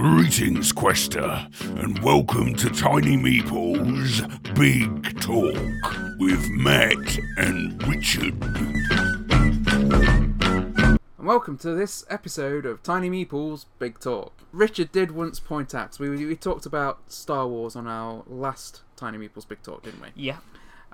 Greetings, 0.00 0.72
Quester, 0.72 1.46
and 1.60 1.98
welcome 1.98 2.54
to 2.54 2.70
Tiny 2.70 3.18
Meeple's 3.18 4.22
Big 4.54 5.20
Talk 5.20 5.54
with 6.18 6.48
Matt 6.52 7.18
and 7.36 7.86
Richard. 7.86 8.34
And 10.80 10.98
welcome 11.18 11.58
to 11.58 11.74
this 11.74 12.06
episode 12.08 12.64
of 12.64 12.82
Tiny 12.82 13.10
Meeple's 13.10 13.66
Big 13.78 13.98
Talk. 14.00 14.32
Richard 14.52 14.90
did 14.90 15.10
once 15.10 15.38
point 15.38 15.74
out, 15.74 15.98
we, 15.98 16.08
we 16.08 16.34
talked 16.34 16.64
about 16.64 17.12
Star 17.12 17.46
Wars 17.46 17.76
on 17.76 17.86
our 17.86 18.22
last 18.26 18.80
Tiny 18.96 19.18
Meeple's 19.18 19.44
Big 19.44 19.62
Talk, 19.62 19.82
didn't 19.82 20.00
we? 20.00 20.08
Yeah. 20.14 20.38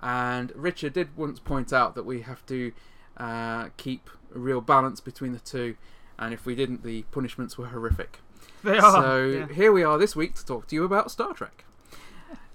And 0.03 0.51
Richard 0.57 0.95
did 0.95 1.17
once 1.17 1.39
point 1.39 1.73
out 1.73 1.95
that 1.95 2.05
we 2.05 2.23
have 2.23 2.45
to 2.47 2.73
uh, 3.19 3.69
keep 3.77 4.11
a 4.35 4.39
real 4.41 4.61
balance 4.61 4.99
between 5.01 5.31
the 5.31 5.39
two, 5.39 5.77
and 6.19 6.35
if 6.35 6.45
we 6.45 6.57
didn't, 6.57 6.83
the 6.83 7.03
punishments 7.13 7.57
were 7.57 7.67
horrific. 7.67 8.19
They 8.65 8.79
are. 8.79 9.03
So 9.03 9.25
yeah. 9.27 9.49
here 9.49 9.71
we 9.73 9.85
are 9.85 9.97
this 9.99 10.17
week 10.17 10.35
to 10.35 10.45
talk 10.45 10.67
to 10.69 10.75
you 10.75 10.85
about 10.85 11.11
Star 11.11 11.33
Trek. 11.35 11.65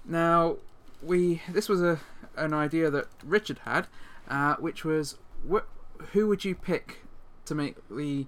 Now, 0.04 0.56
we 1.02 1.42
this 1.48 1.68
was 1.68 1.82
a 1.82 2.00
an 2.36 2.52
idea 2.54 2.90
that 2.90 3.06
Richard 3.24 3.60
had, 3.64 3.86
uh, 4.28 4.56
which 4.56 4.84
was 4.84 5.16
wh- 5.50 5.66
who 6.12 6.26
would 6.28 6.44
you 6.44 6.54
pick 6.54 7.04
to 7.46 7.54
make 7.54 7.76
the 7.88 8.26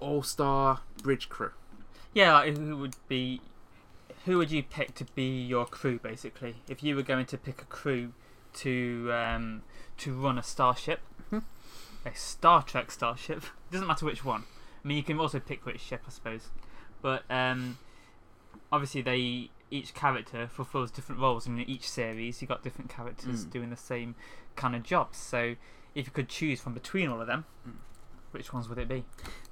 All 0.00 0.22
Star 0.22 0.80
Bridge 1.02 1.28
crew? 1.28 1.50
Yeah, 2.14 2.32
like, 2.34 2.56
who 2.56 2.76
would 2.78 2.96
be? 3.08 3.40
Who 4.24 4.38
would 4.38 4.50
you 4.50 4.62
pick 4.62 4.94
to 4.96 5.04
be 5.14 5.42
your 5.42 5.66
crew? 5.66 5.98
Basically, 5.98 6.56
if 6.68 6.82
you 6.82 6.96
were 6.96 7.02
going 7.02 7.26
to 7.26 7.38
pick 7.38 7.60
a 7.62 7.66
crew 7.66 8.12
to 8.54 9.10
um, 9.12 9.62
to 9.98 10.14
run 10.14 10.38
a 10.38 10.42
starship, 10.42 11.00
Mhm. 11.30 11.42
a 12.04 12.14
Star 12.14 12.62
Trek 12.62 12.90
starship. 12.90 13.38
It 13.38 13.50
doesn't 13.72 13.86
matter 13.86 14.06
which 14.06 14.24
one. 14.24 14.44
I 14.84 14.88
mean, 14.88 14.96
you 14.96 15.02
can 15.02 15.18
also 15.18 15.40
pick 15.40 15.66
which 15.66 15.80
ship, 15.80 16.02
I 16.06 16.10
suppose. 16.10 16.48
But 17.06 17.22
um, 17.30 17.78
obviously, 18.72 19.00
they 19.00 19.50
each 19.70 19.94
character 19.94 20.48
fulfills 20.48 20.90
different 20.90 21.20
roles 21.20 21.46
in 21.46 21.60
each 21.60 21.88
series. 21.88 22.42
You 22.42 22.48
got 22.48 22.64
different 22.64 22.90
characters 22.90 23.44
Mm. 23.46 23.50
doing 23.50 23.70
the 23.70 23.76
same 23.76 24.16
kind 24.56 24.74
of 24.74 24.82
jobs. 24.82 25.16
So, 25.18 25.54
if 25.94 26.06
you 26.06 26.12
could 26.12 26.28
choose 26.28 26.60
from 26.60 26.74
between 26.74 27.08
all 27.08 27.20
of 27.20 27.28
them, 27.28 27.44
Mm. 27.66 27.74
which 28.32 28.52
ones 28.52 28.68
would 28.68 28.78
it 28.78 28.88
be? 28.88 29.04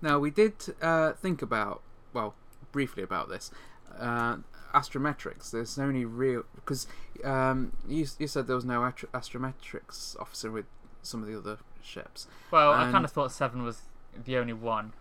Now 0.02 0.18
we 0.18 0.30
did 0.32 0.54
uh, 0.82 1.12
think 1.12 1.42
about 1.42 1.80
well 2.12 2.34
briefly 2.72 3.04
about 3.04 3.28
this. 3.28 3.52
Uh, 3.96 4.38
astrometrics. 4.74 5.52
There's 5.52 5.78
only 5.78 6.04
real 6.04 6.42
because 6.56 6.88
um, 7.22 7.72
you 7.86 8.04
you 8.18 8.26
said 8.26 8.48
there 8.48 8.56
was 8.56 8.64
no 8.64 8.82
astro- 8.82 9.10
astrometrics 9.14 10.18
officer 10.20 10.50
with 10.50 10.66
some 11.02 11.22
of 11.22 11.28
the 11.28 11.38
other 11.38 11.58
ships. 11.82 12.26
Well, 12.50 12.72
I 12.72 12.90
kind 12.90 13.04
of 13.04 13.12
thought 13.12 13.30
Seven 13.30 13.62
was 13.62 13.82
the 14.24 14.36
only 14.38 14.52
one 14.54 14.92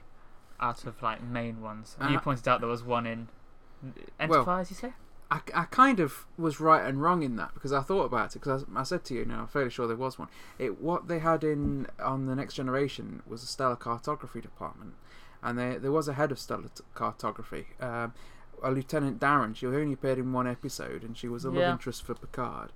out 0.64 0.86
of 0.86 1.02
like 1.02 1.22
main 1.22 1.62
ones. 1.62 1.96
And 2.00 2.12
you 2.12 2.18
Uh, 2.18 2.22
pointed 2.22 2.48
out 2.48 2.62
there 2.62 2.70
was 2.70 2.84
one 2.84 3.06
in 3.06 3.28
Enterprise. 4.20 4.70
you 4.70 4.76
say? 4.78 4.94
I, 5.32 5.42
I 5.54 5.64
kind 5.66 6.00
of 6.00 6.26
was 6.38 6.60
right 6.60 6.86
and 6.86 7.02
wrong 7.02 7.24
in 7.24 7.36
that 7.38 7.54
because 7.54 7.74
I 7.74 7.82
thought 7.82 8.04
about 8.06 8.36
it 8.36 8.40
because 8.40 8.64
I, 8.76 8.80
I 8.82 8.84
said 8.84 9.04
to 9.06 9.14
you, 9.14 9.26
now 9.26 9.42
I'm 9.42 9.48
fairly 9.48 9.70
sure 9.72 9.88
there 9.88 9.96
was 9.98 10.20
one. 10.20 10.28
It 10.60 10.80
what 10.82 11.08
they 11.08 11.20
had 11.20 11.44
in 11.44 11.88
on 12.00 12.28
the 12.28 12.36
next 12.36 12.54
generation 12.54 13.22
was 13.28 13.44
a 13.44 13.48
stellar 13.48 13.76
cartography 13.76 14.42
department, 14.42 14.94
and 15.42 15.58
there 15.58 15.80
there 15.80 15.92
was 15.92 16.08
a 16.08 16.14
head 16.14 16.32
of 16.32 16.40
stellar 16.40 16.70
t- 16.74 16.84
cartography, 16.94 17.68
um, 17.80 18.14
a 18.62 18.70
Lieutenant 18.72 19.20
Daren. 19.20 19.56
She 19.56 19.66
only 19.66 19.94
appeared 19.94 20.20
in 20.20 20.32
one 20.34 20.48
episode, 20.48 21.04
and 21.04 21.18
she 21.18 21.28
was 21.28 21.44
a 21.46 21.50
love 21.50 21.58
interest 21.72 22.04
for 22.04 22.14
Picard. 22.14 22.72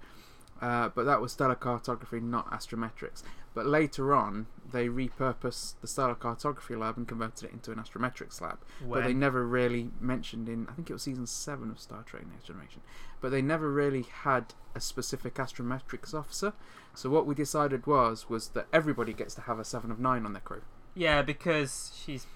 Uh, 0.60 0.90
but 0.90 1.04
that 1.06 1.22
was 1.22 1.32
stellar 1.34 1.54
cartography, 1.56 2.20
not 2.20 2.50
astrometrics. 2.50 3.22
But 3.58 3.66
later 3.66 4.14
on, 4.14 4.46
they 4.72 4.88
repurposed 4.88 5.82
the 5.82 5.88
stellar 5.88 6.14
cartography 6.14 6.76
lab 6.76 6.96
and 6.96 7.08
converted 7.08 7.50
it 7.50 7.54
into 7.54 7.72
an 7.72 7.80
astrometrics 7.80 8.40
lab 8.40 8.60
but 8.88 9.04
they 9.04 9.16
never 9.16 9.48
really 9.48 9.90
mentioned 10.00 10.48
in 10.48 10.68
I 10.70 10.74
think 10.74 10.92
it 10.92 10.94
was 10.94 11.02
season 11.02 11.26
seven 11.26 11.72
of 11.72 11.80
Star 11.80 12.04
Trek 12.04 12.28
Next 12.32 12.46
Generation. 12.46 12.84
But 13.20 13.32
they 13.32 13.42
never 13.42 13.72
really 13.72 14.04
had 14.04 14.54
a 14.76 14.80
specific 14.80 15.34
astrometrics 15.36 16.14
officer. 16.14 16.54
So 16.94 17.10
what 17.10 17.26
we 17.26 17.34
decided 17.34 17.88
was 17.88 18.30
was 18.30 18.50
that 18.50 18.68
everybody 18.72 19.12
gets 19.12 19.34
to 19.34 19.42
have 19.42 19.58
a 19.58 19.66
seven 19.66 19.90
of 19.90 20.00
nine 20.00 20.24
on 20.24 20.34
their 20.34 20.42
crew. 20.42 20.62
Yeah, 20.94 21.24
because 21.24 21.92
she's. 21.96 22.28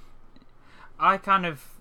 I 0.99 1.17
kind 1.17 1.45
of 1.45 1.75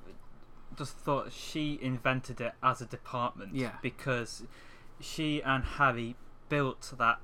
just 0.76 0.98
thought 0.98 1.32
she 1.32 1.78
invented 1.80 2.42
it 2.42 2.52
as 2.62 2.82
a 2.82 2.86
department. 2.86 3.54
Yeah. 3.54 3.76
Because 3.80 4.42
she 5.00 5.40
and 5.40 5.64
Harry 5.64 6.16
built 6.50 6.92
that 6.98 7.20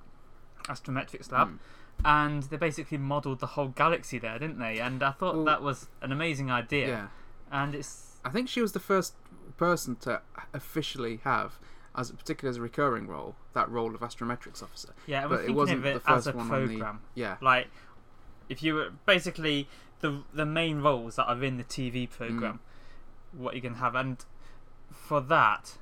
astrometrics 0.67 1.31
lab. 1.31 1.49
Mm. 1.49 1.59
And 2.05 2.45
they 2.45 2.57
basically 2.57 2.99
modelled 2.99 3.41
the 3.41 3.47
whole 3.49 3.69
galaxy 3.69 4.19
there, 4.19 4.39
didn't 4.39 4.59
they? 4.59 4.79
And 4.79 5.03
I 5.03 5.11
thought 5.13 5.35
Well- 5.37 5.45
that 5.47 5.63
was 5.63 5.89
an 6.03 6.13
amazing 6.13 6.51
idea. 6.51 6.89
Yeah. 6.89 7.07
And 7.51 7.75
it's 7.75 8.21
I 8.25 8.31
think 8.31 8.49
she 8.49 8.61
was 8.61 8.73
the 8.73 8.81
first 8.81 9.15
person 9.57 9.97
to 9.97 10.21
officially 10.53 11.21
have, 11.25 11.59
as 11.95 12.11
particularly 12.11 12.51
as 12.55 12.57
a 12.59 12.63
recurring 12.63 13.07
role, 13.07 13.37
that 13.55 13.69
role 13.71 13.95
of 13.95 14.01
astrometrics 14.01 14.63
officer. 14.63 14.93
yeah, 15.07 15.27
But 15.29 15.45
it 15.45 15.53
wasn't 15.55 15.79
of 15.79 15.95
the 15.95 16.01
first 16.01 16.09
as 16.09 16.27
a 16.27 16.33
one 16.33 16.51
on 16.51 16.67
the- 16.67 16.67
program. 16.79 17.01
Yeah. 17.15 17.37
Like, 17.41 17.69
if 18.49 18.63
you 18.63 18.75
were 18.75 18.91
basically 19.07 19.69
the 20.01 20.23
the 20.33 20.45
main 20.47 20.81
roles 20.83 21.17
that 21.17 21.27
are 21.27 21.43
in 21.43 21.57
the 21.57 21.65
TV 21.65 22.07
program, 22.07 22.61
Mm. 23.35 23.39
what 23.39 23.55
you 23.55 23.63
can 23.63 23.75
have, 23.77 23.95
and 23.95 24.25
for 24.91 25.21
that, 25.21 25.79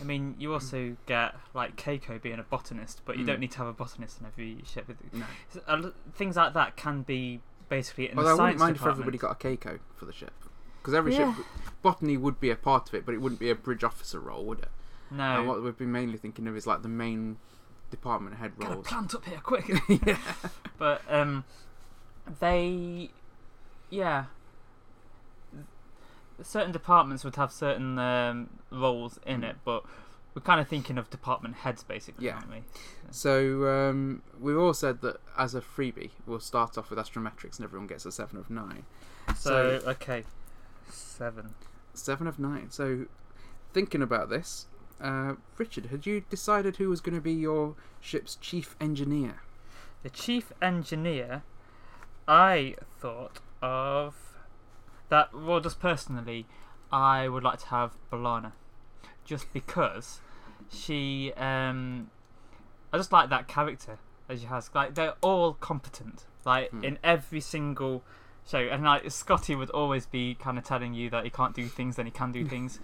I 0.00 0.04
mean, 0.04 0.34
you 0.38 0.52
also 0.52 0.96
get 1.06 1.34
like 1.54 1.76
Keiko 1.76 2.20
being 2.20 2.38
a 2.38 2.42
botanist, 2.42 3.02
but 3.04 3.16
you 3.16 3.22
Mm. 3.24 3.26
don't 3.28 3.40
need 3.40 3.52
to 3.52 3.58
have 3.58 3.66
a 3.68 3.72
botanist 3.72 4.20
in 4.20 4.26
every 4.26 4.62
ship. 4.66 4.88
No. 5.12 5.24
So, 5.50 5.60
uh, 5.66 5.90
Things 6.14 6.36
like 6.36 6.52
that 6.54 6.76
can 6.76 7.02
be 7.02 7.40
basically 7.68 8.10
in 8.10 8.18
Although 8.18 8.30
I 8.30 8.32
wouldn't 8.34 8.58
science 8.58 8.60
mind 8.60 8.76
if 8.76 8.86
everybody 8.86 9.18
got 9.18 9.30
a 9.32 9.34
Keiko 9.48 9.78
for 9.96 10.04
the 10.04 10.12
ship. 10.12 10.32
Because 10.80 10.94
every 10.94 11.14
Yeah. 11.14 11.34
ship, 11.34 11.46
botany 11.82 12.16
would 12.16 12.40
be 12.40 12.50
a 12.50 12.56
part 12.56 12.88
of 12.88 12.94
it, 12.94 13.06
but 13.06 13.14
it 13.14 13.18
wouldn't 13.22 13.40
be 13.40 13.50
a 13.50 13.54
bridge 13.54 13.82
officer 13.84 14.20
role, 14.20 14.44
would 14.44 14.58
it? 14.60 14.70
no, 15.10 15.38
And 15.38 15.48
what 15.48 15.62
we've 15.62 15.76
been 15.78 15.92
mainly 15.92 16.18
thinking 16.18 16.46
of 16.48 16.56
is 16.56 16.66
like 16.66 16.82
the 16.82 16.88
main 16.88 17.38
department 17.90 18.36
head 18.36 18.52
get 18.58 18.70
a 18.70 18.74
roles. 18.74 18.86
plant 18.86 19.14
up 19.14 19.24
here 19.24 19.40
quick. 19.42 19.68
yeah. 20.06 20.18
but 20.76 21.02
um, 21.08 21.44
they, 22.40 23.10
yeah, 23.90 24.24
certain 26.42 26.72
departments 26.72 27.24
would 27.24 27.36
have 27.36 27.52
certain 27.52 27.98
um, 27.98 28.50
roles 28.70 29.18
in 29.26 29.40
Mm. 29.42 29.50
it, 29.50 29.56
but 29.64 29.84
we're 30.34 30.42
kind 30.42 30.60
of 30.60 30.66
thinking 30.68 30.98
of 30.98 31.08
department 31.10 31.56
heads 31.56 31.84
basically, 31.84 32.26
Yeah. 32.26 32.34
aren't 32.36 32.50
we? 32.50 32.62
So 33.10 33.66
um, 33.68 34.22
we've 34.40 34.58
all 34.58 34.74
said 34.74 35.00
that 35.02 35.18
as 35.38 35.54
a 35.54 35.60
freebie, 35.60 36.10
we'll 36.26 36.40
start 36.40 36.76
off 36.76 36.90
with 36.90 36.98
astrometrics, 36.98 37.56
and 37.58 37.64
everyone 37.64 37.86
gets 37.86 38.04
a 38.04 38.10
seven 38.12 38.38
of 38.38 38.50
nine. 38.50 38.84
So, 39.36 39.80
okay, 39.86 40.24
seven. 40.90 41.54
Seven 41.94 42.26
of 42.26 42.38
nine. 42.40 42.70
So 42.70 43.06
thinking 43.72 44.02
about 44.02 44.28
this, 44.28 44.66
uh, 45.00 45.34
Richard, 45.56 45.86
had 45.86 46.04
you 46.06 46.24
decided 46.28 46.76
who 46.76 46.88
was 46.88 47.00
going 47.00 47.14
to 47.14 47.20
be 47.20 47.32
your 47.32 47.76
ship's 48.00 48.34
chief 48.36 48.74
engineer? 48.80 49.42
The 50.02 50.10
chief 50.10 50.52
engineer, 50.60 51.42
I 52.26 52.74
thought 52.98 53.38
of 53.62 54.33
that. 55.14 55.34
Well, 55.46 55.60
just 55.60 55.78
personally, 55.80 56.46
I 56.92 57.28
would 57.28 57.42
like 57.44 57.58
to 57.60 57.66
have 57.66 57.90
B'Elanna, 58.10 58.52
just 59.24 59.52
because 59.52 60.20
she. 60.70 61.32
Um, 61.36 62.10
I 62.92 62.96
just 62.96 63.12
like 63.12 63.28
that 63.30 63.48
character 63.48 63.98
that 64.28 64.38
she 64.40 64.46
has. 64.46 64.70
Like 64.74 64.94
they're 64.94 65.14
all 65.20 65.54
competent, 65.54 66.24
like 66.44 66.70
Hmm. 66.70 66.84
in 66.84 66.98
every 67.02 67.40
single 67.40 68.02
show, 68.46 68.58
and 68.58 68.84
like 68.84 69.10
Scotty 69.10 69.54
would 69.54 69.70
always 69.70 70.06
be 70.06 70.34
kind 70.34 70.58
of 70.58 70.64
telling 70.64 70.94
you 70.94 71.10
that 71.10 71.24
he 71.24 71.30
can't 71.30 71.54
do 71.54 71.66
things, 71.66 71.96
then 71.96 72.06
he 72.06 72.12
can 72.12 72.30
do 72.32 72.44
things. 72.54 72.78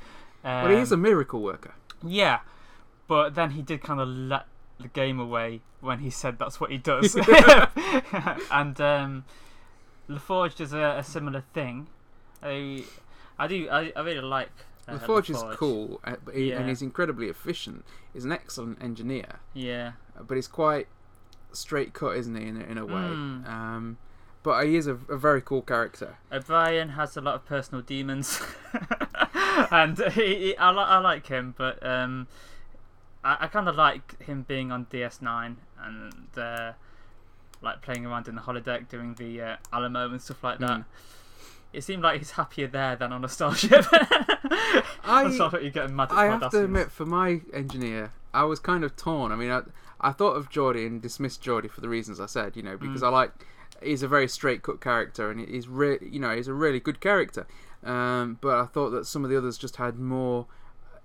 Um, 0.45 0.65
well, 0.65 0.71
he 0.77 0.81
is 0.83 0.93
a 0.93 0.97
miracle 0.97 1.41
worker. 1.43 1.75
yeah, 2.03 2.41
but 3.07 3.35
then 3.35 3.51
he 3.51 3.63
did 3.63 3.83
kind 3.83 4.01
of 4.01 4.09
let 4.09 4.47
the 4.81 4.89
game 4.89 5.21
away 5.21 5.61
when 5.81 5.99
he 5.99 6.09
said 6.11 6.39
that's 6.39 6.59
what 6.61 6.71
he 6.71 6.79
does. 6.79 7.15
and 8.51 8.81
um, 8.81 9.25
LaForge 10.09 10.57
does 10.57 10.73
a, 10.73 10.97
a 10.99 11.05
similar 11.05 11.45
thing. 11.53 11.89
I, 12.43 12.85
I 13.39 13.47
do. 13.47 13.69
I, 13.71 13.93
I 13.97 14.01
really 14.01 14.21
like. 14.21 14.51
Uh, 14.89 14.99
LaForge 14.99 15.31
is 15.31 15.43
cool, 15.57 16.01
uh, 16.05 16.17
but 16.25 16.35
he, 16.35 16.51
Yeah. 16.51 16.59
and 16.61 16.69
he's 16.69 16.83
incredibly 16.83 17.29
efficient. 17.29 17.85
He's 18.13 18.25
an 18.25 18.33
excellent 18.33 18.83
engineer, 18.83 19.41
Yeah, 19.55 19.93
uh, 20.19 20.23
but 20.25 20.35
he's 20.37 20.49
quite 20.49 20.89
straight 21.53 21.93
cut, 21.93 22.17
isn't 22.17 22.35
he? 22.35 22.47
In 22.47 22.57
a, 22.57 22.65
in 22.65 22.79
a 22.79 22.87
way. 22.87 22.93
Mm. 22.95 23.49
Um, 23.49 23.99
but 24.43 24.65
he 24.67 24.77
is 24.77 24.87
a, 24.87 24.95
a 25.09 25.17
very 25.19 25.43
cool 25.43 25.63
character. 25.63 26.17
O'Brien 26.33 26.91
has 26.91 27.17
a 27.17 27.21
lot 27.21 27.35
of 27.35 27.45
personal 27.47 27.83
demons, 27.83 28.41
and 29.71 29.99
he, 30.13 30.35
he, 30.35 30.57
I, 30.57 30.71
li- 30.71 30.79
I 30.79 30.99
like 30.99 31.27
him, 31.27 31.55
but 31.57 31.85
um, 31.87 32.27
I, 33.23 33.37
I 33.41 33.47
kind 33.49 33.69
of 33.69 33.77
like 33.77 34.21
him 34.23 34.43
being 34.49 34.73
on 34.73 34.87
DS9 34.87 35.57
and 35.83 36.39
uh, 36.39 36.73
like 37.61 37.83
playing 37.83 38.07
around 38.07 38.29
in 38.29 38.35
the 38.35 38.41
holodeck, 38.41 38.89
doing 38.89 39.15
the 39.15 39.41
uh, 39.43 39.57
Alamo 39.73 40.11
and 40.11 40.21
stuff 40.23 40.43
like 40.43 40.59
that. 40.61 40.79
Mm. 40.81 40.85
It 41.73 41.83
seemed 41.85 42.03
like 42.03 42.19
he's 42.19 42.33
happier 42.33 42.67
there 42.67 42.97
than 42.97 43.13
on 43.13 43.25
a 43.25 43.29
starship. 43.29 43.87
I- 45.05 45.31
Starship, 45.35 45.63
you're 45.63 45.71
getting 45.71 45.95
mad 45.97 46.11
at 46.11 46.19
I 46.19 46.27
have 46.27 46.51
to 46.51 46.65
admit, 46.65 46.91
for 46.91 47.07
my 47.07 47.41
engineer, 47.53 48.13
I 48.35 48.45
was 48.45 48.59
kind 48.59 48.85
of 48.85 48.97
torn. 48.97 49.33
I 49.33 49.37
mean, 49.37 49.51
I, 49.51 49.63
I 50.01 50.13
thought 50.13 50.33
of 50.37 50.51
Geordi 50.51 50.87
and 50.87 51.01
dismissed 51.01 51.43
Geordi 51.43 51.71
for 51.71 51.81
the 51.81 51.89
reasons 51.89 52.21
I 52.21 52.27
said, 52.27 52.57
you 52.57 52.63
know, 52.63 52.77
because 52.77 53.03
Mm. 53.03 53.07
I 53.07 53.11
like 53.11 53.33
he's 53.83 54.03
a 54.03 54.09
very 54.09 54.29
straight 54.29 54.63
cut 54.63 54.81
character 54.81 55.31
and 55.31 55.41
he's 55.49 55.67
really, 55.69 56.09
you 56.11 56.21
know, 56.21 56.35
he's 56.35 56.49
a 56.49 56.53
really 56.55 56.81
good 56.81 57.01
character. 57.01 57.47
Um, 57.85 58.39
but 58.41 58.59
I 58.59 58.67
thought 58.67 58.91
that 58.91 59.07
some 59.07 59.25
of 59.25 59.31
the 59.31 59.39
others 59.39 59.57
just 59.57 59.77
had 59.77 59.99
more 59.99 60.47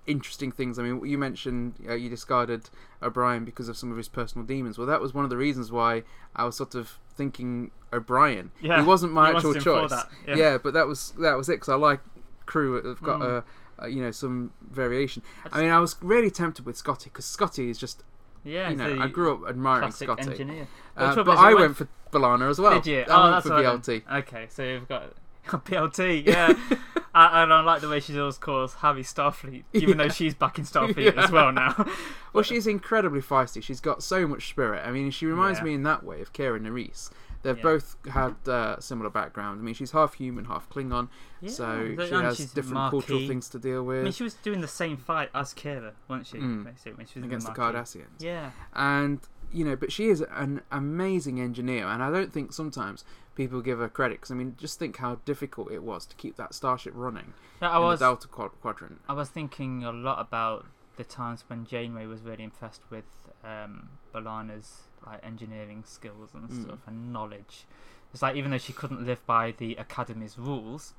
interesting 0.08 0.52
things. 0.52 0.78
I 0.78 0.84
mean, 0.84 1.06
you 1.06 1.18
mentioned 1.18 1.76
uh, 1.88 1.94
you 1.94 2.10
discarded 2.10 2.70
O'Brien 3.02 3.46
because 3.46 3.70
of 3.70 3.78
some 3.78 3.92
of 3.92 3.98
his 3.98 4.08
personal 4.10 4.46
demons. 4.46 4.78
Well, 4.78 4.88
that 4.88 5.00
was 5.02 5.14
one 5.14 5.24
of 5.24 5.30
the 5.30 5.38
reasons 5.38 5.72
why 5.72 6.04
I 6.36 6.44
was 6.46 6.56
sort 6.58 6.76
of 6.76 7.00
thinking 7.16 7.72
O'Brien. 7.94 8.52
Yeah, 8.62 8.82
he 8.82 8.86
wasn't 8.88 9.14
my 9.14 9.30
you 9.30 9.36
actual 9.36 9.50
wanted 9.52 9.66
him 9.66 9.74
for 9.90 9.90
choice. 9.96 10.04
yeah. 10.28 10.36
yeah. 10.36 10.58
but 10.58 10.74
that 10.74 10.88
was 10.88 11.12
that 11.20 11.36
was 11.36 11.50
it 11.50 11.54
because 11.54 11.70
I 11.70 11.76
like 11.76 12.00
crew 12.46 12.82
that 12.82 12.88
have 12.88 13.02
got 13.02 13.20
Mm. 13.22 13.44
a, 13.80 13.86
a 13.86 13.90
you 13.90 14.02
know 14.02 14.12
some 14.12 14.52
variation. 14.70 15.24
I 15.52 15.60
I 15.60 15.62
mean, 15.64 15.72
I 15.72 15.80
was 15.80 15.96
really 16.02 16.30
tempted 16.32 16.66
with 16.66 16.78
Scotty 16.78 17.10
because 17.10 17.26
Scotty 17.26 17.70
is 17.70 17.78
just 17.78 18.04
Yeah, 18.44 18.70
you 18.70 18.76
know 18.76 19.00
I 19.02 19.08
grew 19.08 19.34
up 19.34 19.50
admiring 19.50 19.92
Scotty. 19.92 20.30
engineer. 20.30 20.68
Uh, 20.98 21.16
but 21.24 21.38
I 21.38 21.50
I 21.52 21.54
went- 21.54 21.60
went 21.60 21.78
for 21.78 21.88
B'Elanna 22.12 22.50
as 22.50 22.60
well. 22.60 22.74
Did 22.80 22.86
you? 22.88 23.00
I 23.02 23.06
oh, 23.10 23.24
went 23.32 23.36
that's 23.44 23.48
for 23.48 23.54
BLT. 23.54 24.04
then. 24.08 24.18
Okay, 24.20 24.46
so 24.50 24.64
you've 24.64 24.88
got 24.88 25.04
BLT. 25.66 26.26
Yeah, 26.26 26.54
I, 27.16 27.44
and 27.44 27.54
I 27.54 27.62
like 27.62 27.82
the 27.82 27.90
way 27.90 28.00
she 28.00 28.18
always 28.20 28.38
calls 28.38 28.76
Harry 28.76 29.04
Starfleet, 29.04 29.64
even 29.74 29.98
though 29.98 30.10
she's 30.10 30.34
back 30.34 30.58
in 30.58 30.66
Starfleet 30.66 31.16
as 31.18 31.32
well 31.32 31.52
now. 31.52 31.88
Well, 32.34 32.44
she's 32.44 32.68
incredibly 32.68 33.22
feisty. 33.22 33.64
She's 33.64 33.80
got 33.80 34.04
so 34.04 34.28
much 34.28 34.50
spirit. 34.50 34.84
I 34.86 34.92
mean, 34.92 35.12
she 35.12 35.26
reminds 35.26 35.60
Yeah. 35.60 35.66
me 35.66 35.74
in 35.76 35.84
that 35.84 36.04
way 36.04 36.22
of 36.22 36.34
Kira 36.34 36.60
Nerys. 36.60 37.10
They've 37.44 37.56
Yeah. 37.58 37.64
both 37.64 37.96
had 38.12 38.36
uh, 38.50 38.80
similar 38.80 39.10
backgrounds. 39.12 39.62
I 39.62 39.64
mean, 39.64 39.76
she's 39.76 39.92
half 39.92 40.16
human, 40.16 40.46
half 40.46 40.68
Klingon, 40.68 41.10
Yeah, 41.42 41.52
so 41.52 41.96
she 42.08 42.12
has 42.14 42.52
different 42.54 42.90
cultural 42.90 43.20
things 43.28 43.48
to 43.50 43.60
deal 43.60 43.84
with. 43.84 44.00
I 44.02 44.04
mean, 44.04 44.14
she 44.14 44.24
was 44.24 44.34
doing 44.34 44.62
the 44.62 44.68
same 44.68 44.98
fight 44.98 45.30
as 45.36 45.54
Kira, 45.54 45.92
wasn't 46.08 46.28
she? 46.28 46.38
Mm. 46.40 46.64
Basically, 46.66 46.94
when 46.94 47.06
she 47.06 47.20
was 47.20 47.28
against 47.28 47.46
the 47.48 47.54
the, 47.54 47.60
Cardassians. 47.60 48.20
Yeah, 48.20 48.50
And 48.74 49.20
you 49.54 49.64
know, 49.64 49.76
but 49.76 49.92
she 49.92 50.08
is 50.10 50.26
an 50.32 50.62
amazing 50.72 51.40
engineer, 51.40 51.86
and 51.88 52.02
I 52.04 52.10
don't 52.12 52.34
think 52.34 52.52
sometimes 52.52 53.06
people 53.36 53.62
give 53.62 53.80
her 53.80 53.90
credit. 53.90 54.16
Because 54.20 54.32
I 54.32 54.36
mean, 54.36 54.56
just 54.58 54.80
think 54.80 54.98
how 54.98 55.16
difficult 55.26 55.72
it 55.72 55.84
was 55.84 56.06
to 56.08 56.16
keep 56.16 56.36
that 56.38 56.54
starship 56.54 56.94
running 56.96 57.34
yeah 57.62 57.72
I 57.72 57.78
in 57.78 57.84
was. 57.84 58.00
the 58.00 58.06
Delta 58.06 58.28
quad- 58.28 58.62
Quadrant. 58.62 59.02
I 59.10 59.14
was 59.14 59.30
thinking 59.30 59.84
a 59.84 59.92
lot 59.92 60.20
about 60.20 60.66
the 60.98 61.04
times 61.04 61.44
when 61.48 61.66
Janeway 61.66 62.06
was 62.06 62.22
really 62.22 62.44
impressed 62.44 62.82
with 62.90 63.06
um, 63.44 63.90
B'Elanna's 64.14 64.84
like 65.06 65.24
engineering 65.24 65.84
skills 65.86 66.30
and 66.34 66.50
Mm. 66.50 66.64
stuff 66.64 66.80
and 66.88 67.12
knowledge. 67.14 67.66
It's 68.14 68.22
like 68.22 68.36
even 68.38 68.52
though 68.52 68.58
she 68.58 68.72
couldn't 68.74 69.06
live 69.06 69.26
by 69.26 69.52
the 69.52 69.78
Academy's 69.78 70.38
rules, 70.38 70.94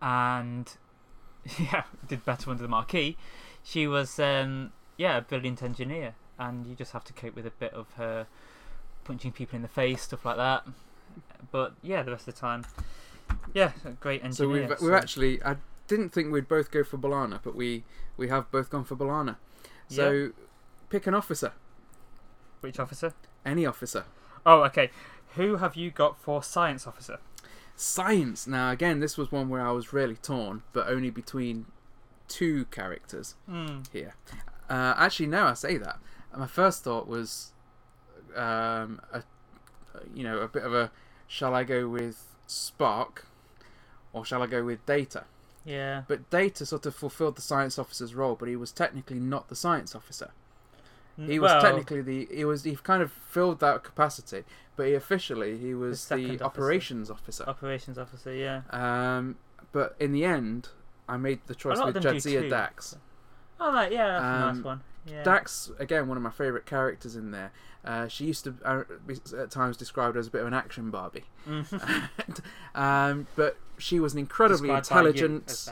and 0.00 0.72
yeah, 1.58 1.84
did 2.06 2.24
better 2.24 2.50
under 2.50 2.62
the 2.62 2.68
Maquis, 2.68 3.16
she 3.62 3.86
was 3.86 4.18
um, 4.18 4.72
yeah 4.96 5.18
a 5.18 5.20
brilliant 5.20 5.62
engineer, 5.62 6.14
and 6.38 6.66
you 6.66 6.74
just 6.74 6.92
have 6.92 7.04
to 7.04 7.12
cope 7.12 7.34
with 7.34 7.46
a 7.46 7.50
bit 7.50 7.72
of 7.74 7.92
her 7.94 8.26
punching 9.04 9.32
people 9.32 9.56
in 9.56 9.62
the 9.62 9.68
face, 9.68 10.02
stuff 10.02 10.24
like 10.24 10.36
that. 10.36 10.64
But 11.50 11.74
yeah, 11.82 12.02
the 12.02 12.10
rest 12.12 12.26
of 12.28 12.34
the 12.34 12.40
time, 12.40 12.64
yeah, 13.54 13.72
great 14.00 14.22
engineer. 14.24 14.68
So 14.68 14.76
we've 14.76 14.80
we've 14.80 14.92
actually 14.92 15.42
I 15.42 15.56
didn't 15.86 16.10
think 16.10 16.32
we'd 16.32 16.48
both 16.48 16.70
go 16.70 16.82
for 16.84 16.98
B'Elanna, 16.98 17.40
but 17.42 17.54
we 17.54 17.84
we 18.16 18.28
have 18.28 18.50
both 18.50 18.70
gone 18.70 18.84
for 18.84 18.96
B'Elanna. 18.96 19.36
So 19.88 20.30
pick 20.90 21.06
an 21.06 21.14
officer, 21.14 21.52
which 22.60 22.78
officer? 22.80 23.12
any 23.44 23.64
officer. 23.64 24.04
Oh, 24.44 24.62
okay. 24.64 24.90
Who 25.36 25.56
have 25.56 25.76
you 25.76 25.90
got 25.90 26.18
for 26.18 26.42
science 26.42 26.86
officer? 26.86 27.18
Science. 27.76 28.46
Now 28.46 28.70
again, 28.70 29.00
this 29.00 29.16
was 29.16 29.30
one 29.30 29.48
where 29.48 29.64
I 29.66 29.70
was 29.70 29.92
really 29.92 30.16
torn, 30.16 30.62
but 30.72 30.88
only 30.88 31.10
between 31.10 31.66
two 32.28 32.64
characters 32.66 33.34
Hmm. 33.48 33.82
here. 33.92 34.14
Uh, 34.68 34.94
actually, 34.96 35.26
no, 35.26 35.44
I 35.46 35.54
say 35.54 35.76
that. 35.76 35.98
My 36.36 36.46
first 36.48 36.82
thought 36.82 37.06
was, 37.06 37.52
um, 38.34 39.00
a, 39.12 39.22
you 40.12 40.24
know, 40.24 40.40
a 40.40 40.48
bit 40.48 40.64
of 40.64 40.74
a, 40.74 40.90
shall 41.26 41.54
I 41.54 41.64
go 41.64 41.88
with 41.88 42.24
Spock, 42.48 43.24
or 44.12 44.24
shall 44.24 44.42
I 44.42 44.46
go 44.46 44.64
with 44.64 44.84
Data? 44.86 45.24
Yeah. 45.64 46.02
But 46.06 46.30
Data 46.30 46.64
sort 46.64 46.86
of 46.86 46.94
fulfilled 46.94 47.36
the 47.36 47.42
science 47.42 47.78
officer's 47.78 48.14
role, 48.14 48.36
but 48.36 48.48
he 48.48 48.56
was 48.56 48.70
technically 48.72 49.18
not 49.18 49.48
the 49.48 49.56
science 49.56 49.94
officer. 49.94 50.30
He 51.18 51.38
was 51.38 51.50
Well, 51.50 51.62
technically 51.62 52.02
the 52.02 52.28
he 52.30 52.44
was 52.44 52.64
he 52.64 52.76
kind 52.76 53.02
of 53.02 53.10
filled 53.10 53.58
that 53.60 53.82
capacity, 53.82 54.44
but 54.76 54.86
he 54.86 54.92
officially 54.94 55.56
he 55.56 55.72
was 55.72 55.98
second 56.00 56.24
the 56.24 56.44
officer. 56.44 56.44
operations 56.44 57.10
officer. 57.10 57.44
operations 57.46 57.96
officer. 57.96 58.34
Yeah. 58.34 58.60
Um, 58.68 59.36
but 59.72 59.96
in 59.98 60.12
the 60.12 60.26
end, 60.26 60.68
I 61.08 61.16
made 61.16 61.40
the 61.46 61.54
choice 61.54 61.78
with 61.82 61.96
Jadzia. 61.96 62.50
Dax. 62.50 62.96
Oh, 63.60 63.72
right. 63.72 63.90
Yeah, 63.92 64.06
that's 64.08 64.22
a 64.22 64.26
Um, 64.48 64.56
nice 64.56 64.64
one. 64.64 64.80
Yeah. 65.06 65.22
Dax, 65.22 65.70
again, 65.78 66.08
one 66.08 66.16
of 66.16 66.22
my 66.22 66.30
favourite 66.30 66.66
characters 66.66 67.14
in 67.16 67.30
there. 67.30 67.52
Uh, 67.84 68.08
she 68.08 68.24
used 68.24 68.42
to 68.44 68.54
uh, 68.64 68.82
be 69.06 69.14
at 69.38 69.50
times 69.50 69.76
described 69.76 70.16
as 70.16 70.26
a 70.26 70.30
bit 70.30 70.40
of 70.40 70.48
an 70.48 70.54
action 70.54 70.90
Barbie, 70.90 71.24
Mhm. 71.48 72.40
um, 72.74 73.26
but 73.36 73.56
she 73.78 74.00
was 74.00 74.12
an 74.12 74.18
incredibly 74.18 74.68
Described 74.68 74.90
by 74.90 75.00
you 75.02 75.06
intelligent. 75.08 75.68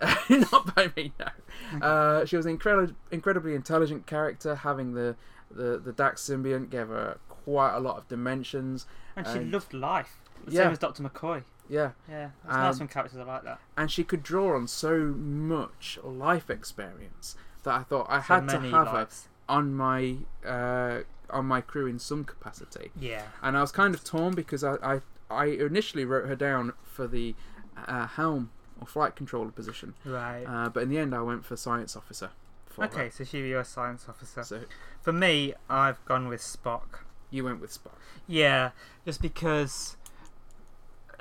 not 0.52 0.74
by 0.74 0.90
me, 0.96 1.12
no. 1.20 1.80
Uh, 1.86 2.24
she 2.24 2.36
was 2.36 2.44
an 2.46 2.50
incredibly, 2.50 2.94
incredibly 3.12 3.54
intelligent 3.54 4.06
character. 4.06 4.56
Having 4.56 4.94
the, 4.94 5.14
the 5.50 5.78
the 5.78 5.92
Dax 5.92 6.22
symbiont 6.28 6.70
gave 6.70 6.88
her 6.88 7.18
quite 7.28 7.74
a 7.76 7.80
lot 7.80 7.98
of 7.98 8.08
dimensions. 8.08 8.86
And 9.16 9.24
she 9.26 9.38
loved 9.44 9.72
life. 9.72 10.18
The 10.46 10.52
Yeah. 10.52 10.62
Same 10.64 10.72
as 10.72 10.78
Dr. 10.78 11.04
McCoy. 11.04 11.44
Yeah, 11.68 11.92
Yeah. 12.08 12.30
Nice 12.46 12.74
Um, 12.74 12.78
when 12.80 12.88
characters 12.88 13.18
are 13.18 13.24
like 13.24 13.44
that. 13.44 13.58
and 13.76 13.90
she 13.90 14.04
could 14.04 14.22
draw 14.22 14.54
on 14.54 14.66
so 14.68 14.98
much 14.98 15.98
life 16.02 16.50
experience 16.50 17.36
that 17.62 17.74
I 17.74 17.82
thought 17.82 18.06
I 18.10 18.18
So 18.18 18.34
had 18.34 18.48
to 18.50 18.60
have 18.60 18.92
lives. 18.92 19.24
her 19.24 19.54
on 19.54 19.74
my 19.74 20.16
uh, 20.46 21.00
on 21.30 21.46
my 21.46 21.60
crew 21.62 21.86
in 21.86 21.98
some 21.98 22.24
capacity. 22.24 22.90
Yeah. 22.98 23.22
and 23.42 23.56
I 23.56 23.60
was 23.62 23.72
kind 23.72 23.94
of 23.94 24.04
torn 24.04 24.34
because 24.34 24.62
I 24.62 24.74
I, 24.82 25.00
I 25.30 25.44
initially 25.46 26.04
wrote 26.04 26.28
her 26.28 26.36
down 26.36 26.74
for 26.82 27.06
the 27.06 27.34
uh, 27.76 28.06
helm 28.08 28.50
or 28.80 28.86
flight 28.86 29.16
controller 29.16 29.50
position, 29.50 29.94
Right. 30.04 30.44
uh, 30.46 30.68
but 30.68 30.82
in 30.82 30.90
the 30.90 30.98
end 30.98 31.14
I 31.14 31.22
went 31.22 31.44
for 31.46 31.56
science 31.56 31.96
officer. 31.96 32.30
For 32.66 32.84
okay, 32.84 33.08
so 33.08 33.24
she 33.24 33.40
was 33.40 33.48
your 33.48 33.64
science 33.64 34.06
officer. 34.08 34.42
so 34.44 34.64
For 35.00 35.12
me, 35.12 35.54
I've 35.70 36.04
gone 36.04 36.28
with 36.28 36.40
Spock. 36.42 37.00
you 37.30 37.44
went 37.44 37.60
with 37.60 37.70
Spock. 37.72 37.96
Yeah, 38.26 38.70
just 39.04 39.22
because. 39.22 39.96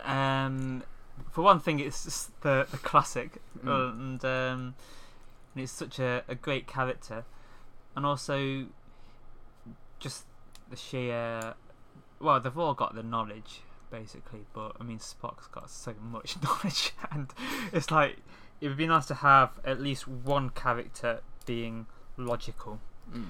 Um, 0.04 0.84
for 1.31 1.42
one 1.42 1.60
thing, 1.60 1.80
it's 1.80 2.04
just 2.06 2.42
the 2.42 2.68
the 2.72 2.78
classic, 2.78 3.42
Mm. 3.63 3.92
and 3.92 4.25
um, 4.25 4.75
and 5.56 5.63
it's 5.63 5.72
such 5.72 6.00
a, 6.00 6.24
a 6.28 6.36
great 6.36 6.68
character, 6.68 7.25
and 7.95 8.06
also 8.06 8.66
just 10.00 10.25
the 10.69 10.75
sheer. 10.75 11.54
Well, 12.19 12.40
they've 12.40 12.57
all 12.57 12.74
got 12.74 12.95
the 12.95 13.04
knowledge 13.04 13.62
basically, 13.92 14.45
but 14.54 14.75
I 14.80 14.84
mean 14.84 14.98
Spock's 15.00 15.48
got 15.48 15.69
so 15.69 15.94
much 16.01 16.36
knowledge, 16.44 16.94
and 17.12 17.31
it's 17.72 17.92
like 17.92 18.18
it 18.62 18.68
would 18.69 18.78
be 18.78 18.88
nice 18.88 19.06
to 19.07 19.16
have 19.16 19.51
at 19.63 19.80
least 19.81 20.07
one 20.07 20.50
character 20.50 21.21
being 21.45 21.85
logical 22.18 22.80
Mm. 23.14 23.26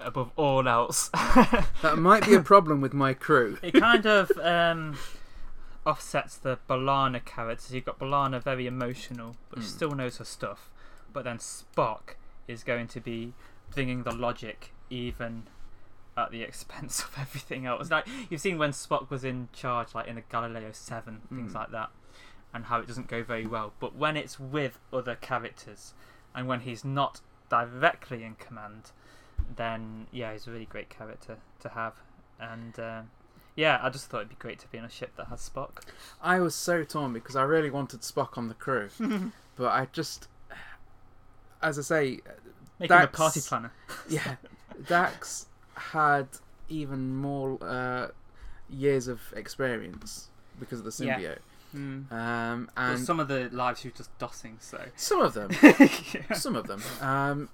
above 0.00 0.30
all 0.36 0.66
else. 0.68 1.10
That 1.82 1.96
might 1.96 2.26
be 2.26 2.34
a 2.34 2.42
problem 2.42 2.80
with 2.80 2.92
my 2.92 3.14
crew. 3.14 3.56
it 3.62 3.72
kind 3.72 4.04
of 4.04 4.30
um, 4.42 4.98
offsets 5.86 6.36
the 6.36 6.58
B'Elanna 6.68 7.24
characters. 7.24 7.72
You've 7.72 7.84
got 7.86 7.98
B'Elanna 7.98 8.42
very 8.42 8.66
emotional, 8.66 9.36
but 9.48 9.60
Mm. 9.60 9.64
still 9.64 9.90
knows 9.92 10.18
her 10.18 10.24
stuff. 10.24 10.70
But 11.12 11.24
then 11.24 11.38
Spock 11.38 12.14
is 12.46 12.62
going 12.64 12.88
to 12.88 13.00
be 13.00 13.32
bringing 13.74 14.02
the 14.02 14.12
logic 14.12 14.72
even 14.90 15.44
at 16.16 16.30
the 16.30 16.42
expense 16.50 17.02
of 17.02 17.16
everything 17.18 17.66
else. 17.66 17.90
Like 17.90 18.06
you've 18.28 18.40
seen 18.40 18.58
when 18.58 18.70
Spock 18.72 19.10
was 19.10 19.24
in 19.24 19.48
charge, 19.52 19.94
like 19.94 20.06
in 20.06 20.16
the 20.16 20.22
Galileo 20.22 20.70
Seven, 20.72 21.22
things 21.28 21.52
Mm. 21.52 21.56
like 21.56 21.70
that, 21.70 21.90
and 22.52 22.66
how 22.66 22.80
it 22.80 22.86
doesn't 22.86 23.06
go 23.08 23.22
very 23.22 23.46
well. 23.46 23.72
But 23.80 23.94
when 23.94 24.16
it's 24.16 24.38
with 24.38 24.78
other 24.92 25.14
characters, 25.14 25.94
and 26.34 26.46
when 26.46 26.60
he's 26.60 26.84
not 26.84 27.20
directly 27.48 28.22
in 28.22 28.34
command, 28.36 28.92
then 29.56 30.06
yeah, 30.12 30.32
he's 30.32 30.46
a 30.46 30.50
really 30.50 30.66
great 30.66 30.90
character 30.90 31.38
to 31.60 31.68
have. 31.70 31.94
And 32.38 32.78
um, 32.78 33.10
yeah, 33.56 33.78
I 33.82 33.90
just 33.90 34.06
thought 34.08 34.18
it'd 34.18 34.30
be 34.30 34.36
great 34.38 34.58
to 34.60 34.68
be 34.68 34.78
on 34.78 34.84
a 34.84 34.90
ship 34.90 35.16
that 35.16 35.26
has 35.28 35.48
Spock. 35.48 35.82
I 36.22 36.40
was 36.40 36.54
so 36.54 36.84
torn 36.84 37.12
because 37.12 37.36
I 37.36 37.42
really 37.42 37.70
wanted 37.70 38.00
Spock 38.00 38.36
on 38.38 38.48
the 38.48 38.54
crew, 38.54 38.88
but 39.56 39.72
I 39.72 39.88
just, 39.92 40.28
as 41.62 41.78
I 41.78 41.82
say, 41.82 42.20
Making 42.78 42.96
a 42.96 43.06
party 43.08 43.40
planner. 43.40 43.72
yeah, 44.08 44.36
Dax 44.88 45.46
had 45.74 46.28
even 46.68 47.14
more 47.14 47.58
uh, 47.62 48.08
years 48.70 49.06
of 49.08 49.20
experience 49.36 50.28
because 50.58 50.78
of 50.80 50.84
the 50.86 51.04
Yeah. 51.04 51.18
symbiote. 51.18 51.38
Mm. 51.74 52.12
Um, 52.12 52.70
and 52.76 52.98
some 52.98 53.20
of 53.20 53.28
the 53.28 53.48
lives 53.52 53.84
was 53.84 53.92
just 53.92 54.18
dossing, 54.18 54.60
so. 54.60 54.82
some 54.96 55.20
of 55.20 55.34
them, 55.34 55.50
yeah. 55.62 56.34
some 56.34 56.56
of 56.56 56.66
them, 56.66 56.82
um, 57.00 57.48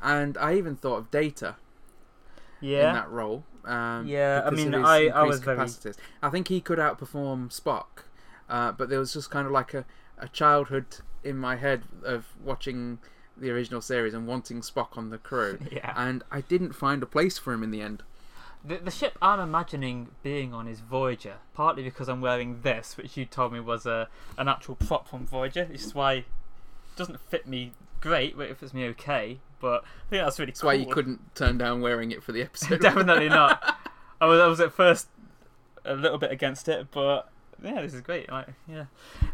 and 0.00 0.38
I 0.38 0.54
even 0.54 0.74
thought 0.76 0.96
of 0.96 1.10
Data 1.10 1.56
yeah. 2.60 2.88
in 2.88 2.94
that 2.94 3.10
role. 3.10 3.44
Um, 3.68 4.06
Yeah, 4.06 4.42
I 4.46 4.50
mean, 4.50 4.74
I- 4.74 5.08
I 5.08 5.22
was 5.24 5.40
very- 5.40 5.58
I 6.22 6.30
think 6.30 6.48
he 6.48 6.60
could 6.60 6.78
outperform 6.78 7.50
Spock, 7.52 8.04
uh, 8.48 8.72
but 8.72 8.88
there 8.88 8.98
was 8.98 9.12
just 9.12 9.30
kind 9.30 9.46
of 9.46 9.52
like 9.52 9.74
a, 9.74 9.84
a 10.18 10.28
childhood 10.28 10.86
in 11.22 11.36
my 11.36 11.56
head 11.56 11.82
of 12.02 12.26
watching 12.42 12.98
the 13.36 13.50
original 13.50 13.80
series 13.80 14.14
and 14.14 14.26
wanting 14.26 14.60
Spock 14.62 14.96
on 14.96 15.10
the 15.10 15.18
crew, 15.18 15.58
Yeah. 15.70 15.92
and 15.96 16.24
I 16.30 16.40
didn't 16.40 16.72
find 16.72 17.02
a 17.02 17.06
place 17.06 17.38
for 17.38 17.52
him 17.52 17.62
in 17.62 17.70
the 17.70 17.80
end. 17.82 18.02
The, 18.64 18.78
the 18.78 18.90
ship 18.90 19.16
I'm 19.22 19.38
imagining 19.38 20.08
being 20.24 20.52
on 20.52 20.66
is 20.66 20.80
Voyager, 20.80 21.36
partly 21.54 21.82
because 21.84 22.08
I'm 22.08 22.20
wearing 22.20 22.62
this, 22.62 22.96
which 22.96 23.16
you 23.16 23.24
told 23.24 23.52
me 23.52 23.60
was 23.60 23.86
a 23.86 24.08
an 24.36 24.48
actual 24.48 24.74
prop 24.74 25.06
from 25.08 25.26
Voyager. 25.26 25.64
This 25.66 25.84
is 25.86 25.94
why 25.94 26.12
it 26.14 26.24
doesn't 26.96 27.20
fit 27.20 27.46
me 27.46 27.72
great, 28.00 28.36
but 28.36 28.48
it 28.50 28.56
fits 28.56 28.74
me 28.74 28.86
okay. 28.88 29.38
But 29.60 29.84
I 29.84 30.10
think 30.10 30.24
that's 30.24 30.38
really 30.38 30.52
That's 30.52 30.60
cool. 30.60 30.68
why 30.68 30.74
you 30.74 30.86
couldn't 30.86 31.34
turn 31.34 31.58
down 31.58 31.80
wearing 31.80 32.10
it 32.10 32.22
for 32.22 32.32
the 32.32 32.42
episode. 32.48 32.80
Definitely 32.80 33.28
not. 33.28 33.78
I 34.20 34.26
was, 34.26 34.40
I 34.40 34.46
was 34.46 34.60
at 34.60 34.72
first 34.72 35.08
a 35.84 35.94
little 35.94 36.18
bit 36.18 36.30
against 36.32 36.68
it, 36.68 36.88
but 36.90 37.30
yeah, 37.62 37.80
this 37.80 37.94
is 37.94 38.00
great. 38.00 38.30
Like, 38.30 38.48
yeah, 38.68 38.86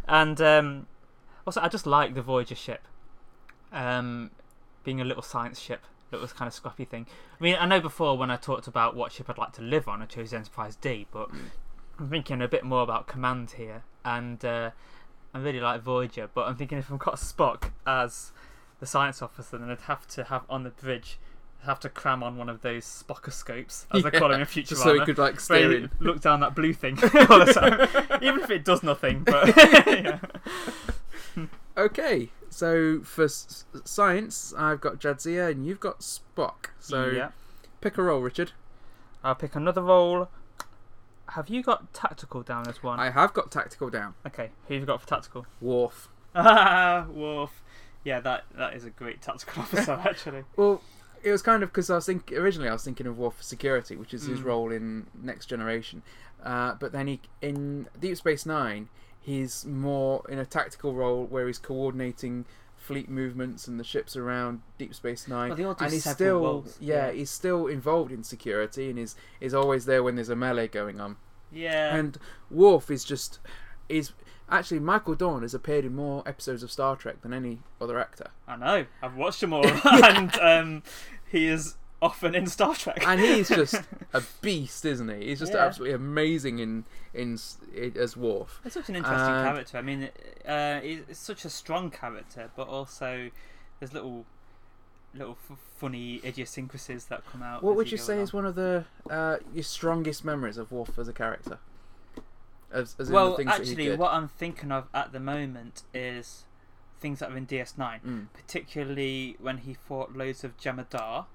and 0.07 0.41
um, 0.41 0.87
also 1.47 1.61
I 1.61 1.69
just 1.69 1.87
like 1.87 2.15
the 2.15 2.23
Voyager 2.23 2.55
ship, 2.55 2.83
um, 3.73 4.31
being 4.85 5.01
a 5.01 5.05
little 5.05 5.23
science 5.23 5.59
ship, 5.59 5.81
little 6.13 6.27
kind 6.29 6.47
of 6.47 6.55
scrappy 6.55 6.85
thing. 6.85 7.07
I 7.41 7.43
mean, 7.43 7.57
I 7.59 7.67
know 7.67 7.81
before 7.81 8.17
when 8.19 8.31
I 8.31 8.37
talked 8.37 8.67
about 8.67 8.95
what 8.95 9.13
ship 9.13 9.29
I'd 9.31 9.39
like 9.39 9.53
to 9.55 9.63
live 9.63 9.89
on, 9.89 10.03
I 10.03 10.07
chose 10.07 10.33
Enterprise 10.33 10.77
D, 10.77 11.07
but 11.11 11.31
I'm 11.99 12.09
thinking 12.11 12.43
a 12.43 12.49
bit 12.49 12.65
more 12.65 12.83
about 12.83 13.07
Command 13.07 13.53
here, 13.53 13.85
and 14.05 14.45
uh, 14.45 14.71
I 15.33 15.39
really 15.39 15.61
like 15.61 15.81
Voyager. 15.83 16.29
But 16.33 16.47
I'm 16.47 16.57
thinking 16.57 16.79
if 16.79 16.93
I've 16.93 16.99
got 16.99 17.17
Spock 17.17 17.71
as 17.87 18.33
the 18.85 18.91
science 18.91 19.23
officer, 19.23 19.57
then 19.57 19.71
I'd 19.71 19.81
have 19.83 20.07
to 20.09 20.25
have 20.25 20.43
on 20.51 20.63
the 20.65 20.71
bridge. 20.71 21.19
Have 21.65 21.81
to 21.81 21.89
cram 21.89 22.23
on 22.23 22.37
one 22.37 22.51
of 22.51 22.61
those 22.61 22.85
Spockoscopes, 22.85 23.87
as 23.91 24.03
they 24.03 24.11
call 24.11 24.29
them 24.29 24.41
in 24.41 24.47
future. 24.47 24.75
So 24.75 24.93
he 24.99 25.03
could 25.07 25.17
like 25.17 25.41
stare 25.41 25.73
in. 25.73 25.91
look 25.99 26.21
down 26.21 26.41
that 26.41 26.55
blue 26.55 26.75
thing 26.75 26.99
all 27.31 27.43
the 27.43 27.53
time, 27.55 28.19
even 28.23 28.41
if 28.41 28.51
it 28.51 28.67
does 28.67 28.83
nothing. 28.83 29.25
But 29.25 29.57
yeah. 29.87 30.19
Okay, 31.77 32.29
so 32.51 33.01
for 33.03 33.25
s- 33.25 33.65
science, 33.85 34.53
I've 34.57 34.81
got 34.83 35.01
Jadzia 35.01 35.51
and 35.51 35.67
you've 35.67 35.81
got 35.81 36.01
Spock. 36.01 36.67
So 36.79 37.07
yeah, 37.07 37.31
pick 37.81 37.97
a 37.99 38.03
role, 38.03 38.21
Richard. 38.21 38.53
I'll 39.25 39.35
pick 39.35 39.57
another 39.57 39.81
role. 39.83 40.29
Have 41.31 41.49
you 41.49 41.63
got 41.63 41.93
tactical 41.95 42.43
down 42.43 42.69
as 42.69 42.83
one? 42.83 43.01
I 43.01 43.09
have 43.11 43.33
got 43.33 43.51
tactical 43.51 43.89
down. 43.89 44.15
Okay, 44.27 44.51
who 44.69 44.75
have 44.75 44.83
you 44.83 44.87
got 44.87 45.01
for 45.01 45.09
tactical? 45.09 45.47
Worf. 45.63 46.09
Ah, 46.37 47.07
Worf. 47.11 47.63
Yeah, 48.05 48.21
that 48.21 48.45
that 48.57 48.75
is 48.75 48.85
a 48.85 48.91
great 48.91 49.21
tactical 49.23 49.63
officer 49.63 50.01
actually. 50.07 50.45
Well, 50.57 50.83
it 51.23 51.31
was 51.33 51.43
kind 51.43 51.63
of 51.63 51.71
because 51.71 51.89
I 51.91 51.95
was 51.97 52.07
think 52.07 52.33
originally 52.33 52.69
I 52.69 52.73
was 52.75 52.85
thinking 52.85 53.07
of 53.07 53.19
Worf 53.19 53.35
for 53.37 53.43
security, 53.43 53.97
which 53.97 54.13
is 54.15 54.25
his 54.27 54.41
Mm. 54.41 54.45
role 54.45 54.71
in 54.73 55.07
Next 55.21 55.47
Generation. 55.47 56.03
Uh, 56.43 56.75
but 56.75 56.93
then 56.93 57.07
he 57.07 57.21
in 57.41 57.87
Deep 57.99 58.17
Space 58.19 58.45
Nine, 58.45 58.89
he's 59.21 59.65
more 59.65 60.23
in 60.29 60.39
a 60.39 60.45
tactical 60.45 60.95
role 60.95 61.25
where 61.25 61.47
he's 61.47 61.59
coordinating 61.59 62.45
fleet 62.77 63.09
movements 63.09 63.67
and 63.67 63.81
the 63.81 63.85
ships 63.85 64.15
around 64.15 64.61
Deep 64.77 64.95
Space 64.95 65.27
Nine. 65.27 65.49
Well, 65.49 65.57
they 65.57 65.65
all 65.65 65.73
do 65.75 65.85
and 65.85 65.93
he's 65.95 66.05
still 66.11 66.41
roles, 66.41 66.77
yeah, 66.79 67.07
yeah. 67.07 67.13
he's 67.13 67.31
still 67.31 67.67
involved 67.67 68.13
in 68.13 68.23
security 68.23 68.91
and 68.91 68.99
is 68.99 69.17
is 69.41 69.55
always 69.55 69.87
there 69.87 70.03
when 70.03 70.17
there's 70.17 70.29
a 70.29 70.37
melee 70.37 70.69
going 70.69 71.01
on. 71.01 71.17
Yeah. 71.51 71.97
And 71.97 72.19
Worf 72.51 72.91
is 72.91 73.03
just 73.05 73.39
is 73.89 74.13
actually 74.51 74.81
Michael 74.81 75.15
Dorn 75.15 75.43
has 75.43 75.55
appeared 75.55 75.85
in 75.85 75.95
more 75.95 76.23
episodes 76.27 76.63
of 76.63 76.71
Star 76.71 76.97
Trek 76.97 77.23
than 77.23 77.33
any 77.33 77.61
other 77.81 77.99
actor. 77.99 78.29
I 78.47 78.57
know. 78.57 78.87
I've 79.03 79.17
watched 79.17 79.41
them 79.41 79.53
all, 79.53 79.67
and 79.85 80.35
um, 80.41 80.83
he 81.31 81.47
is 81.47 81.77
often 82.03 82.35
in 82.35 82.47
Star 82.47 82.75
Trek. 82.75 83.03
and 83.07 83.19
he's 83.21 83.49
just 83.49 83.75
a 84.13 84.23
beast, 84.43 84.85
isn't 84.85 85.09
he? 85.09 85.29
He's 85.29 85.39
just 85.39 85.55
Yeah. 85.55 85.65
absolutely 85.65 85.95
amazing 85.95 86.59
in 86.59 86.85
in, 87.15 87.35
s- 87.35 87.57
i 87.77 87.93
as 87.99 88.17
Worf. 88.17 88.61
It's 88.65 88.75
such 88.75 88.89
an 88.91 88.97
interesting 88.97 89.27
character. 89.27 89.79
I 89.79 89.83
mean, 89.83 90.11
uh, 90.47 90.81
he's 90.81 91.01
it's 91.09 91.19
such 91.21 91.45
a 91.45 91.51
strong 91.51 91.91
character, 91.91 92.51
but 92.57 92.69
also 92.69 93.31
there's 93.81 93.95
little, 93.95 94.27
little 95.15 95.39
f- 95.51 95.57
funny 95.79 96.21
idiosyncrasies 96.25 97.07
that 97.07 97.23
come 97.31 97.43
out. 97.43 97.63
What 97.63 97.77
would 97.77 97.91
you 97.91 97.97
go 97.99 98.05
say 98.05 98.15
along. 98.15 98.23
is 98.25 98.33
one 98.35 98.45
of 98.47 98.55
the 98.57 98.85
uh, 99.09 99.37
your 99.55 99.63
strongest 99.65 100.25
memories 100.25 100.59
of 100.59 100.71
Worf 100.73 100.99
as 100.99 101.09
a 101.09 101.13
character? 101.15 101.59
As, 102.75 102.97
as 102.99 103.09
in 103.09 103.13
the 103.13 103.13
Well, 103.15 103.37
things 103.37 103.51
that 103.51 103.65
he 103.65 103.71
actually, 103.71 103.97
what 103.97 104.13
I'm 104.13 104.29
thinking 104.29 104.73
of 104.73 104.89
at 104.93 105.13
the 105.13 105.21
moment 105.21 105.83
is 105.95 106.45
things 107.01 107.21
that 107.21 107.31
are 107.31 107.37
in 107.37 107.47
DS9, 107.47 108.01
Mm. 108.03 108.27
particularly 108.35 109.37
when 109.41 109.59
he 109.59 109.75
fought 109.75 110.15
loads 110.17 110.43
of 110.45 110.57
Jem'Hadar. 110.59 111.27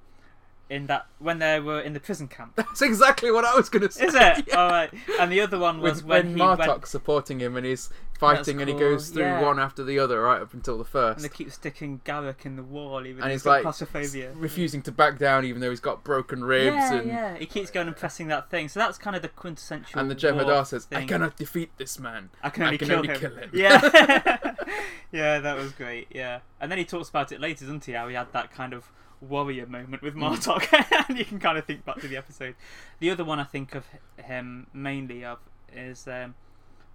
In 0.70 0.86
that, 0.86 1.08
when 1.18 1.40
they 1.40 1.60
were 1.60 1.82
in 1.82 1.94
the 1.94 2.00
prison 2.00 2.28
camp, 2.28 2.54
That's 2.56 2.84
exactly 2.84 3.32
what 3.32 3.44
I 3.44 3.56
was 3.56 3.70
going 3.70 3.88
to 3.88 3.92
say. 3.92 4.06
is 4.06 4.14
it? 4.14 4.46
Yeah. 4.48 4.56
All 4.56 4.70
right. 4.70 4.94
And 5.20 5.32
the 5.32 5.42
other 5.42 5.58
one 5.58 5.80
was 5.82 6.04
With, 6.04 6.26
when, 6.26 6.38
when 6.38 6.58
Martok's 6.58 6.68
went 6.68 6.88
supporting 6.88 7.40
him 7.40 7.58
and 7.58 7.66
he's 7.66 7.90
fighting 8.20 8.60
and 8.62 8.70
he 8.70 8.76
goes 8.76 9.10
through 9.10 9.24
yeah. 9.24 9.42
one 9.42 9.58
after 9.60 9.84
the 9.84 9.98
other 9.98 10.22
right 10.22 10.42
up 10.42 10.54
until 10.54 10.78
the 10.78 10.84
first. 10.86 11.18
and 11.18 11.26
they 11.26 11.34
keep 11.36 11.52
sticking 11.52 12.02
Garak 12.06 12.46
in 12.46 12.56
the 12.56 12.62
wall, 12.64 13.06
even 13.08 13.24
And 13.24 13.32
he's 13.32 13.46
like 13.46 13.64
claustrophobia. 13.64 14.32
refusing 14.36 14.82
to 14.84 14.92
back 14.92 15.18
down 15.18 15.44
even 15.46 15.60
though 15.62 15.70
he's 15.72 15.80
got 15.80 16.04
broken 16.04 16.44
ribs 16.44 16.76
yeah, 16.76 16.94
and 16.94 17.08
yeah. 17.08 17.38
He 17.38 17.46
keeps 17.48 17.72
going 17.72 17.88
and 17.88 17.96
pressing 17.96 18.28
that 18.28 18.52
thing. 18.52 18.68
So 18.68 18.80
that's 18.80 18.98
kind 19.00 19.16
of 19.16 19.22
the 19.24 19.30
quintessential. 19.30 20.00
and 20.00 20.12
the 20.12 20.16
Jem'Hadar 20.16 20.46
Worf 20.46 20.68
says, 20.68 20.88
"I 20.92 21.06
cannot 21.06 21.36
defeat 21.38 21.72
this 21.78 21.98
man." 21.98 22.30
I 22.44 22.50
can 22.50 22.64
I 22.64 22.66
only, 22.68 22.78
can 22.78 22.88
kill, 22.90 22.98
only 22.98 23.10
him. 23.10 23.20
kill 23.20 23.36
him. 23.36 23.50
Yeah, 23.54 23.82
yeah, 25.12 25.40
that 25.40 25.58
was 25.58 25.72
great. 25.72 26.08
Yeah, 26.12 26.40
and 26.60 26.70
then 26.72 26.78
he 26.78 26.86
talks 26.86 27.10
about 27.10 27.32
it 27.32 27.40
later, 27.40 27.66
doesn't 27.66 27.86
he? 27.86 27.94
How 27.94 28.08
he 28.08 28.16
had 28.16 28.32
that 28.34 28.52
kind 28.52 28.74
of 28.74 28.92
warrior 29.22 29.66
moment 29.66 30.02
with 30.02 30.16
Mm. 30.16 30.36
Martok, 30.38 31.06
and 31.10 31.18
you 31.18 31.26
can 31.26 31.40
kind 31.40 31.58
of 31.58 31.66
think 31.66 31.86
back 31.86 32.00
to 32.02 32.08
the 32.08 32.18
episode. 32.18 32.56
The 33.00 33.10
other 33.10 33.24
one 33.26 33.40
I 33.40 33.44
think 33.44 33.76
of 33.76 33.86
him 34.18 34.68
mainly 34.74 35.24
of 35.26 35.40
is 35.74 36.08
um, 36.08 36.36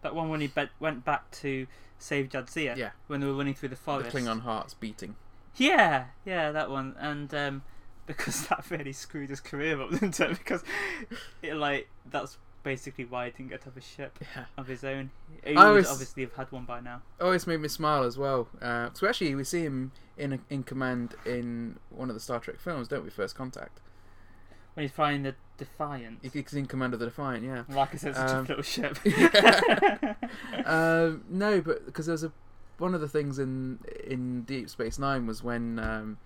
that 0.02 0.14
one 0.14 0.28
when 0.28 0.40
he 0.40 0.47
be- 0.49 0.69
went 0.81 1.04
back 1.04 1.31
to 1.43 1.66
save 1.99 2.28
Jadzia. 2.28 2.76
Yeah. 2.76 2.90
when 3.07 3.21
they 3.21 3.26
were 3.26 3.35
running 3.35 3.54
through 3.54 3.69
the 3.71 3.75
The 3.76 3.81
forest. 3.81 4.16
Klingon 4.16 4.40
hearts 4.40 4.75
beating. 4.75 5.16
Yeah, 5.57 6.07
yeah, 6.25 6.50
that 6.50 6.69
one, 6.71 6.97
and 6.99 7.33
um, 7.35 7.62
because 8.07 8.47
that 8.49 8.64
really 8.71 8.93
screwed 8.93 9.31
his 9.31 9.40
career 9.40 9.81
up, 9.81 9.90
didn't 9.93 10.19
it? 10.19 10.31
Because 10.31 10.64
it, 11.43 11.54
like 11.54 11.88
that's 12.11 12.37
basically 12.64 13.04
why 13.04 13.26
he 13.26 13.30
didn't 13.30 13.50
get 13.50 13.61
to 13.61 13.66
have 13.66 13.76
a 13.76 13.80
ship 13.80 14.18
Yeah. 14.35 14.47
of 14.59 14.66
his 14.66 14.83
own. 14.83 15.11
He 15.44 15.54
I 15.54 15.71
would 15.71 15.87
obviously 15.87 16.25
have 16.25 16.35
had 16.35 16.50
one 16.50 16.64
by 16.64 16.80
now. 16.80 17.02
always 17.21 17.47
made 17.47 17.61
me 17.61 17.68
smile 17.68 18.02
as 18.02 18.18
well. 18.18 18.49
Uh, 18.61 18.88
so 18.94 19.06
actually, 19.09 19.35
we 19.37 19.44
see 19.44 19.62
him 19.62 19.92
in 20.16 20.40
in 20.50 20.64
command 20.64 21.14
in 21.25 21.78
one 21.90 22.09
of 22.11 22.14
the 22.14 22.21
Star 22.21 22.40
Trek 22.40 22.59
films, 22.59 22.88
don't 22.88 23.04
we? 23.04 23.11
First 23.11 23.37
Contact. 23.37 23.80
When 24.75 24.83
he's 24.83 24.90
flying 24.92 25.23
the 25.23 25.37
Defiant. 25.56 26.18
He's 26.21 26.52
in 26.54 26.66
command 26.66 26.94
of 26.94 26.99
the 27.00 27.06
Defiant, 27.06 27.44
yeah. 27.44 27.62
Like 27.68 27.94
I 27.94 27.97
said, 27.97 28.11
it's 28.11 28.18
Um, 28.33 28.44
a 28.44 28.49
little 28.49 28.62
ship. 28.64 28.99
um, 30.66 31.25
no, 31.28 31.61
but 31.61 31.87
because 31.87 32.06
there 32.06 32.12
was 32.14 32.25
a 32.25 32.33
one 32.78 32.92
of 32.94 33.00
the 33.00 33.09
things 33.09 33.38
in 33.38 33.78
in 34.04 34.42
Deep 34.42 34.68
Space 34.68 34.99
Nine 34.99 35.26
was 35.26 35.42
when 35.44 35.78
um, 35.78 36.18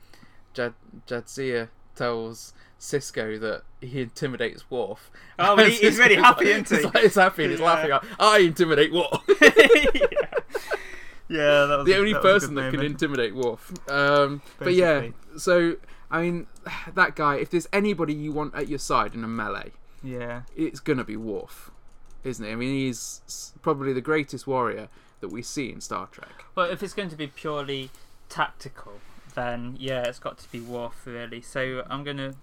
Jad 0.55 0.73
Jadzia 1.07 1.69
tells 1.99 2.53
Sisko 2.81 3.39
that 3.41 3.63
he 3.81 4.01
intimidates 4.01 4.71
Worf. 4.71 5.11
Oh, 5.39 5.57
but 5.57 5.69
he- 5.69 5.77
he's 5.81 5.99
really 5.99 6.15
happy, 6.15 6.45
like- 6.47 6.55
isn't 6.55 6.69
he? 6.71 6.77
He's, 6.77 6.85
like, 6.95 7.03
he's 7.05 7.15
happy 7.17 7.43
and 7.45 7.51
he's 7.51 7.61
Yeah. 7.61 7.67
laughing. 7.67 7.91
Like, 7.91 8.03
I 8.19 8.39
intimidate 8.39 8.93
Worf. 8.93 9.23
yeah. 9.41 9.49
yeah, 11.29 11.65
that 11.67 11.77
was 11.79 11.87
the 11.87 11.93
a- 11.93 11.99
only 11.99 12.13
that 12.13 12.23
was 12.23 12.31
a 12.45 12.47
person 12.47 12.55
good 12.55 12.65
that 12.65 12.71
can 12.77 12.85
intimidate 12.87 13.35
Worf. 13.35 13.73
Um, 13.91 14.43
but 14.59 14.75
yeah, 14.75 15.09
so 15.37 15.77
I 16.11 16.23
mean, 16.23 16.47
that 16.95 17.17
guy. 17.17 17.37
If 17.37 17.51
there's 17.51 17.69
anybody 17.73 18.15
you 18.15 18.33
want 18.33 18.55
at 18.55 18.69
your 18.69 18.79
side 18.79 19.15
in 19.15 19.25
a 19.25 19.29
melee, 19.29 19.73
Yeah, 20.03 20.43
it's 20.57 20.81
gonna 20.81 21.05
be 21.05 21.17
Worf, 21.17 21.71
isn't 22.25 22.45
it? 22.45 22.53
I 22.53 22.55
mean, 22.55 22.73
he's 22.75 23.53
probably 23.63 23.93
the 23.93 24.01
greatest 24.01 24.47
warrior 24.47 24.89
that 25.21 25.29
we 25.29 25.43
see 25.43 25.71
in 25.71 25.81
Star 25.81 26.07
Trek. 26.07 26.45
well, 26.55 26.71
if 26.71 26.81
it's 26.83 26.95
going 26.95 27.09
to 27.09 27.17
be 27.17 27.27
purely 27.27 27.91
tactical, 28.29 28.93
then 29.39 29.77
yeah, 29.79 30.03
it's 30.03 30.19
got 30.19 30.39
to 30.39 30.51
be 30.51 30.61
Worf 30.61 31.07
really. 31.07 31.41
So 31.41 31.85
I'm 31.89 32.05
gonna 32.05 32.35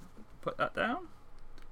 put 0.41 0.57
that 0.57 0.73
down. 0.73 1.07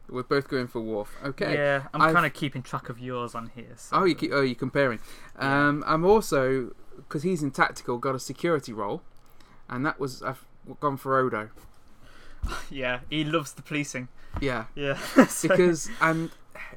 We're 0.09 0.23
both 0.23 0.49
going 0.49 0.67
for 0.67 0.81
Worf. 0.81 1.15
Okay. 1.23 1.53
Yeah, 1.53 1.83
I'm 1.93 2.13
kind 2.13 2.25
of 2.25 2.33
keeping 2.33 2.61
track 2.61 2.89
of 2.89 2.99
yours 2.99 3.33
on 3.33 3.51
here. 3.55 3.73
So. 3.77 3.97
Oh, 3.97 4.03
you 4.03 4.15
keep, 4.15 4.31
oh, 4.33 4.41
you're 4.41 4.53
comparing. 4.55 4.99
Yeah. 5.39 5.67
Um, 5.67 5.83
I'm 5.87 6.03
also 6.05 6.73
because 6.97 7.23
he's 7.23 7.41
in 7.41 7.51
tactical, 7.51 7.97
got 7.97 8.13
a 8.15 8.19
security 8.19 8.73
role, 8.73 9.01
and 9.69 9.85
that 9.85 9.99
was 9.99 10.21
I've 10.21 10.45
gone 10.79 10.97
for 10.97 11.17
Odo. 11.17 11.49
yeah, 12.69 12.99
he 13.09 13.23
loves 13.23 13.53
the 13.53 13.61
policing. 13.61 14.09
Yeah, 14.41 14.65
Yeah, 14.75 14.97
So- 15.27 15.47
because 15.47 15.89
and 16.01 16.31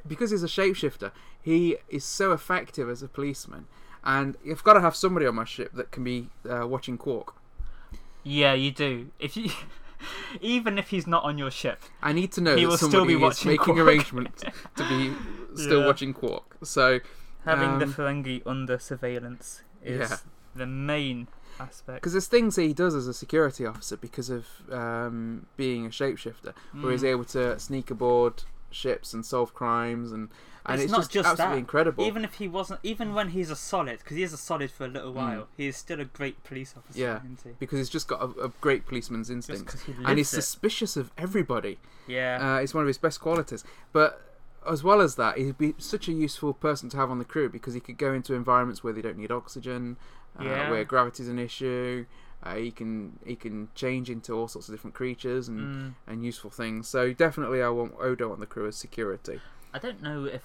because 0.07 0.31
he's 0.31 0.43
a 0.43 0.47
shapeshifter, 0.47 1.11
he 1.41 1.77
is 1.89 2.05
so 2.05 2.31
effective 2.31 2.89
as 2.89 3.03
a 3.03 3.07
policeman. 3.07 3.67
And 4.03 4.37
you've 4.41 4.63
got 4.63 4.73
to 4.73 4.81
have 4.81 4.95
somebody 4.95 5.25
on 5.25 5.35
my 5.35 5.43
ship 5.43 5.73
that 5.73 5.91
can 5.91 6.03
be 6.03 6.29
uh, 6.49 6.65
watching 6.65 6.97
Quark. 6.97 7.35
Yeah, 8.27 8.53
you 8.53 8.71
do. 8.71 9.09
If 9.19 9.37
you, 9.37 9.49
even 10.41 10.77
if 10.77 10.89
he's 10.89 11.07
not 11.07 11.23
on 11.23 11.37
your 11.37 11.51
ship, 11.51 11.81
I 12.01 12.13
need 12.13 12.31
to 12.33 12.41
know 12.41 12.55
He 12.55 12.65
that 12.65 12.77
somebody 12.77 13.07
be 13.07 13.13
is 13.15 13.19
watching 13.21 13.51
making 13.51 13.63
Quark. 13.75 13.79
arrangements 13.79 14.43
to 14.75 14.87
be 14.87 15.13
still 15.55 15.81
Yeah. 15.81 15.85
watching 15.87 16.13
Quark. 16.13 16.57
So 16.63 16.99
having 17.45 17.79
the 17.79 17.85
Um, 17.85 17.93
Ferengi 17.93 18.41
under 18.45 18.77
surveillance 18.79 19.61
is 19.83 20.09
Yeah. 20.09 20.17
the 20.55 20.65
main 20.67 21.27
aspect. 21.59 21.95
because 22.01 22.13
there's 22.13 22.27
things 22.27 22.55
that 22.55 22.63
he 22.63 22.73
does 22.73 22.93
as 22.93 23.07
a 23.07 23.13
security 23.13 23.65
officer 23.65 23.97
because 23.97 24.29
of 24.29 24.45
um, 24.71 25.45
being 25.55 25.85
a 25.85 25.89
shapeshifter, 25.89 26.53
where 26.81 26.91
he's 26.91 27.03
Mm. 27.03 27.07
able 27.13 27.25
to 27.25 27.57
sneak 27.59 27.89
aboard 27.89 28.43
ships 28.71 29.13
and 29.13 29.25
solve 29.25 29.53
crimes 29.53 30.11
and 30.11 30.29
and 30.69 30.75
It's 30.81 30.83
it's, 30.85 30.91
not 30.91 30.97
just, 31.03 31.11
just 31.11 31.27
absolutely 31.29 31.55
that. 31.55 31.59
incredible. 31.59 32.03
Even 32.05 32.25
if 32.25 32.33
he 32.35 32.47
wasn't, 32.49 32.81
even 32.83 33.13
when 33.13 33.29
he's 33.29 33.49
a 33.49 33.55
solid, 33.55 33.99
because 33.99 34.17
he 34.17 34.23
is 34.23 34.33
a 34.33 34.37
solid 34.37 34.69
for 34.69 34.83
a 34.83 34.89
little 34.89 35.13
while, 35.13 35.47
he 35.55 35.65
is 35.67 35.77
still 35.77 36.01
a 36.01 36.05
great 36.05 36.43
police 36.43 36.73
officer. 36.75 36.99
Mm. 36.99 37.01
Yeah. 37.01 37.17
isn't 37.19 37.39
he? 37.45 37.49
because 37.57 37.77
he's 37.79 37.89
just 37.89 38.09
got 38.09 38.21
a, 38.21 38.25
a 38.47 38.49
great 38.59 38.85
policeman's 38.85 39.29
instinct 39.29 39.77
he 39.85 39.93
and 40.03 40.17
he's 40.17 40.33
it. 40.33 40.41
suspicious 40.41 40.97
of 40.97 41.11
everybody. 41.17 41.79
Yeah. 42.05 42.55
Uh, 42.57 42.59
it's 42.61 42.73
one 42.73 42.83
of 42.83 42.87
his 42.87 42.97
best 42.97 43.21
qualities. 43.21 43.63
But 43.93 44.21
as 44.69 44.83
well 44.83 44.99
as 44.99 45.15
that, 45.15 45.37
he'd 45.37 45.57
be 45.57 45.73
such 45.77 46.09
a 46.09 46.11
useful 46.11 46.53
person 46.53 46.89
to 46.89 46.97
have 46.97 47.09
on 47.09 47.19
the 47.19 47.25
crew 47.25 47.47
because 47.47 47.73
he 47.73 47.79
could 47.79 47.97
go 47.97 48.11
into 48.13 48.33
environments 48.33 48.83
where 48.83 48.91
they 48.91 49.01
don't 49.01 49.17
need 49.17 49.31
oxygen, 49.31 49.95
uh, 50.37 50.43
Yeah. 50.43 50.69
where 50.69 50.83
gravity's 50.83 51.29
an 51.29 51.39
issue. 51.39 52.05
Uh, 52.47 52.55
he 52.55 52.71
can 52.71 53.19
he 53.25 53.35
can 53.35 53.67
change 53.75 54.09
into 54.09 54.31
all 54.33 54.47
sorts 54.47 54.67
of 54.69 54.73
different 54.73 54.93
creatures 54.95 55.47
and, 55.47 55.59
Mm. 55.59 55.93
and 56.07 56.23
useful 56.23 56.49
things. 56.49 56.87
So 56.87 57.13
definitely, 57.13 57.61
I 57.61 57.69
want 57.69 57.93
Odo 57.99 58.31
on 58.31 58.39
the 58.39 58.45
crew 58.45 58.67
as 58.67 58.75
security. 58.77 59.41
I 59.73 59.79
don't 59.79 60.01
know 60.01 60.25
if 60.25 60.43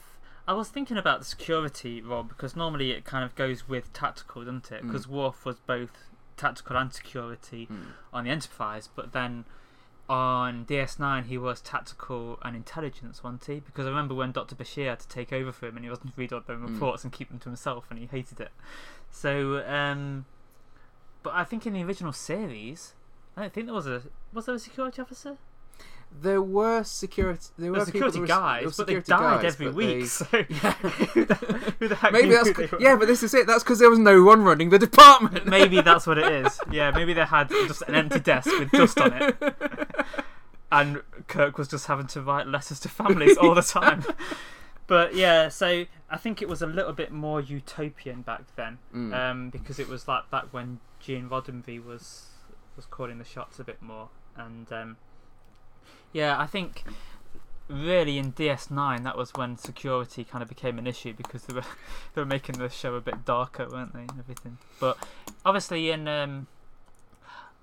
I 0.48 0.54
was 0.54 0.68
thinking 0.68 0.96
about 0.96 1.20
the 1.20 1.24
security 1.24 2.02
role 2.02 2.24
because 2.24 2.56
normally 2.56 2.90
it 2.90 3.04
kind 3.04 3.24
of 3.24 3.34
goes 3.36 3.68
with 3.68 3.92
tactical, 3.92 4.44
doesn't 4.44 4.72
it? 4.72 4.82
Mm. 4.82 4.86
Because 4.88 5.06
Worf 5.06 5.44
was 5.44 5.56
both 5.60 5.92
tactical 6.36 6.76
and 6.76 6.92
security 6.92 7.68
on 8.12 8.24
the 8.24 8.30
Enterprise, 8.30 8.88
but 8.94 9.12
then 9.12 9.44
on 10.08 10.64
DS9 10.66 11.26
he 11.26 11.38
was 11.38 11.60
tactical 11.60 12.38
and 12.42 12.56
intelligence, 12.56 13.22
wasn't 13.22 13.44
he? 13.44 13.60
Because 13.60 13.86
I 13.86 13.90
remember 13.90 14.14
when 14.14 14.32
Doctor 14.32 14.56
Bashir 14.56 14.88
had 14.88 15.00
to 15.00 15.08
take 15.08 15.32
over 15.32 15.52
for 15.52 15.66
him 15.68 15.76
and 15.76 15.84
he 15.84 15.90
wasn't 15.90 16.12
read 16.16 16.32
all 16.32 16.40
the 16.44 16.54
Mm. 16.54 16.72
reports 16.74 17.04
and 17.04 17.12
keep 17.12 17.28
them 17.28 17.38
to 17.38 17.48
himself, 17.48 17.86
and 17.90 17.98
he 17.98 18.06
hated 18.06 18.40
it. 18.40 18.50
So, 19.10 19.64
um, 19.66 20.24
but 21.22 21.34
I 21.34 21.44
think 21.44 21.66
in 21.66 21.72
the 21.74 21.82
original 21.82 22.12
series, 22.12 22.94
I 23.36 23.42
don't 23.42 23.52
think 23.52 23.66
there 23.66 23.74
was 23.74 23.86
a 23.86 24.02
was 24.32 24.46
there 24.46 24.54
a 24.54 24.58
security 24.58 25.00
officer? 25.02 25.36
There 26.20 26.42
were 26.42 26.84
security. 26.84 27.46
There 27.56 27.72
were 27.72 27.84
security 27.86 28.20
were- 28.20 28.26
guys, 28.26 28.64
were 28.66 28.70
but 28.76 28.86
they 28.86 28.96
security 29.00 29.08
died 29.10 29.42
guys, 29.42 29.54
every 29.54 29.70
week. 29.70 30.00
they- 30.00 30.04
So 30.06 30.24
who, 30.26 31.24
the, 31.24 31.34
who 31.78 31.88
the 31.88 31.94
heck 31.94 32.12
Maybe 32.12 32.28
that's 32.30 32.48
who 32.48 32.54
they 32.54 32.66
were? 32.66 32.80
yeah, 32.80 32.96
but 32.96 33.08
this 33.08 33.22
is 33.22 33.32
it. 33.32 33.46
That's 33.46 33.62
because 33.64 33.78
there 33.78 33.88
was 33.88 33.98
no 33.98 34.22
one 34.22 34.42
running 34.42 34.68
the 34.68 34.78
department. 34.78 35.46
maybe 35.46 35.80
that's 35.88 36.06
what 36.06 36.18
it 36.18 36.30
is. 36.30 36.60
Yeah, 36.70 36.90
maybe 36.90 37.14
they 37.14 37.24
had 37.24 37.48
just 37.48 37.80
an 37.88 37.94
empty 37.94 38.20
desk 38.20 38.46
with 38.58 38.70
dust 38.72 39.00
on 39.00 39.12
it, 39.14 39.36
and 40.72 41.02
Kirk 41.28 41.56
was 41.58 41.68
just 41.68 41.86
having 41.86 42.06
to 42.08 42.20
write 42.20 42.46
letters 42.46 42.78
to 42.80 42.88
families 42.88 43.36
all 43.38 43.54
the 43.54 43.62
time. 43.62 44.04
But 44.86 45.14
yeah, 45.14 45.48
so 45.48 45.86
I 46.10 46.16
think 46.18 46.42
it 46.42 46.48
was 46.48 46.60
a 46.60 46.66
little 46.66 46.92
bit 46.92 47.10
more 47.12 47.40
utopian 47.40 48.20
back 48.22 48.42
then, 48.56 48.78
Mm. 48.94 49.14
um, 49.14 49.50
because 49.50 49.78
it 49.78 49.88
was 49.88 50.06
like 50.08 50.28
back 50.30 50.46
when 50.52 50.80
Gene 51.02 51.28
Roddenberry 51.28 51.84
was 51.84 52.28
was 52.76 52.86
calling 52.86 53.18
the 53.18 53.24
shots 53.24 53.58
a 53.58 53.64
bit 53.64 53.82
more, 53.82 54.08
and 54.36 54.72
um, 54.72 54.96
yeah, 56.12 56.38
I 56.40 56.46
think 56.46 56.84
really 57.68 58.18
in 58.18 58.32
DS9 58.32 59.02
that 59.04 59.16
was 59.16 59.32
when 59.34 59.56
security 59.56 60.24
kind 60.24 60.42
of 60.42 60.48
became 60.48 60.78
an 60.78 60.86
issue 60.86 61.12
because 61.14 61.44
they 61.44 61.54
were 61.54 61.62
they 62.14 62.20
were 62.20 62.26
making 62.26 62.58
the 62.58 62.68
show 62.68 62.94
a 62.94 63.00
bit 63.00 63.24
darker, 63.24 63.66
weren't 63.70 63.92
they, 63.94 64.00
and 64.00 64.18
everything. 64.18 64.58
But 64.80 64.96
obviously 65.44 65.90
in 65.90 66.06
um, 66.08 66.46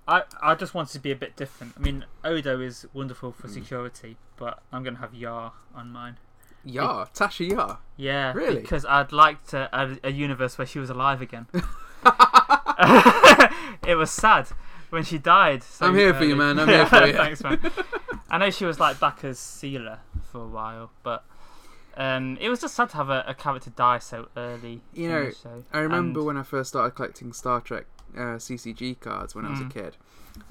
I 0.08 0.24
I 0.42 0.56
just 0.56 0.74
wanted 0.74 0.94
to 0.94 1.00
be 1.00 1.12
a 1.12 1.16
bit 1.16 1.36
different. 1.36 1.74
I 1.78 1.80
mean, 1.82 2.06
Odo 2.24 2.60
is 2.60 2.86
wonderful 2.94 3.32
for 3.32 3.48
Mm. 3.48 3.54
security, 3.54 4.18
but 4.38 4.62
I'm 4.72 4.84
gonna 4.84 5.00
have 5.00 5.14
Yar 5.14 5.54
on 5.74 5.92
mine. 5.92 6.18
Yar, 6.66 7.08
Tasha 7.14 7.50
Yar. 7.50 7.80
Yeah, 7.96 8.34
Really? 8.34 8.62
Because 8.62 8.84
I'd 8.86 9.12
like 9.14 9.46
to 9.48 9.70
add 9.72 10.00
a 10.04 10.12
universe 10.12 10.58
where 10.58 10.68
she 10.68 10.78
was 10.78 10.90
alive 10.90 11.22
again. 11.22 11.48
it 13.88 13.96
was 13.96 14.10
sad 14.12 14.48
when 14.90 15.04
she 15.04 15.18
died. 15.18 15.64
so 15.64 15.86
I'm 15.88 15.96
here 15.96 16.14
for 16.14 16.24
you, 16.26 16.36
man. 16.36 16.60
I'm 16.60 16.68
here 16.76 16.86
for 16.86 17.06
you. 17.06 17.14
Thanks, 17.14 17.44
man. 17.44 17.60
I 18.30 18.38
know 18.38 18.50
she 18.50 18.66
was 18.66 18.80
like 18.80 19.00
back 19.00 19.24
as 19.24 19.38
Sela 19.38 20.00
for 20.32 20.42
a 20.42 20.48
while, 20.48 20.92
but 21.04 21.26
um, 21.98 22.38
it 22.40 22.50
was 22.50 22.62
just 22.62 22.76
sad 22.76 22.90
to 22.92 22.98
have 22.98 23.10
a, 23.10 23.24
a 23.28 23.34
character 23.34 23.70
die 23.72 24.00
so 24.00 24.28
early. 24.38 24.82
You 24.94 25.10
know. 25.10 25.32
I 25.74 25.80
remember 25.80 26.20
And- 26.20 26.28
when 26.28 26.38
I 26.38 26.44
first 26.44 26.70
started 26.70 26.92
collecting 26.92 27.34
Star 27.34 27.62
Trek 27.62 27.86
uh, 28.16 28.38
CCG 28.38 29.00
cards 29.00 29.36
when 29.36 29.46
I 29.46 29.52
was 29.52 29.60
a 29.60 29.64
Mm. 29.64 29.74
kid, 29.74 29.98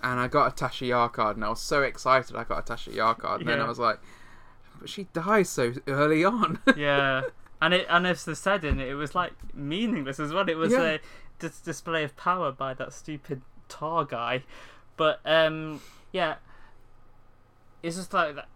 and 0.02 0.20
I 0.20 0.28
got 0.28 0.52
a 0.61 0.64
Tasha 0.64 0.87
Yar 0.88 1.08
card, 1.08 1.37
and 1.37 1.44
I 1.44 1.49
was 1.49 1.61
so 1.61 1.82
excited 1.82 2.37
I 2.37 2.44
got 2.44 2.68
a 2.68 2.73
Tasha 2.75 2.94
Yar 2.94 3.14
card, 3.14 3.40
and 3.40 3.49
then 3.50 3.61
I 3.61 3.68
was 3.68 3.78
like, 3.78 3.99
but 4.78 4.88
she 4.88 5.04
dies 5.12 5.49
so 5.49 5.73
early 5.88 6.25
on. 6.25 6.61
yeah, 6.76 7.23
and 7.61 7.75
it 7.75 7.87
and 7.88 8.06
as 8.06 8.25
they 8.25 8.35
said 8.35 8.64
in 8.64 8.78
it, 8.80 8.88
it 8.88 8.94
was 8.94 9.14
like 9.16 9.32
meaningless 9.54 10.20
as 10.20 10.32
well. 10.32 10.49
It 10.49 10.56
was 10.56 10.73
Yeah. 10.73 10.82
a 10.85 10.99
dis- 11.38 11.61
display 11.61 12.04
of 12.04 12.16
power 12.16 12.50
by 12.52 12.75
that 12.75 12.92
stupid 12.92 13.42
tar 13.68 14.04
guy, 14.04 14.42
but 14.97 15.21
um, 15.25 15.80
yeah, 16.12 16.37
it's 17.83 17.96
just 17.96 18.12
like 18.12 18.35
that. 18.35 18.48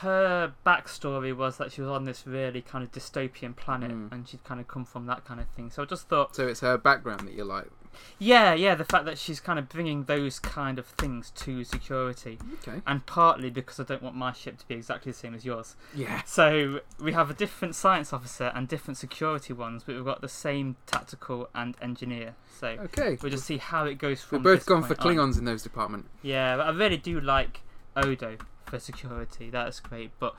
Her 0.00 0.52
backstory 0.64 1.34
was 1.36 1.56
that 1.56 1.72
she 1.72 1.80
was 1.80 1.90
on 1.90 2.04
this 2.04 2.24
really 2.26 2.62
kind 2.62 2.84
of 2.84 2.92
dystopian 2.92 3.56
planet, 3.56 3.90
Mm. 3.90 4.12
and 4.12 4.28
she'd 4.28 4.44
kind 4.44 4.60
of 4.60 4.68
come 4.68 4.84
from 4.84 5.06
that 5.06 5.24
kind 5.24 5.40
of 5.40 5.48
thing. 5.48 5.70
So 5.70 5.82
I 5.82 5.86
just 5.86 6.08
thought, 6.08 6.36
so 6.36 6.46
it's 6.46 6.60
her 6.60 6.78
background 6.78 7.26
that 7.26 7.34
you 7.34 7.44
like. 7.44 7.68
Yeah, 8.18 8.54
yeah, 8.54 8.74
the 8.74 8.84
fact 8.84 9.04
that 9.06 9.18
she's 9.18 9.40
kind 9.40 9.58
of 9.58 9.68
bringing 9.68 10.04
those 10.04 10.38
kind 10.38 10.78
of 10.78 10.86
things 10.86 11.30
to 11.36 11.64
security, 11.64 12.38
Okay. 12.66 12.80
and 12.86 13.04
partly 13.06 13.50
because 13.50 13.78
I 13.80 13.84
don't 13.84 14.02
want 14.02 14.16
my 14.16 14.32
ship 14.32 14.58
to 14.58 14.66
be 14.68 14.74
exactly 14.74 15.12
the 15.12 15.18
same 15.18 15.34
as 15.34 15.44
yours. 15.44 15.76
Yeah. 15.94 16.22
So 16.24 16.80
we 17.00 17.12
have 17.12 17.30
a 17.30 17.34
different 17.34 17.74
science 17.74 18.12
officer 18.12 18.52
and 18.54 18.68
different 18.68 18.96
security 18.98 19.52
ones, 19.52 19.82
but 19.84 19.94
we've 19.96 20.04
got 20.04 20.20
the 20.20 20.28
same 20.28 20.76
tactical 20.86 21.48
and 21.54 21.76
engineer. 21.82 22.34
So 22.60 22.68
Okay. 22.68 23.18
we'll 23.22 23.30
just 23.32 23.44
see 23.44 23.58
how 23.58 23.84
it 23.84 23.94
goes 23.98 24.18
We've 24.22 24.40
from. 24.40 24.42
both 24.42 24.58
this 24.60 24.66
gone 24.66 24.82
for 24.82 24.94
point 24.94 25.18
on. 25.18 25.30
Klingons 25.32 25.38
in 25.38 25.44
those 25.44 25.62
department. 25.62 26.06
Yeah, 26.22 26.56
but 26.56 26.66
I 26.66 26.70
really 26.70 26.96
do 26.96 27.20
like 27.20 27.60
Odo 27.96 28.36
for 28.66 28.78
security. 28.78 29.50
That's 29.50 29.80
great, 29.80 30.10
but 30.18 30.34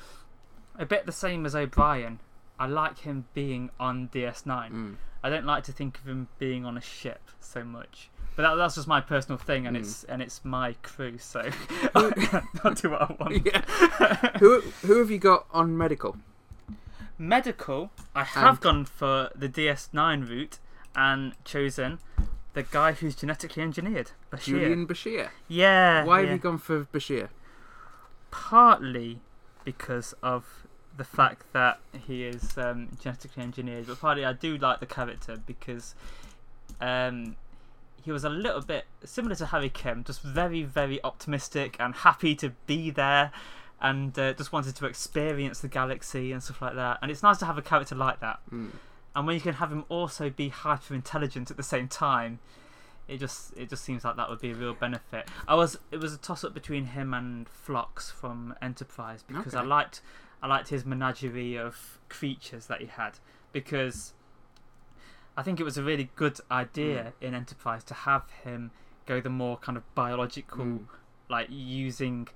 a 0.79 0.85
bit 0.85 1.05
the 1.05 1.11
same 1.11 1.45
as 1.45 1.55
O'Brien. 1.55 2.19
I 2.59 2.65
like 2.67 2.99
him 2.99 3.25
being 3.33 3.69
on 3.79 4.09
DS9. 4.13 4.71
Mm. 4.71 4.95
I 5.23 5.29
don't 5.29 5.45
like 5.45 5.63
to 5.65 5.71
think 5.71 5.99
of 5.99 6.07
him 6.07 6.27
being 6.39 6.65
on 6.65 6.77
a 6.77 6.81
ship 6.81 7.21
so 7.39 7.63
much. 7.63 8.09
But 8.35 8.43
that, 8.43 8.55
that's 8.55 8.75
just 8.75 8.87
my 8.87 9.01
personal 9.01 9.37
thing, 9.37 9.65
and 9.65 9.75
Mm. 9.75 9.79
it's 9.79 10.03
and 10.03 10.21
it's 10.21 10.45
my 10.45 10.73
crew, 10.83 11.17
so 11.17 11.41
I'll 11.95 12.73
do 12.73 12.91
what 12.91 13.01
I 13.01 13.15
want. 13.19 13.45
Yeah. 13.45 13.61
who 14.39 14.61
who 14.85 14.99
have 14.99 15.09
you 15.09 15.17
got 15.17 15.45
on 15.51 15.75
medical? 15.77 16.17
Medical, 17.19 17.89
I 18.13 18.23
have 18.23 18.55
And- 18.55 18.59
gone 18.61 18.85
for 18.85 19.31
the 19.35 19.49
DS9 19.49 20.29
route 20.29 20.59
and 20.95 21.33
chosen 21.43 21.97
the 22.53 22.61
guy 22.63 22.91
who's 22.91 23.15
genetically 23.15 23.63
engineered, 23.63 24.11
Bashir. 24.31 24.45
Julian 24.45 24.87
Bashir. 24.87 25.29
Yeah. 25.47 26.03
Why 26.05 26.19
yeah. 26.19 26.25
have 26.27 26.33
you 26.35 26.39
gone 26.41 26.57
for 26.59 26.85
Bashir? 26.85 27.29
Partly 28.29 29.21
because 29.63 30.13
of 30.21 30.66
the 30.97 31.03
fact 31.03 31.51
that 31.53 31.79
he 32.07 32.23
is 32.23 32.57
um, 32.57 32.89
genetically 32.99 33.43
engineered, 33.43 33.87
but 33.87 33.99
partly 33.99 34.25
I 34.25 34.33
do 34.33 34.57
like 34.57 34.79
the 34.79 34.85
character 34.85 35.37
because 35.45 35.95
um, 36.81 37.35
he 38.03 38.11
was 38.11 38.23
a 38.23 38.29
little 38.29 38.61
bit 38.61 38.85
similar 39.03 39.35
to 39.35 39.47
Harry 39.47 39.69
Kim, 39.69 40.03
just 40.03 40.21
very, 40.21 40.63
very 40.63 41.03
optimistic 41.03 41.75
and 41.79 41.93
happy 41.95 42.35
to 42.35 42.51
be 42.65 42.89
there. 42.89 43.31
And 43.79 44.17
uh, 44.17 44.33
just 44.33 44.51
wanted 44.51 44.75
to 44.77 44.87
experience 44.87 45.59
the 45.59 45.67
galaxy 45.67 46.31
and 46.31 46.41
stuff 46.41 46.63
like 46.63 46.73
that. 46.75 46.97
And 47.01 47.11
it's 47.11 47.21
nice 47.21 47.37
to 47.37 47.45
have 47.45 47.59
a 47.59 47.61
character 47.61 47.93
like 47.93 48.19
that. 48.21 48.39
Mm. 48.51 48.71
and 49.15 49.25
when 49.25 49.35
you 49.35 49.41
can 49.41 49.55
have 49.55 49.71
him 49.71 49.83
also 49.89 50.29
be 50.29 50.49
hyper 50.49 50.93
intelligent 50.93 51.51
at 51.51 51.57
the 51.57 51.63
same 51.63 51.87
time 51.87 52.39
it 53.07 53.19
just 53.19 53.55
it 53.57 53.69
just 53.69 53.83
seems 53.83 54.03
like 54.03 54.15
that 54.15 54.29
would 54.29 54.39
be 54.39 54.51
a 54.51 54.55
real 54.55 54.73
benefit 54.73 55.27
i 55.47 55.55
was 55.55 55.77
it 55.91 55.97
was 55.97 56.13
a 56.13 56.17
toss 56.17 56.43
up 56.43 56.53
between 56.53 56.85
him 56.85 57.13
and 57.13 57.47
Phlox 57.49 58.11
from 58.11 58.53
enterprise 58.61 59.23
because 59.23 59.55
i 59.55 59.63
liked 59.63 60.01
i 60.41 60.47
liked 60.47 60.69
his 60.69 60.85
menagerie 60.85 61.55
of 61.57 61.99
creatures 62.09 62.67
that 62.67 62.79
he 62.81 62.87
had 62.87 63.19
because 63.51 64.13
i 65.35 65.41
think 65.43 65.59
it 65.59 65.63
was 65.63 65.77
a 65.77 65.83
really 65.83 66.09
good 66.15 66.39
idea 66.51 67.13
in 67.21 67.33
enterprise 67.33 67.83
to 67.83 67.93
have 67.93 68.29
him 68.43 68.71
go 69.05 69.19
the 69.21 69.29
more 69.29 69.57
kind 69.57 69.77
of 69.77 69.95
biological 69.95 70.65
Mm. 70.65 70.85
like 71.29 71.47
using 71.49 72.27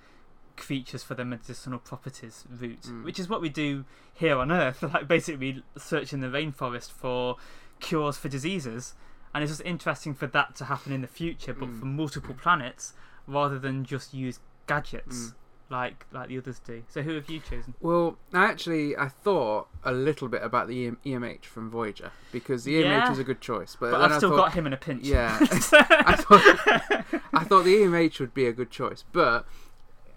creatures 0.58 1.02
for 1.04 1.16
their 1.16 1.26
medicinal 1.26 1.80
properties 1.80 2.46
route, 2.50 2.82
Mm. 2.84 3.04
which 3.04 3.18
is 3.20 3.28
what 3.30 3.42
we 3.42 3.50
do 3.50 3.86
here 4.14 4.38
on 4.38 4.52
Earth. 4.52 4.82
Like 4.94 5.08
basically 5.08 5.64
searching 5.78 6.20
the 6.20 6.28
rainforest 6.28 6.92
for 6.92 7.38
cures 7.80 8.18
for 8.18 8.28
diseases, 8.30 8.94
and 9.34 9.44
it's 9.44 9.52
just 9.52 9.62
interesting 9.66 10.14
for 10.14 10.28
that 10.28 10.56
to 10.58 10.66
happen 10.66 10.92
in 10.94 11.02
the 11.02 11.08
future, 11.08 11.54
but 11.54 11.70
Mm. 11.70 11.80
for 11.80 11.86
multiple 11.86 12.36
planets 12.36 12.94
rather 13.26 13.58
than 13.58 13.86
just 13.86 14.14
use 14.14 14.40
gadgets 14.68 15.30
Mm. 15.30 15.34
Like 15.72 16.06
like 16.12 16.28
the 16.30 16.38
others 16.38 16.60
do. 16.60 16.84
So 16.90 17.02
who 17.02 17.16
have 17.16 17.30
you 17.30 17.40
chosen? 17.40 17.74
Well, 17.80 18.18
actually, 18.34 18.96
I 18.98 19.08
thought 19.08 19.68
a 19.84 19.92
little 19.92 20.28
bit 20.28 20.44
about 20.44 20.68
the 20.68 20.86
EM- 20.88 20.98
EMH 21.06 21.46
from 21.46 21.70
Voyager 21.72 22.12
because 22.32 22.64
the 22.66 22.76
EMH 22.76 22.84
Yeah. 22.86 23.12
is 23.12 23.20
a 23.20 23.24
good 23.24 23.42
choice, 23.42 23.76
but, 23.80 23.92
But 23.92 24.02
I've 24.02 24.12
I 24.12 24.18
still 24.18 24.30
thought, 24.32 24.38
got 24.48 24.54
him 24.54 24.68
in 24.68 24.74
a 24.74 24.78
pinch. 24.78 25.06
Yeah, 25.06 25.38
I 25.42 26.16
thought 26.16 27.06
I 27.34 27.44
thought 27.46 27.64
the 27.64 27.76
EMH 27.76 28.20
would 28.20 28.34
be 28.34 28.46
a 28.46 28.52
good 28.54 28.70
choice, 28.70 29.04
but 29.12 29.46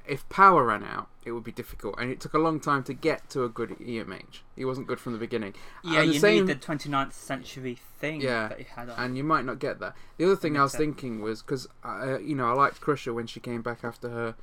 if 0.06 0.28
power 0.28 0.64
ran 0.66 0.82
out, 0.84 1.08
it 1.24 1.32
would 1.32 1.44
be 1.44 1.52
difficult, 1.52 1.94
and 1.98 2.10
it 2.10 2.20
took 2.20 2.34
a 2.34 2.38
long 2.38 2.60
time 2.60 2.82
to 2.84 2.92
get 2.92 3.30
to 3.30 3.42
a 3.44 3.48
good 3.48 3.70
EMH. 3.78 4.40
He 4.54 4.62
wasn't 4.62 4.86
good 4.86 5.00
from 5.00 5.14
the 5.14 5.18
beginning. 5.18 5.54
yeah, 5.82 6.00
the 6.00 6.06
you 6.08 6.18
same- 6.20 6.44
need 6.46 6.54
the 6.60 6.60
29th 6.60 7.14
century 7.14 7.78
thing 7.98 8.20
Yeah, 8.20 8.48
that 8.48 8.58
he 8.58 8.64
had 8.64 8.90
on. 8.90 8.98
and 8.98 9.16
you 9.16 9.24
might 9.24 9.46
not 9.46 9.58
get 9.58 9.78
that. 9.80 9.94
The 10.18 10.26
other 10.26 10.36
thing 10.36 10.58
I 10.58 10.62
was 10.64 10.72
sense. 10.72 10.80
thinking 10.80 11.22
was 11.22 11.40
because 11.40 11.68
uh, 11.82 12.18
you 12.18 12.34
know 12.34 12.46
I 12.48 12.52
liked 12.52 12.82
Crusher 12.82 13.14
when 13.14 13.26
she 13.26 13.40
came 13.40 13.62
back 13.62 13.82
after 13.82 14.10
her 14.10 14.34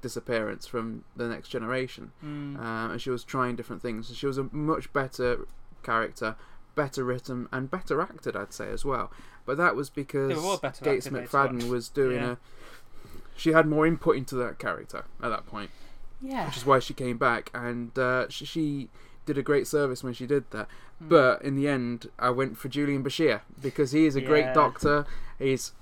disappearance 0.00 0.66
from 0.66 1.04
the 1.16 1.28
next 1.28 1.48
generation, 1.48 2.12
Mm. 2.24 2.58
um, 2.58 2.90
and 2.92 3.00
she 3.00 3.10
was 3.10 3.24
trying 3.24 3.56
different 3.56 3.82
things. 3.82 4.14
She 4.16 4.26
was 4.26 4.38
a 4.38 4.44
much 4.52 4.92
better 4.92 5.46
character, 5.82 6.36
better 6.74 7.04
written, 7.04 7.48
and 7.52 7.70
better 7.70 8.00
acted, 8.00 8.36
I'd 8.36 8.52
say 8.52 8.70
as 8.70 8.84
well. 8.84 9.10
But 9.46 9.56
that 9.56 9.74
was 9.76 9.90
because 9.90 10.32
Gates 10.82 11.08
McFadden 11.08 11.68
was 11.68 11.88
doing 11.88 12.16
Yeah. 12.18 12.30
a. 12.32 12.36
She 13.36 13.52
had 13.52 13.66
more 13.66 13.86
input 13.86 14.16
into 14.16 14.34
that 14.36 14.58
character 14.58 15.04
at 15.22 15.28
that 15.30 15.46
point, 15.46 15.70
yeah. 16.20 16.46
which 16.46 16.56
is 16.58 16.66
why 16.66 16.78
she 16.78 16.92
came 16.94 17.16
back, 17.16 17.50
and 17.54 17.98
uh, 17.98 18.28
she, 18.28 18.44
she 18.44 18.88
did 19.26 19.38
a 19.38 19.42
great 19.42 19.66
service 19.66 20.04
when 20.04 20.12
she 20.12 20.26
did 20.26 20.50
that. 20.50 20.68
Mm. 21.02 21.08
But 21.08 21.42
in 21.42 21.56
the 21.56 21.66
end, 21.66 22.10
I 22.18 22.30
went 22.30 22.58
for 22.58 22.68
Julian 22.68 23.02
Bashir 23.02 23.40
because 23.62 23.92
he 23.92 24.04
is 24.06 24.14
a 24.16 24.20
Yeah. 24.20 24.26
great 24.26 24.54
doctor. 24.54 25.06
He's 25.38 25.72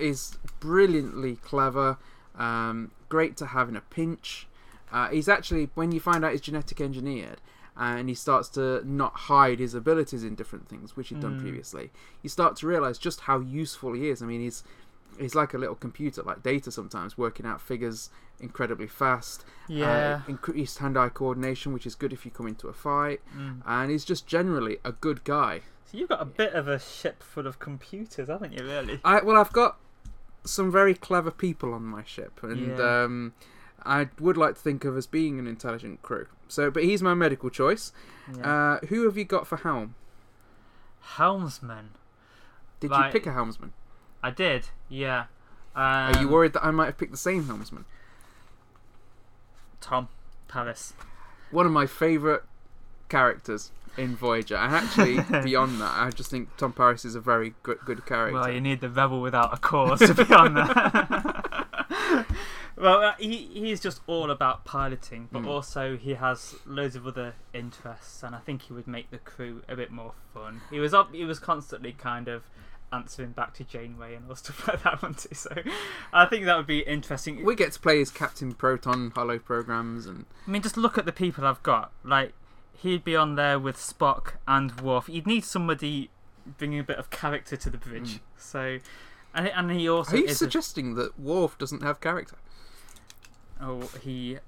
he's 0.00 0.38
brilliantly 0.60 1.36
clever. 1.36 1.98
Um, 2.36 2.90
great 3.08 3.36
to 3.38 3.46
have 3.46 3.68
in 3.68 3.76
a 3.76 3.80
pinch. 3.80 4.46
Uh, 4.92 5.08
he's 5.08 5.28
actually 5.28 5.68
when 5.74 5.92
you 5.92 6.00
find 6.00 6.24
out 6.24 6.32
he's 6.32 6.40
genetic 6.40 6.80
engineered 6.80 7.40
and 7.76 8.08
he 8.08 8.14
starts 8.14 8.48
to 8.50 8.82
not 8.88 9.12
hide 9.14 9.58
his 9.58 9.74
abilities 9.74 10.24
in 10.24 10.34
different 10.34 10.68
things, 10.68 10.96
which 10.96 11.08
he'd 11.10 11.20
done 11.20 11.38
Mm. 11.38 11.42
previously. 11.42 11.90
You 12.22 12.30
start 12.30 12.56
to 12.56 12.66
realize 12.66 12.96
just 12.98 13.20
how 13.22 13.40
useful 13.40 13.92
he 13.92 14.08
is. 14.08 14.22
I 14.22 14.26
mean, 14.26 14.40
he's 14.40 14.62
he's 15.18 15.34
like 15.34 15.54
a 15.54 15.58
little 15.58 15.74
computer, 15.74 16.22
like 16.22 16.42
data 16.42 16.70
sometimes, 16.70 17.16
working 17.18 17.46
out 17.46 17.60
figures 17.60 18.10
incredibly 18.38 18.86
fast. 18.86 19.44
yeah. 19.66 20.20
Uh, 20.26 20.30
increased 20.30 20.78
hand-eye 20.78 21.08
coordination, 21.08 21.72
which 21.72 21.86
is 21.86 21.94
good 21.94 22.12
if 22.12 22.24
you 22.26 22.30
come 22.30 22.46
into 22.46 22.68
a 22.68 22.72
fight. 22.74 23.20
Mm. 23.36 23.62
And 23.66 23.90
he's 23.90 24.04
just 24.04 24.26
generally 24.26 24.76
a 24.84 24.92
good 24.92 25.24
guy. 25.24 25.62
So 25.86 25.96
you've 25.98 26.08
got 26.10 26.20
a 26.20 26.26
bit 26.26 26.52
of 26.52 26.68
a 26.68 26.78
ship 26.78 27.22
full 27.22 27.46
of 27.46 27.58
computers, 27.58 28.28
haven't 28.28 28.52
you? 28.52 28.64
Really? 28.64 29.00
I 29.04 29.22
well, 29.22 29.36
I've 29.38 29.52
got 29.52 29.78
some 30.46 30.70
very 30.70 30.94
clever 30.94 31.30
people 31.30 31.74
on 31.74 31.82
my 31.84 32.04
ship, 32.04 32.40
and 32.42 32.78
Yeah. 32.78 33.02
um, 33.04 33.34
I 33.84 34.08
would 34.18 34.36
like 34.36 34.54
to 34.56 34.60
think 34.60 34.84
of 34.84 34.96
as 34.96 35.06
being 35.06 35.38
an 35.38 35.46
intelligent 35.46 36.02
crew. 36.02 36.26
So, 36.48 36.70
but 36.70 36.82
he's 36.84 37.02
my 37.02 37.14
medical 37.14 37.50
choice. 37.50 37.92
Yeah. 38.36 38.78
Uh, 38.82 38.86
who 38.86 39.04
have 39.04 39.16
you 39.16 39.24
got 39.24 39.46
for 39.46 39.56
helm? 39.58 39.94
Helmsman. 41.16 41.90
Did 42.80 42.90
Right. 42.90 43.06
you 43.06 43.12
pick 43.12 43.26
a 43.26 43.32
helmsman? 43.32 43.72
I 44.22 44.30
did. 44.30 44.68
Yeah. 44.88 45.26
Um, 45.74 45.82
Are 45.84 46.20
you 46.20 46.28
worried 46.28 46.52
that 46.54 46.64
I 46.64 46.70
might 46.70 46.86
have 46.86 46.98
picked 46.98 47.12
the 47.12 47.16
same 47.18 47.44
helmsman? 47.46 47.84
Tom 49.80 50.08
Paris. 50.48 50.94
One 51.50 51.66
of 51.66 51.72
my 51.72 51.86
favourite 51.86 52.42
characters 53.08 53.70
in 53.96 54.14
Voyager, 54.14 54.56
and 54.56 54.74
actually 54.74 55.20
beyond 55.42 55.80
that, 55.80 55.92
I 55.96 56.10
just 56.10 56.30
think 56.30 56.54
Tom 56.58 56.72
Paris 56.72 57.04
is 57.04 57.14
a 57.14 57.20
very 57.20 57.54
good, 57.62 57.78
good 57.84 58.04
character. 58.04 58.38
Well, 58.38 58.52
you 58.52 58.60
need 58.60 58.80
the 58.80 58.90
rebel 58.90 59.20
without 59.22 59.54
a 59.54 59.56
cause 59.56 60.00
to 60.00 60.12
be 60.14 60.32
on 60.34 60.54
that. 60.54 61.66
well, 62.76 63.02
uh, 63.02 63.12
he 63.18 63.48
he's 63.54 63.80
just 63.80 64.00
all 64.06 64.30
about 64.30 64.64
piloting, 64.64 65.28
but 65.32 65.42
Mm. 65.42 65.46
also 65.48 65.96
he 65.96 66.14
has 66.14 66.56
loads 66.66 66.94
of 66.96 67.06
other 67.06 67.34
interests, 67.54 68.22
and 68.22 68.34
I 68.34 68.38
think 68.38 68.62
he 68.62 68.72
would 68.74 68.86
make 68.86 69.10
the 69.10 69.18
crew 69.18 69.62
a 69.68 69.76
bit 69.76 69.90
more 69.90 70.12
fun. 70.34 70.60
He 70.70 70.78
was 70.78 70.92
up, 70.92 71.14
he 71.14 71.24
was 71.24 71.38
constantly 71.38 71.92
kind 71.92 72.28
of 72.28 72.42
answering 72.92 73.30
back 73.32 73.52
to 73.54 73.64
Janeway 73.64 74.14
and 74.14 74.28
all 74.28 74.36
stuff 74.44 74.68
like 74.68 74.82
that, 74.82 75.02
wasn't 75.02 75.26
he? 75.30 75.34
So 75.34 75.50
I 76.12 76.26
think 76.26 76.44
that 76.44 76.56
would 76.56 76.66
be 76.66 76.80
interesting. 76.80 77.44
we 77.44 77.54
get 77.54 77.72
to 77.72 77.80
play 77.80 78.00
as 78.00 78.10
Captain 78.10 78.52
Proton 78.52 79.10
holo 79.14 79.38
programs, 79.38 80.04
and 80.06 80.26
I 80.46 80.50
mean, 80.50 80.60
just 80.62 80.76
look 80.76 80.98
at 80.98 81.06
the 81.06 81.12
people 81.12 81.46
I've 81.46 81.62
got. 81.62 81.92
Like, 82.04 82.34
he'd 82.82 83.04
be 83.04 83.16
on 83.16 83.36
there 83.36 83.58
with 83.58 83.76
Spock 83.76 84.34
and 84.46 84.80
Worf. 84.80 85.08
You'd 85.08 85.26
need 85.26 85.44
somebody 85.44 86.10
bringing 86.58 86.78
a 86.78 86.84
bit 86.84 86.98
of 86.98 87.10
character 87.10 87.56
to 87.56 87.70
the 87.70 87.78
bridge. 87.78 88.14
Mm. 88.14 88.20
So, 88.36 88.78
and 89.34 89.48
and 89.48 89.70
he 89.70 89.88
also 89.88 90.16
are 90.16 90.18
you 90.18 90.24
is 90.24 90.32
a- 90.32 90.34
suggesting 90.36 90.94
that 90.94 91.18
Worf 91.18 91.58
doesn't 91.58 91.82
have 91.82 92.00
character? 92.00 92.36
oh 93.60 93.88
he 94.02 94.38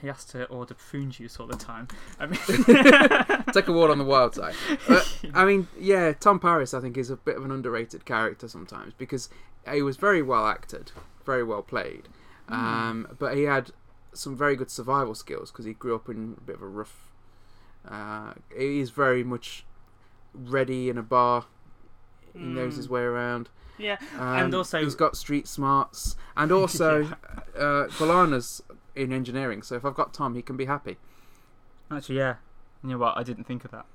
he 0.00 0.06
has 0.06 0.24
to 0.26 0.44
order 0.46 0.74
prune 0.74 1.10
juice 1.10 1.40
all 1.40 1.46
the 1.46 1.56
time. 1.56 1.88
I 2.20 2.26
mean, 2.26 2.38
Take 3.52 3.66
a 3.66 3.72
walk 3.72 3.90
on 3.90 3.98
the 3.98 4.04
wild 4.04 4.34
side. 4.34 4.54
But, 4.86 5.18
I 5.34 5.44
mean, 5.44 5.66
yeah, 5.78 6.12
Tom 6.12 6.38
Paris, 6.38 6.72
I 6.72 6.80
think, 6.80 6.96
is 6.96 7.10
a 7.10 7.16
bit 7.16 7.36
of 7.36 7.44
an 7.44 7.50
underrated 7.50 8.04
character 8.04 8.46
sometimes 8.46 8.94
because 8.96 9.28
he 9.68 9.82
was 9.82 9.96
very 9.96 10.22
well 10.22 10.46
acted, 10.46 10.92
very 11.26 11.42
well 11.42 11.62
played, 11.62 12.08
um, 12.48 13.08
but 13.18 13.36
he 13.36 13.44
had 13.44 13.72
some 14.12 14.36
very 14.36 14.56
good 14.56 14.70
survival 14.70 15.14
skills 15.14 15.50
because 15.50 15.64
he 15.64 15.72
grew 15.72 15.94
up 15.94 16.08
in 16.08 16.36
a 16.38 16.40
bit 16.42 16.56
of 16.56 16.62
a 16.62 16.66
rough. 16.66 17.07
Uh, 17.86 18.32
he's 18.56 18.90
very 18.90 19.24
much 19.24 19.64
ready 20.34 20.88
in 20.88 20.96
a 20.98 21.02
bar. 21.02 21.44
He 22.32 22.40
knows 22.40 22.76
his 22.76 22.86
Mm. 22.88 22.90
way 22.90 23.02
around. 23.02 23.48
yeah, 23.78 23.96
Um, 24.18 24.20
and 24.20 24.54
also 24.54 24.82
he's 24.82 24.94
got 24.94 25.16
street 25.16 25.46
smarts, 25.48 26.16
and 26.36 26.50
also 26.52 27.04
uh, 27.56 27.86
B'Elanna's 27.98 28.62
in 28.94 29.12
engineering. 29.12 29.62
So 29.62 29.76
if 29.76 29.84
I've 29.84 29.94
got 29.94 30.12
Tom, 30.12 30.34
he 30.34 30.42
can 30.42 30.56
be 30.56 30.64
happy. 30.66 30.96
actually, 31.90 32.16
yeah. 32.18 32.36
You 32.82 32.90
know 32.90 32.98
what? 32.98 33.16
I 33.16 33.24
didn't 33.24 33.44
think 33.44 33.64
of 33.64 33.72
that. 33.72 33.86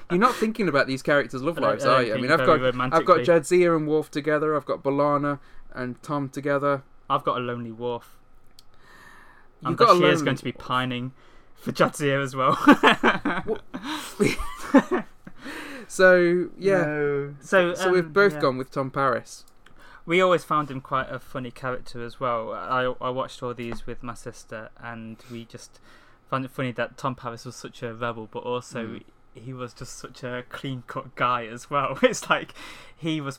You're 0.10 0.20
not 0.20 0.34
thinking 0.36 0.68
about 0.68 0.86
these 0.86 1.02
characters' 1.02 1.42
love 1.42 1.58
lives, 1.58 1.84
are 1.84 2.02
you? 2.04 2.14
I 2.14 2.18
mean, 2.18 2.30
I've 2.30 2.46
got 2.46 2.60
I've 2.92 3.04
got 3.04 3.18
Jadzia 3.20 3.76
and 3.76 3.88
Worf 3.88 4.10
together. 4.12 4.54
I've 4.54 4.64
got 4.66 4.82
B'Elanna 4.84 5.40
and 5.72 6.00
Tom 6.04 6.28
together. 6.28 6.82
I've 7.10 7.24
got 7.24 7.38
a 7.38 7.40
lonely 7.40 7.72
Worf. 7.72 8.16
You've 9.60 9.68
And 9.70 9.76
got 9.78 9.90
a 9.90 9.92
lonely 9.94 10.24
going 10.24 10.36
to 10.36 10.44
be 10.44 10.52
pining 10.52 11.12
for 11.62 11.72
Jadzia 11.72 12.22
as 12.22 12.36
well. 12.36 12.56
So 15.88 16.48
yeah, 16.58 16.84
No. 16.84 17.34
So, 17.40 17.74
so 17.74 17.90
we've 17.90 18.06
um, 18.06 18.12
both 18.12 18.34
yeah. 18.34 18.40
gone 18.40 18.56
with 18.56 18.70
Tom 18.70 18.90
Paris. 18.90 19.44
We 20.06 20.22
always 20.22 20.42
found 20.42 20.70
him 20.70 20.80
quite 20.80 21.10
a 21.10 21.18
funny 21.18 21.50
character 21.50 22.02
as 22.02 22.18
well. 22.18 22.52
I 22.52 22.94
I 23.04 23.10
watched 23.10 23.42
all 23.42 23.52
these 23.52 23.86
with 23.86 24.02
my 24.02 24.14
sister, 24.14 24.70
and 24.82 25.18
we 25.30 25.44
just 25.44 25.80
found 26.30 26.46
it 26.46 26.50
funny 26.50 26.72
that 26.72 26.96
Tom 26.96 27.14
Paris 27.14 27.44
was 27.44 27.56
such 27.56 27.82
a 27.82 27.92
rebel, 27.92 28.26
but 28.32 28.38
also 28.42 28.86
Mm. 28.86 29.02
he 29.34 29.52
was 29.52 29.74
just 29.74 29.98
such 29.98 30.22
a 30.24 30.44
clean 30.48 30.82
cut 30.86 31.14
guy 31.14 31.44
as 31.46 31.68
well. 31.68 31.98
It's 32.02 32.28
like 32.30 32.54
he 32.96 33.20
was 33.20 33.38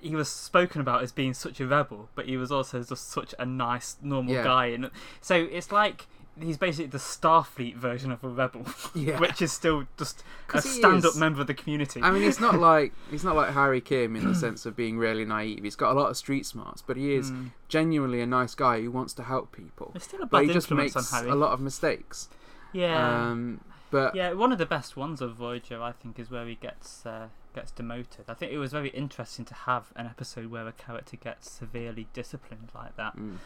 he 0.00 0.16
was 0.16 0.28
spoken 0.28 0.80
about 0.80 1.02
as 1.04 1.12
being 1.12 1.34
such 1.34 1.60
a 1.60 1.66
rebel, 1.68 2.08
but 2.16 2.26
he 2.26 2.36
was 2.36 2.50
also 2.50 2.82
just 2.82 3.08
such 3.10 3.32
a 3.38 3.46
nice 3.46 3.96
normal 4.02 4.34
Yeah. 4.34 4.42
guy, 4.44 4.66
and 4.66 4.90
so 5.20 5.36
it's 5.36 5.70
like. 5.70 6.08
He's 6.40 6.56
basically 6.56 6.86
the 6.86 6.98
Starfleet 6.98 7.76
version 7.76 8.10
of 8.12 8.22
a 8.24 8.28
rebel, 8.28 8.64
Yeah. 8.94 9.18
which 9.18 9.40
is 9.42 9.52
still 9.52 9.84
just 9.98 10.22
a 10.54 10.60
stand-up 10.62 11.16
member 11.16 11.40
of 11.40 11.46
the 11.46 11.54
community. 11.54 12.00
I 12.02 12.10
mean, 12.10 12.22
he's 12.22 12.40
not 12.40 12.54
like 12.70 12.92
he's 13.10 13.24
not 13.24 13.36
like 13.36 13.52
Harry 13.54 13.80
Kim 13.80 14.16
in 14.16 14.26
the 14.26 14.34
sense 14.34 14.64
of 14.66 14.76
being 14.76 14.98
really 14.98 15.24
naive. 15.24 15.64
He's 15.64 15.76
got 15.76 15.92
a 15.92 15.98
lot 16.00 16.10
of 16.10 16.16
street 16.16 16.46
smarts, 16.46 16.82
but 16.82 16.96
he 16.96 17.14
is 17.14 17.30
Mm. 17.30 17.50
genuinely 17.68 18.20
a 18.20 18.26
nice 18.26 18.54
guy 18.54 18.80
who 18.80 18.90
wants 18.90 19.12
to 19.14 19.22
help 19.24 19.52
people. 19.52 19.90
There's 19.92 20.04
still 20.04 20.22
a 20.22 20.26
But 20.26 20.44
he 20.46 20.52
just 20.52 20.70
makes 20.70 20.94
a 21.12 21.34
lot 21.34 21.52
of 21.52 21.60
mistakes. 21.60 22.28
yeah, 22.72 23.28
Um, 23.30 23.60
but 23.90 24.14
Yeah, 24.14 24.32
one 24.34 24.52
of 24.52 24.58
the 24.58 24.66
best 24.66 24.96
ones 24.96 25.20
of 25.20 25.34
Voyager, 25.34 25.80
I 25.82 25.92
think, 25.92 26.18
is 26.18 26.30
where 26.30 26.46
he 26.46 26.54
gets 26.54 27.04
uh, 27.06 27.28
gets 27.54 27.70
demoted. 27.72 28.26
I 28.28 28.34
think 28.34 28.52
it 28.52 28.58
was 28.58 28.70
very 28.72 28.90
interesting 28.90 29.44
to 29.46 29.54
have 29.54 29.92
an 29.96 30.06
episode 30.06 30.46
where 30.50 30.68
a 30.68 30.72
character 30.72 31.16
gets 31.16 31.50
severely 31.50 32.06
disciplined 32.12 32.68
like 32.74 32.96
that. 32.96 33.16
mm, 33.16 33.38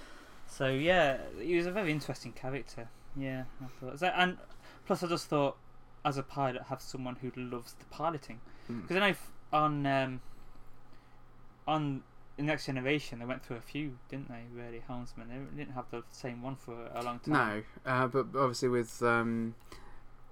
So 0.52 0.68
yeah, 0.68 1.16
he 1.40 1.56
was 1.56 1.66
a 1.66 1.72
very 1.72 1.90
interesting 1.90 2.32
character. 2.32 2.88
Yeah, 3.16 3.44
I 3.62 3.66
thought. 3.80 3.98
So, 3.98 4.06
and 4.08 4.36
plus, 4.86 5.02
I 5.02 5.06
just 5.08 5.26
thought, 5.26 5.56
as 6.04 6.18
a 6.18 6.22
pilot, 6.22 6.62
have 6.68 6.82
someone 6.82 7.16
who 7.16 7.32
loves 7.36 7.72
the 7.74 7.86
piloting. 7.86 8.40
mm. 8.70 8.82
Because 8.82 8.96
I 8.96 9.10
know 9.10 9.16
on 9.52 9.86
um, 9.86 10.20
on 11.66 12.02
the 12.36 12.42
Next 12.42 12.66
Generation, 12.66 13.18
they 13.18 13.24
went 13.24 13.42
through 13.42 13.56
a 13.56 13.62
few, 13.62 13.98
didn't 14.10 14.28
they? 14.28 14.42
Really, 14.54 14.82
helmsmen. 14.86 15.28
They 15.28 15.62
didn't 15.62 15.74
have 15.74 15.86
the 15.90 16.02
same 16.10 16.42
one 16.42 16.56
for 16.56 16.86
a 16.94 17.02
long 17.02 17.18
time. 17.20 17.64
No, 17.84 17.90
uh, 17.90 18.06
but 18.08 18.26
obviously 18.38 18.68
with 18.68 19.02
um, 19.02 19.54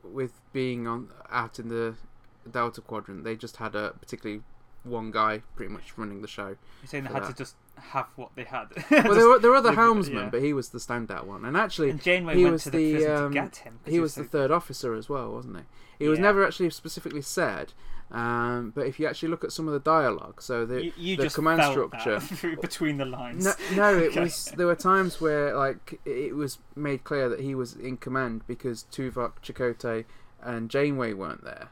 with 0.05 0.41
being 0.53 0.87
on 0.87 1.09
out 1.31 1.59
in 1.59 1.69
the 1.69 1.95
Delta 2.51 2.83
Quadrant, 2.83 3.25
they 3.25 3.37
just 3.37 3.57
had 3.57 3.75
a 3.75 3.95
particularly 3.99 4.43
one 4.85 5.11
guy 5.11 5.43
pretty 5.57 5.73
much 5.73 5.93
running 5.97 6.23
the 6.23 6.29
show. 6.29 6.49
You're 6.83 6.87
saying 6.87 7.05
they 7.05 7.11
had 7.13 7.23
that. 7.25 7.29
to 7.29 7.35
just 7.35 7.57
have 7.79 8.07
what 8.17 8.31
they 8.35 8.45
had. 8.45 8.67
Well, 8.91 9.15
there 9.15 9.29
were 9.29 9.39
there 9.39 9.51
were 9.51 9.57
other 9.57 9.69
live 9.71 9.77
with 9.77 9.79
it, 9.79 9.83
helmsmen, 9.83 10.23
yeah. 10.25 10.31
but 10.31 10.43
he 10.43 10.53
was 10.53 10.71
the 10.71 10.79
standout 10.79 11.25
one. 11.25 11.45
And 11.45 11.57
actually, 11.57 11.91
and 11.91 12.03
Janeway 12.03 12.37
he 12.37 12.43
went 12.45 12.53
was 12.55 12.65
to 12.65 12.71
the, 12.71 12.93
the, 12.95 13.17
um, 13.25 13.33
to 13.33 13.35
get 13.41 13.57
him. 13.57 13.79
'cause 13.85 13.93
he 13.93 14.01
was 14.01 14.15
the 14.15 14.25
so- 14.25 14.29
third 14.29 14.51
officer 14.51 14.95
as 14.95 15.09
well, 15.09 15.33
wasn't 15.33 15.59
he? 15.59 15.63
He 16.05 16.09
was 16.09 16.19
never 16.19 16.47
actually 16.47 16.71
specifically 16.71 17.21
said, 17.21 17.75
um, 18.11 18.73
but 18.75 18.87
if 18.87 18.99
you 18.99 19.07
actually 19.07 19.29
look 19.29 19.45
at 19.45 19.53
some 19.53 19.67
of 19.69 19.75
the 19.75 19.81
dialogue, 19.81 20.41
so 20.41 20.65
the 20.65 20.87
You, 20.87 20.93
you 20.97 21.17
the 21.19 21.29
command 21.29 21.63
structure- 21.63 22.57
between 22.63 22.97
the 22.97 23.05
lines. 23.05 23.45
No, 23.45 23.53
no, 23.77 23.99
it 23.99 24.09
Okay. 24.13 24.21
was. 24.21 24.47
There 24.57 24.67
were 24.67 24.75
times 24.77 25.21
where 25.21 25.55
like 25.55 26.01
it 26.07 26.35
was 26.35 26.59
made 26.75 27.05
clear 27.05 27.29
that 27.29 27.41
he 27.41 27.55
was 27.55 27.75
in 27.75 27.99
command 27.99 28.43
because 28.47 28.87
Tuvok, 28.91 29.33
Chakotay, 29.43 30.07
and 30.43 30.71
Janeway 30.71 31.13
weren't 31.13 31.45
there, 31.45 31.69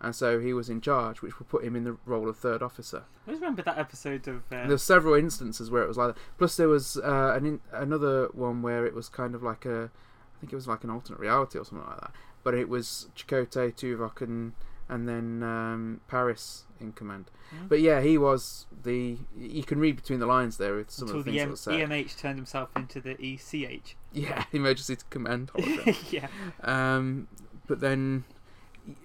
and 0.00 0.14
so 0.14 0.38
he 0.40 0.52
was 0.52 0.68
in 0.68 0.80
charge, 0.80 1.22
which 1.22 1.38
would 1.38 1.48
put 1.48 1.64
him 1.64 1.74
in 1.74 1.84
the 1.84 1.96
role 2.04 2.28
of 2.28 2.36
third 2.36 2.62
officer. 2.62 3.04
I 3.26 3.30
just 3.30 3.40
remember 3.40 3.62
that 3.62 3.78
episode 3.78 4.28
of. 4.28 4.36
Uh, 4.52 4.62
There 4.62 4.68
were 4.68 4.78
several 4.78 5.14
instances 5.14 5.70
where 5.70 5.82
it 5.82 5.88
was 5.88 5.96
like 5.96 6.14
that. 6.14 6.20
Plus, 6.38 6.56
there 6.56 6.68
was 6.68 6.96
uh, 6.98 7.34
an 7.36 7.46
in, 7.46 7.60
another 7.72 8.28
one 8.32 8.62
where 8.62 8.84
it 8.86 8.94
was 8.94 9.08
kind 9.08 9.34
of 9.34 9.42
like 9.42 9.64
a, 9.64 9.90
I 10.36 10.40
think 10.40 10.52
it 10.52 10.56
was 10.56 10.68
like 10.68 10.84
an 10.84 10.90
alternate 10.90 11.20
reality 11.20 11.58
or 11.58 11.64
something 11.64 11.86
like 11.86 12.00
that. 12.00 12.12
But 12.44 12.54
it 12.54 12.68
was 12.68 13.08
Chakotay, 13.16 13.74
Tuvok, 13.74 14.20
and 14.20 14.52
and 14.88 15.08
then 15.08 15.42
um, 15.42 16.00
Paris 16.08 16.64
in 16.80 16.92
command. 16.92 17.30
Mm. 17.54 17.68
But 17.68 17.80
yeah, 17.80 18.00
he 18.00 18.18
was 18.18 18.66
the. 18.82 19.18
You 19.36 19.64
can 19.64 19.78
read 19.78 19.96
between 19.96 20.20
the 20.20 20.26
lines 20.26 20.56
there 20.58 20.76
with 20.76 20.90
some 20.90 21.08
Until 21.08 21.20
of 21.20 21.24
the 21.24 21.32
the 21.32 21.38
things 21.38 21.64
that 21.64 21.80
M-. 21.80 21.90
EMH 21.90 22.18
turned 22.18 22.38
himself 22.38 22.68
into 22.76 23.00
the 23.00 23.16
ECH. 23.20 23.96
Yeah, 24.12 24.44
emergency 24.52 24.96
command. 25.10 25.50
yeah. 26.10 26.28
Um, 26.62 27.28
but 27.66 27.80
then, 27.80 28.24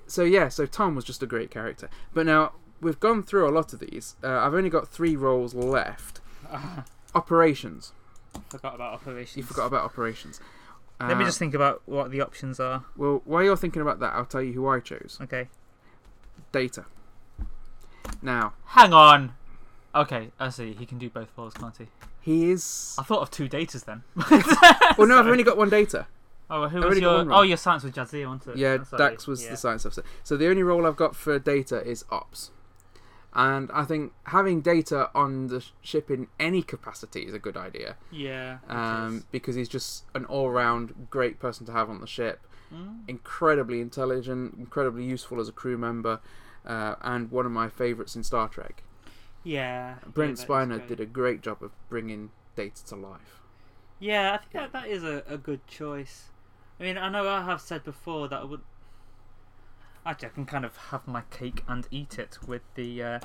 so 0.07 0.23
yeah, 0.23 0.49
so 0.49 0.65
Tom 0.65 0.95
was 0.95 1.05
just 1.05 1.21
a 1.23 1.27
great 1.27 1.49
character. 1.51 1.89
But 2.13 2.25
now 2.25 2.53
we've 2.81 2.99
gone 2.99 3.23
through 3.23 3.47
a 3.47 3.51
lot 3.51 3.73
of 3.73 3.79
these. 3.79 4.15
Uh, 4.23 4.29
I've 4.39 4.53
only 4.53 4.69
got 4.69 4.87
three 4.87 5.15
roles 5.15 5.53
left. 5.53 6.19
Operations. 7.15 7.93
forgot 8.49 8.75
about 8.75 8.93
operations. 8.93 9.37
You 9.37 9.43
forgot 9.43 9.65
about 9.67 9.83
operations. 9.83 10.39
Let 10.99 11.17
me 11.17 11.23
Uh, 11.23 11.27
just 11.27 11.39
think 11.39 11.53
about 11.53 11.81
what 11.85 12.11
the 12.11 12.21
options 12.21 12.59
are. 12.59 12.85
Well, 12.95 13.21
while 13.25 13.43
you're 13.43 13.57
thinking 13.57 13.81
about 13.81 13.99
that, 13.99 14.13
I'll 14.13 14.25
tell 14.25 14.41
you 14.41 14.53
who 14.53 14.67
I 14.67 14.79
chose. 14.79 15.17
Okay. 15.21 15.49
Data. 16.51 16.85
Now 18.21 18.53
Hang 18.65 18.93
on. 18.93 19.33
Okay, 19.93 20.31
I 20.39 20.49
see. 20.49 20.73
He 20.73 20.85
can 20.85 20.97
do 20.97 21.09
both 21.09 21.29
roles, 21.37 21.53
can't 21.53 21.75
he? 21.77 21.87
he 22.21 22.49
is. 22.51 22.95
I 22.97 23.03
thought 23.03 23.21
of 23.21 23.31
two 23.31 23.49
datas 23.49 23.83
then. 23.83 24.03
Well, 24.97 25.07
no, 25.07 25.19
I've 25.19 25.27
only 25.33 25.43
got 25.43 25.57
one 25.57 25.69
data. 25.69 26.07
Oh, 26.51 26.67
who 26.67 26.83
I've 26.83 26.89
was 26.89 26.99
your? 26.99 27.33
Oh, 27.33 27.41
your 27.43 27.57
science 27.57 27.83
was 27.83 27.93
Jazzy, 27.93 28.27
wasn't 28.27 28.55
it? 28.55 28.57
Yeah. 28.57 28.77
Dax 28.97 29.25
was 29.25 29.43
Yeah. 29.43 29.51
the 29.51 29.57
science 29.57 29.85
officer. 29.85 30.03
So 30.23 30.35
the 30.35 30.47
only 30.49 30.63
role 30.63 30.85
I've 30.85 30.97
got 30.97 31.15
for 31.15 31.39
data 31.39 31.81
is 31.81 32.03
ops. 32.11 32.51
And 33.33 33.71
I 33.71 33.85
think 33.85 34.11
having 34.25 34.59
data 34.59 35.09
on 35.15 35.47
the 35.47 35.65
ship 35.81 36.11
in 36.11 36.27
any 36.37 36.61
capacity 36.61 37.21
is 37.21 37.33
a 37.33 37.39
good 37.39 37.55
idea. 37.55 37.95
Yeah. 38.11 38.57
um, 38.67 39.23
because 39.31 39.55
he's 39.55 39.69
just 39.69 40.03
an 40.13 40.25
all-round 40.25 41.07
great 41.09 41.39
person 41.39 41.65
to 41.67 41.71
have 41.71 41.89
on 41.89 42.01
the 42.01 42.07
ship. 42.07 42.45
Mm. 42.73 43.07
Incredibly 43.07 43.79
intelligent, 43.79 44.55
incredibly 44.57 45.05
useful 45.05 45.39
as 45.39 45.47
a 45.47 45.53
crew 45.53 45.77
member, 45.77 46.19
uh, 46.65 46.95
and 47.01 47.31
one 47.31 47.45
of 47.45 47.53
my 47.53 47.69
favourites 47.69 48.17
in 48.17 48.23
Star 48.23 48.49
Trek. 48.49 48.83
Yeah. 49.43 49.95
Brent 50.05 50.37
yeah, 50.37 50.45
Spiner 50.45 50.85
did 50.85 50.99
a 50.99 51.05
great 51.05 51.41
job 51.41 51.63
of 51.63 51.71
bringing 51.89 52.31
Data 52.55 52.85
to 52.87 52.95
life. 52.97 53.39
Yeah, 53.99 54.33
I 54.33 54.37
think 54.39 54.51
that, 54.53 54.73
that 54.73 54.87
is 54.89 55.03
a, 55.05 55.23
a 55.27 55.37
good 55.37 55.65
choice. 55.67 56.25
I 56.81 56.83
mean, 56.83 56.97
I 56.97 57.09
know 57.09 57.29
I 57.29 57.43
have 57.43 57.61
said 57.61 57.83
before 57.83 58.27
that 58.27 58.41
I 58.41 58.43
would. 58.43 58.61
Actually, 60.03 60.29
I 60.29 60.31
can 60.31 60.45
kind 60.47 60.65
of 60.65 60.75
have 60.89 61.07
my 61.07 61.21
cake 61.29 61.63
and 61.67 61.87
eat 61.91 62.17
it 62.17 62.39
with 62.47 62.63
the 62.73 63.03
uh, 63.03 63.19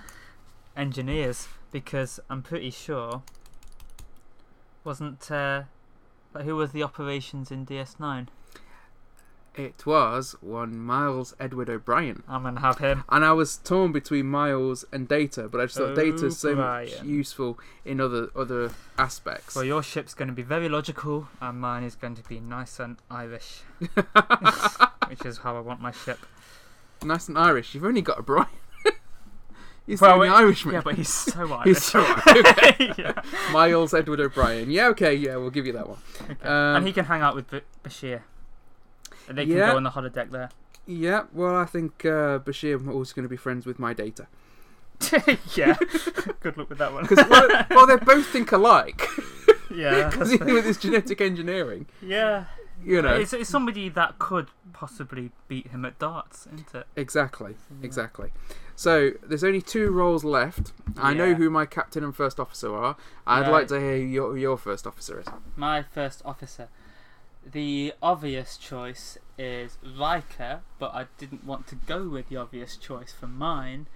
engineers 0.77 1.49
because 1.73 2.21
I'm 2.29 2.43
pretty 2.43 2.69
sure. 2.69 3.23
Wasn't. 4.85 5.31
Uh, 5.31 5.63
who 6.43 6.55
was 6.55 6.73
the 6.73 6.83
operations 6.83 7.51
in 7.51 7.65
DS9? 7.65 8.27
It 9.57 9.87
was 9.87 10.37
one 10.43 10.79
Miles 10.79 11.35
Edward 11.41 11.71
O'Brien. 11.71 12.23
I'm 12.29 12.43
gonna 12.43 12.61
have 12.61 12.77
him. 12.79 13.05
And 13.09 13.25
I 13.25 13.33
was 13.33 13.57
torn 13.57 13.91
between 13.91 14.27
Miles 14.27 14.85
and 14.93 15.09
Data, 15.09 15.49
but 15.49 15.61
I 15.63 15.65
just 15.65 15.79
thought 15.79 15.97
Data's 15.97 16.39
so 16.39 16.55
much 16.55 16.93
O'Brien. 16.93 17.09
useful 17.09 17.59
in 17.85 17.99
other 18.01 18.29
other 18.37 18.71
aspects. 18.99 19.55
Well, 19.57 19.65
your 19.65 19.83
ship's 19.83 20.13
going 20.13 20.29
to 20.29 20.35
be 20.35 20.43
very 20.43 20.69
logical, 20.69 21.29
and 21.41 21.59
mine 21.59 21.85
is 21.85 21.95
going 21.95 22.17
to 22.17 22.23
be 22.29 22.39
nice 22.39 22.79
and 22.79 22.99
Irish, 23.11 23.61
which 25.09 25.25
is 25.25 25.39
how 25.39 25.57
I 25.57 25.61
want 25.61 25.81
my 25.81 25.91
ship. 25.93 26.19
nice 27.03 27.29
and 27.29 27.39
Irish. 27.39 27.75
You've 27.75 27.85
only 27.85 28.03
got 28.03 28.19
O'Brien. 28.19 28.49
He's 29.87 30.01
Well, 30.03 30.17
only 30.17 30.29
Irishman. 30.29 30.75
Yeah, 30.75 30.81
but 30.83 30.97
he's 30.97 31.09
so 31.09 31.51
Irish. 31.53 31.65
He's 31.65 31.83
so 31.83 32.01
okay. 32.29 32.93
yeah. 32.99 33.23
Miles 33.53 33.95
Edward 33.95 34.21
O'Brien. 34.21 34.71
Yeah, 34.71 34.89
okay, 34.89 35.15
yeah, 35.15 35.37
we'll 35.37 35.51
give 35.51 35.65
you 35.67 35.73
that 35.73 35.89
one. 35.89 35.99
Okay. 36.25 36.47
Um, 36.47 36.77
and 36.77 36.87
he 36.87 36.93
can 36.93 37.05
hang 37.07 37.23
out 37.23 37.35
with 37.35 37.51
B- 37.51 37.61
Bashir. 37.85 38.23
And 39.29 39.37
they 39.39 39.47
can 39.47 39.57
Yeah. 39.57 39.71
go 39.73 39.77
on 39.77 39.83
the 39.83 39.91
holodeck 39.91 40.31
there. 40.31 40.51
Yeah, 40.87 41.25
well, 41.33 41.57
I 41.57 41.65
think 41.65 42.05
uh, 42.05 42.39
Bashir 42.39 42.83
was 42.85 43.13
going 43.13 43.25
to 43.25 43.29
be 43.29 43.37
friends 43.37 43.67
with 43.67 43.79
my 43.79 43.93
data. 43.93 44.27
yeah. 45.55 45.77
Good 46.41 46.57
luck 46.57 46.69
with 46.69 46.79
that 46.79 46.93
one. 46.93 47.03
Because, 47.07 47.29
well, 47.29 47.49
well, 47.71 47.87
they 47.87 47.97
both 47.97 48.27
think 48.27 48.53
alike. 48.53 49.03
yeah. 49.75 50.09
Because 50.11 50.39
with 50.39 50.65
his 50.65 50.79
genetic 50.79 51.21
engineering, 51.21 51.87
yeah. 52.01 52.45
you 52.85 53.03
know. 53.03 53.15
It's, 53.17 53.33
it's 53.33 53.51
somebody 53.51 53.89
that 53.91 54.19
could 54.19 54.49
possibly 54.73 55.33
beat 55.49 55.69
him 55.69 55.85
at 55.85 55.99
darts, 55.99 56.47
isn't 56.47 56.75
it? 56.75 56.87
Exactly, 56.95 57.57
exactly. 57.83 58.31
So 58.77 59.13
there's 59.23 59.43
only 59.45 59.63
two 59.63 59.91
roles 59.91 60.23
left. 60.23 60.73
I 60.97 61.15
know 61.15 61.35
who 61.35 61.51
my 61.51 61.67
captain 61.67 62.05
and 62.05 62.15
first 62.15 62.39
officer 62.39 62.75
are. 62.75 62.97
I'd 63.27 63.41
Right. 63.43 63.51
like 63.51 63.69
to 63.69 63.81
hear 63.81 63.97
who 63.99 64.05
your, 64.05 64.31
who 64.33 64.37
your 64.37 64.57
first 64.57 64.87
officer 64.87 65.19
is. 65.21 65.27
My 65.57 65.83
first 65.83 66.23
officer. 66.25 66.69
The 67.49 67.95
obvious 68.03 68.57
choice 68.57 69.19
is 69.39 69.79
Riker, 69.97 70.63
but 70.81 70.93
I 70.95 71.07
didn't 71.17 71.45
want 71.45 71.69
to 71.69 71.77
go 71.77 72.09
with 72.09 72.29
the 72.29 72.37
obvious 72.37 72.77
choice 72.77 73.13
for 73.13 73.29
mine. 73.29 73.87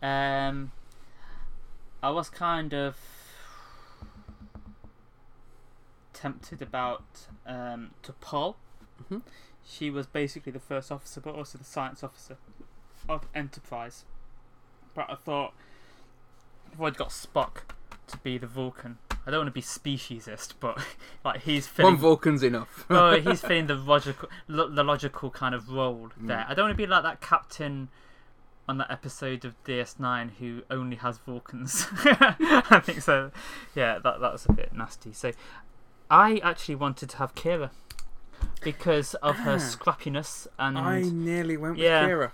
Um, 0.00 0.70
I 2.00 2.10
was 2.10 2.28
kind 2.28 2.72
of 2.72 2.96
tempted 6.12 6.62
about 6.62 7.02
um, 7.44 7.90
T'Pol. 8.04 8.54
Mhm. 9.02 9.22
She 9.64 9.90
was 9.90 10.06
basically 10.06 10.52
the 10.52 10.60
first 10.60 10.92
officer, 10.92 11.20
but 11.20 11.34
also 11.34 11.58
the 11.58 11.64
science 11.64 12.04
officer 12.04 12.36
of 13.08 13.26
Enterprise. 13.34 14.04
But 14.94 15.10
I 15.10 15.16
thought 15.16 15.54
if 16.72 16.80
I'd 16.80 16.96
got 16.96 17.08
Spock 17.08 17.62
to 18.06 18.16
be 18.18 18.38
the 18.38 18.46
Vulcan, 18.46 18.98
I 19.26 19.30
don't 19.30 19.40
want 19.40 19.48
to 19.48 19.52
be 19.52 19.62
speciesist, 19.62 20.54
but 20.60 20.78
like 21.24 21.42
he's 21.42 21.66
filling 21.66 21.94
One 21.94 22.00
Vulcan's 22.00 22.42
enough. 22.42 22.84
well, 22.88 23.18
he's 23.20 23.40
filling 23.40 23.66
the 23.66 23.74
logical, 23.74 24.28
lo- 24.48 24.68
the 24.68 24.84
logical 24.84 25.30
kind 25.30 25.54
of 25.54 25.68
role 25.68 26.10
there. 26.16 26.36
Mm. 26.38 26.50
I 26.50 26.54
don't 26.54 26.64
want 26.66 26.72
to 26.74 26.76
be 26.76 26.86
like 26.86 27.02
that 27.02 27.20
captain 27.20 27.88
on 28.68 28.78
that 28.78 28.90
episode 28.90 29.44
of 29.44 29.54
DS9 29.64 30.30
who 30.38 30.62
only 30.70 30.96
has 30.96 31.18
Vulcans. 31.18 31.86
I 32.04 32.80
think 32.82 33.00
so. 33.02 33.30
Yeah, 33.74 33.98
that 34.00 34.20
that's 34.20 34.46
a 34.46 34.52
bit 34.52 34.72
nasty. 34.72 35.12
So, 35.12 35.32
I 36.10 36.38
actually 36.42 36.74
wanted 36.74 37.10
to 37.10 37.16
have 37.18 37.34
Kira 37.36 37.70
because 38.62 39.14
of 39.16 39.36
her 39.36 39.54
Ah. 39.54 39.58
scrappiness 39.58 40.46
and 40.58 40.78
I 40.78 41.02
nearly 41.02 41.56
went 41.56 41.76
with 41.76 41.84
Yeah. 41.84 42.08
Kira. 42.08 42.30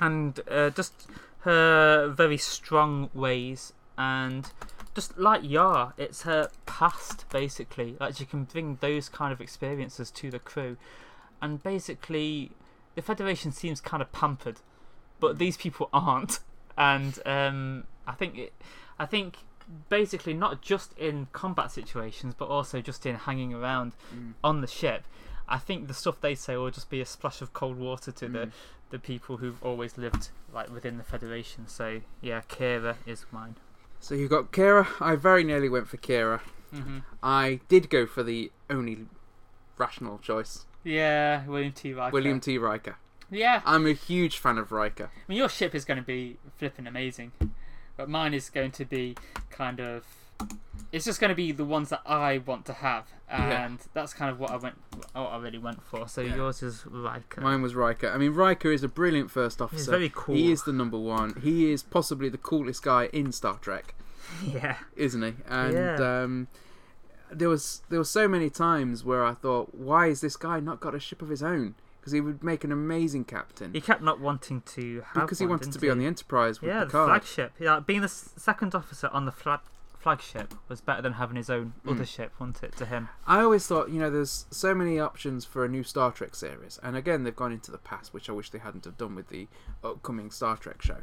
and 0.00 0.40
uh, 0.50 0.70
just 0.70 1.06
her 1.40 2.08
very 2.08 2.36
strong 2.38 3.08
ways 3.14 3.72
and 3.96 4.50
just 4.96 5.16
like 5.18 5.42
Yar, 5.44 5.92
it's 5.96 6.22
her 6.22 6.48
past 6.64 7.28
basically. 7.30 7.96
Like 8.00 8.16
she 8.16 8.24
can 8.24 8.44
bring 8.44 8.78
those 8.80 9.08
kind 9.08 9.32
of 9.32 9.40
experiences 9.40 10.10
to 10.12 10.30
the 10.30 10.38
crew, 10.40 10.76
and 11.40 11.62
basically 11.62 12.50
the 12.96 13.02
Federation 13.02 13.52
seems 13.52 13.80
kind 13.80 14.02
of 14.02 14.10
pampered, 14.10 14.56
but 15.20 15.38
these 15.38 15.56
people 15.56 15.88
aren't. 15.92 16.40
And 16.78 17.18
um, 17.26 17.84
I 18.06 18.12
think 18.12 18.36
it, 18.38 18.52
I 18.98 19.06
think 19.06 19.36
basically 19.88 20.32
not 20.34 20.62
just 20.62 20.96
in 20.98 21.28
combat 21.32 21.70
situations, 21.70 22.34
but 22.36 22.48
also 22.48 22.80
just 22.80 23.04
in 23.06 23.14
hanging 23.16 23.52
around 23.54 23.92
Mm. 24.14 24.32
on 24.42 24.60
the 24.62 24.66
ship. 24.66 25.04
I 25.48 25.58
think 25.58 25.88
the 25.88 25.94
stuff 25.94 26.20
they 26.20 26.34
say 26.34 26.56
will 26.56 26.70
just 26.70 26.90
be 26.90 27.00
a 27.00 27.06
splash 27.06 27.40
of 27.42 27.52
cold 27.52 27.76
water 27.78 28.12
to 28.12 28.28
the 28.28 28.38
Mm. 28.46 28.52
the 28.90 28.98
people 28.98 29.36
who've 29.38 29.62
always 29.62 29.98
lived 29.98 30.30
like 30.54 30.70
within 30.70 30.96
the 30.96 31.04
Federation. 31.04 31.66
So 31.66 32.00
yeah, 32.22 32.40
Kira 32.48 32.96
is 33.04 33.26
mine. 33.32 33.56
So 34.00 34.14
you 34.14 34.28
got 34.28 34.52
Kira. 34.52 34.86
I 35.00 35.16
very 35.16 35.42
nearly 35.44 35.68
went 35.68 35.88
for 35.88 35.96
Kira. 35.96 36.40
Mm-hmm. 36.74 36.98
I 37.22 37.60
did 37.68 37.90
go 37.90 38.06
for 38.06 38.22
the 38.22 38.52
only 38.68 39.06
rational 39.78 40.18
choice, 40.18 40.64
Yeah, 40.84 41.44
William 41.46 41.72
T. 41.72 41.92
Riker. 41.92 42.12
William 42.12 42.40
T. 42.40 42.58
Riker. 42.58 42.96
Yeah, 43.30 43.60
I'm 43.64 43.86
a 43.86 43.92
huge 43.92 44.38
fan 44.38 44.56
of 44.58 44.70
Riker. 44.72 45.10
I 45.14 45.20
mean 45.28 45.38
your 45.38 45.48
ship 45.48 45.74
is 45.74 45.84
going 45.84 45.98
to 45.98 46.06
be 46.06 46.36
flipping 46.56 46.86
amazing, 46.86 47.32
but 47.96 48.08
mine 48.08 48.34
is 48.34 48.50
going 48.50 48.70
to 48.72 48.84
be 48.84 49.16
kind 49.50 49.80
of. 49.80 50.04
It's 50.92 51.04
just 51.04 51.20
going 51.20 51.28
to 51.30 51.34
be 51.34 51.52
the 51.52 51.64
ones 51.64 51.88
that 51.90 52.00
I 52.06 52.38
want 52.38 52.64
to 52.66 52.72
have, 52.72 53.06
Yeah. 53.28 53.66
and 53.66 53.78
that's 53.92 54.14
kind 54.14 54.30
of 54.30 54.38
what 54.38 54.50
I 54.52 54.56
went, 54.56 54.76
what 55.12 55.26
I 55.26 55.36
really 55.38 55.58
went 55.58 55.82
for. 55.82 56.08
So 56.08 56.20
Yeah. 56.20 56.36
yours 56.36 56.62
is 56.62 56.86
Riker. 56.86 57.40
Mine 57.40 57.60
was 57.60 57.74
Riker. 57.74 58.08
I 58.08 58.16
mean, 58.18 58.32
Riker 58.32 58.70
is 58.72 58.82
a 58.82 58.88
brilliant 58.88 59.30
first 59.30 59.60
officer. 59.60 59.76
He's 59.78 59.86
very 59.88 60.10
cool. 60.14 60.36
He 60.36 60.50
is 60.52 60.62
the 60.62 60.72
number 60.72 60.98
one. 60.98 61.34
He 61.42 61.70
is 61.72 61.82
possibly 61.82 62.28
the 62.28 62.38
coolest 62.38 62.82
guy 62.82 63.06
in 63.12 63.32
Star 63.32 63.58
Trek, 63.58 63.94
yeah. 64.46 64.76
isn't 64.94 65.22
he? 65.22 65.34
And 65.48 65.74
Yeah. 65.74 66.22
um, 66.22 66.48
there 67.30 67.48
was 67.48 67.82
there 67.88 67.98
were 67.98 68.04
so 68.04 68.28
many 68.28 68.48
times 68.48 69.04
where 69.04 69.24
I 69.24 69.34
thought, 69.34 69.74
why 69.74 70.06
is 70.06 70.20
this 70.20 70.36
guy 70.36 70.60
not 70.60 70.78
got 70.80 70.94
a 70.94 71.00
ship 71.00 71.20
of 71.20 71.28
his 71.28 71.42
own? 71.42 71.74
Because 72.00 72.12
he 72.12 72.20
would 72.20 72.44
make 72.44 72.62
an 72.62 72.70
amazing 72.70 73.24
captain. 73.24 73.72
He 73.72 73.80
kept 73.80 74.00
not 74.00 74.20
wanting 74.20 74.60
to 74.76 75.02
have 75.12 75.24
because 75.24 75.40
he 75.40 75.44
one, 75.44 75.58
wanted 75.58 75.72
to 75.72 75.78
be 75.80 75.90
on 75.90 75.98
the 75.98 76.06
Enterprise 76.06 76.62
with 76.62 76.68
yeah, 76.70 76.84
the 76.84 76.90
flagship. 76.90 77.52
Yeah, 77.58 77.80
being 77.80 78.00
the 78.02 78.04
s- 78.04 78.30
second 78.36 78.76
officer 78.76 79.08
on 79.12 79.24
the 79.26 79.32
flag 79.32 79.58
flagship 80.06 80.54
was 80.68 80.80
better 80.80 81.02
than 81.02 81.14
having 81.14 81.36
his 81.36 81.50
own 81.50 81.72
Mm. 81.84 81.90
other 81.96 82.06
ship, 82.06 82.32
wasn't 82.38 82.62
it? 82.62 82.76
To 82.76 82.86
him. 82.86 83.08
I 83.26 83.40
always 83.40 83.66
thought, 83.66 83.90
you 83.90 83.98
know, 83.98 84.08
there's 84.08 84.46
so 84.52 84.72
many 84.72 85.00
options 85.00 85.44
for 85.44 85.64
a 85.64 85.68
new 85.68 85.82
Star 85.82 86.12
Trek 86.12 86.36
series, 86.36 86.78
and 86.80 86.96
again, 86.96 87.24
they've 87.24 87.34
gone 87.34 87.50
into 87.50 87.72
the 87.72 87.78
past, 87.78 88.14
which 88.14 88.30
I 88.30 88.32
wish 88.32 88.50
they 88.50 88.60
hadn't 88.60 88.84
have 88.84 88.96
done 88.96 89.16
with 89.16 89.30
the 89.30 89.48
upcoming 89.82 90.30
Star 90.30 90.56
Trek 90.56 90.80
show. 90.80 90.98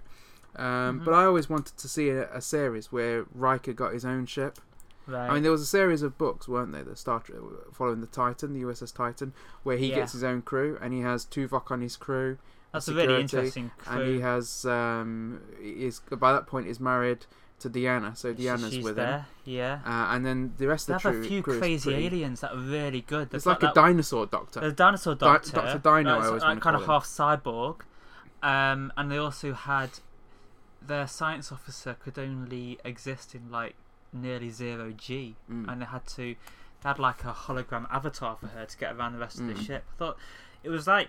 Um, 0.56 1.02
Mhm. 1.02 1.06
But 1.06 1.14
I 1.16 1.26
always 1.26 1.50
wanted 1.50 1.76
to 1.78 1.90
see 1.90 2.10
a, 2.12 2.32
a 2.34 2.40
series 2.40 2.94
where 2.94 3.26
Riker 3.36 3.74
got 3.74 3.92
his 3.92 4.06
own 4.06 4.26
ship. 4.26 4.60
Right. 5.06 5.30
I 5.30 5.34
mean, 5.34 5.44
there 5.44 5.52
was 5.52 5.62
a 5.62 5.66
series 5.66 6.02
of 6.02 6.18
books, 6.18 6.48
weren't 6.48 6.72
there? 6.72 6.84
The 6.86 6.96
Star 6.96 7.20
Trek 7.20 7.40
following 7.74 8.00
the 8.00 8.08
Titan, 8.08 8.54
the 8.54 8.62
USS 8.62 8.94
Titan, 8.94 9.34
where 9.64 9.76
he 9.76 9.88
Yeah. 9.90 9.96
gets 9.96 10.14
his 10.14 10.24
own 10.24 10.42
crew, 10.44 10.78
and 10.82 10.94
he 10.94 11.02
has 11.02 11.26
Tuvok 11.26 11.72
on 11.72 11.82
his 11.82 11.98
crew, 11.98 12.38
That's 12.72 12.88
a 12.88 12.94
really 12.94 13.28
security, 13.28 13.60
interesting 13.60 13.72
and 13.86 14.02
he 14.08 14.22
has 14.22 14.66
um 14.66 15.42
is 15.60 16.00
by 16.00 16.32
that 16.32 16.48
point 16.48 16.68
is 16.68 16.80
married 16.80 17.26
to 17.64 17.70
Deanna, 17.70 18.16
so 18.16 18.34
Deanna's 18.34 18.74
She's 18.74 18.84
with 18.84 18.98
him. 18.98 19.06
there, 19.06 19.26
yeah. 19.46 19.80
Uh, 19.86 20.14
and 20.16 20.26
then 20.26 20.54
the 20.58 20.68
rest 20.68 20.88
They 20.88 20.94
of 20.94 21.02
have 21.04 21.14
the 21.14 21.20
a 21.20 21.22
crew, 21.22 21.30
few 21.30 21.44
crazy 21.44 21.92
pretty- 21.92 22.06
aliens 22.08 22.40
that 22.42 22.54
are 22.54 22.58
really 22.60 23.02
good. 23.02 23.34
It's 23.34 23.46
like 23.46 23.64
a 23.64 23.72
dinosaur 23.74 24.26
doctor. 24.28 24.60
There's 24.62 24.74
a 24.74 24.76
dinosaur 24.76 25.16
Di- 25.16 25.26
doctor. 25.26 25.52
Dr. 25.52 25.80
Dino, 25.80 25.98
I 25.98 26.04
that's, 26.16 26.28
always 26.28 26.44
wanna 26.44 26.62
kind 26.62 26.76
of 26.76 26.84
him. 26.84 26.88
half 26.90 27.06
cyborg. 27.06 27.82
Um, 28.42 28.92
and 28.98 29.12
they 29.12 29.18
also 29.18 29.54
had 29.54 29.90
their 30.86 31.08
science 31.08 31.52
officer 31.52 31.94
could 31.96 32.20
only 32.20 32.78
exist 32.84 33.34
in 33.36 33.50
like 33.50 33.76
nearly 34.12 34.50
zero 34.50 34.92
G, 34.92 35.36
Mm. 35.50 35.72
and 35.72 35.82
they 35.82 35.86
had 35.86 36.06
to 36.08 36.36
they 36.82 36.90
had 36.90 37.00
like 37.00 37.24
a 37.24 37.32
hologram 37.34 37.88
avatar 37.90 38.36
for 38.36 38.48
her 38.48 38.66
to 38.66 38.78
get 38.78 38.94
around 38.94 39.14
the 39.14 39.20
rest 39.20 39.40
of 39.40 39.48
the 39.48 39.54
Mm. 39.54 39.66
ship. 39.66 39.86
I 39.94 39.96
thought 39.98 40.18
it 40.64 40.70
was 40.70 40.86
like 40.86 41.08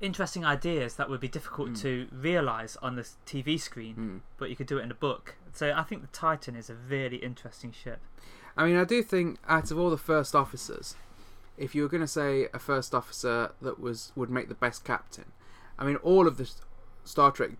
interesting 0.00 0.46
ideas 0.46 0.94
that 0.94 1.10
would 1.10 1.20
be 1.20 1.28
difficult 1.28 1.68
Mm. 1.72 1.80
to 1.82 2.08
realize 2.10 2.76
on 2.80 2.96
the 2.96 3.06
TV 3.26 3.58
screen, 3.58 3.96
Mm. 3.96 4.20
but 4.38 4.48
you 4.48 4.56
could 4.56 4.66
do 4.66 4.78
it 4.78 4.82
in 4.82 4.90
a 4.90 4.94
book. 4.94 5.34
So 5.52 5.72
I 5.76 5.82
think 5.82 6.02
the 6.02 6.08
Titan 6.08 6.56
is 6.56 6.70
a 6.70 6.74
really 6.74 7.16
interesting 7.18 7.72
ship. 7.72 8.00
I 8.56 8.66
mean, 8.66 8.76
I 8.76 8.84
do 8.84 9.02
think 9.02 9.38
out 9.48 9.70
of 9.70 9.78
all 9.78 9.90
the 9.90 9.98
first 9.98 10.34
officers, 10.34 10.96
if 11.56 11.74
you 11.74 11.82
were 11.82 11.88
going 11.88 12.02
to 12.02 12.08
say 12.08 12.48
a 12.52 12.58
first 12.58 12.94
officer 12.94 13.52
that 13.62 13.78
was 13.80 14.12
would 14.16 14.30
make 14.30 14.48
the 14.48 14.54
best 14.54 14.84
captain, 14.84 15.32
I 15.78 15.84
mean, 15.84 15.96
all 15.96 16.26
of 16.26 16.36
the 16.36 16.50
Star 17.04 17.30
Trek 17.30 17.50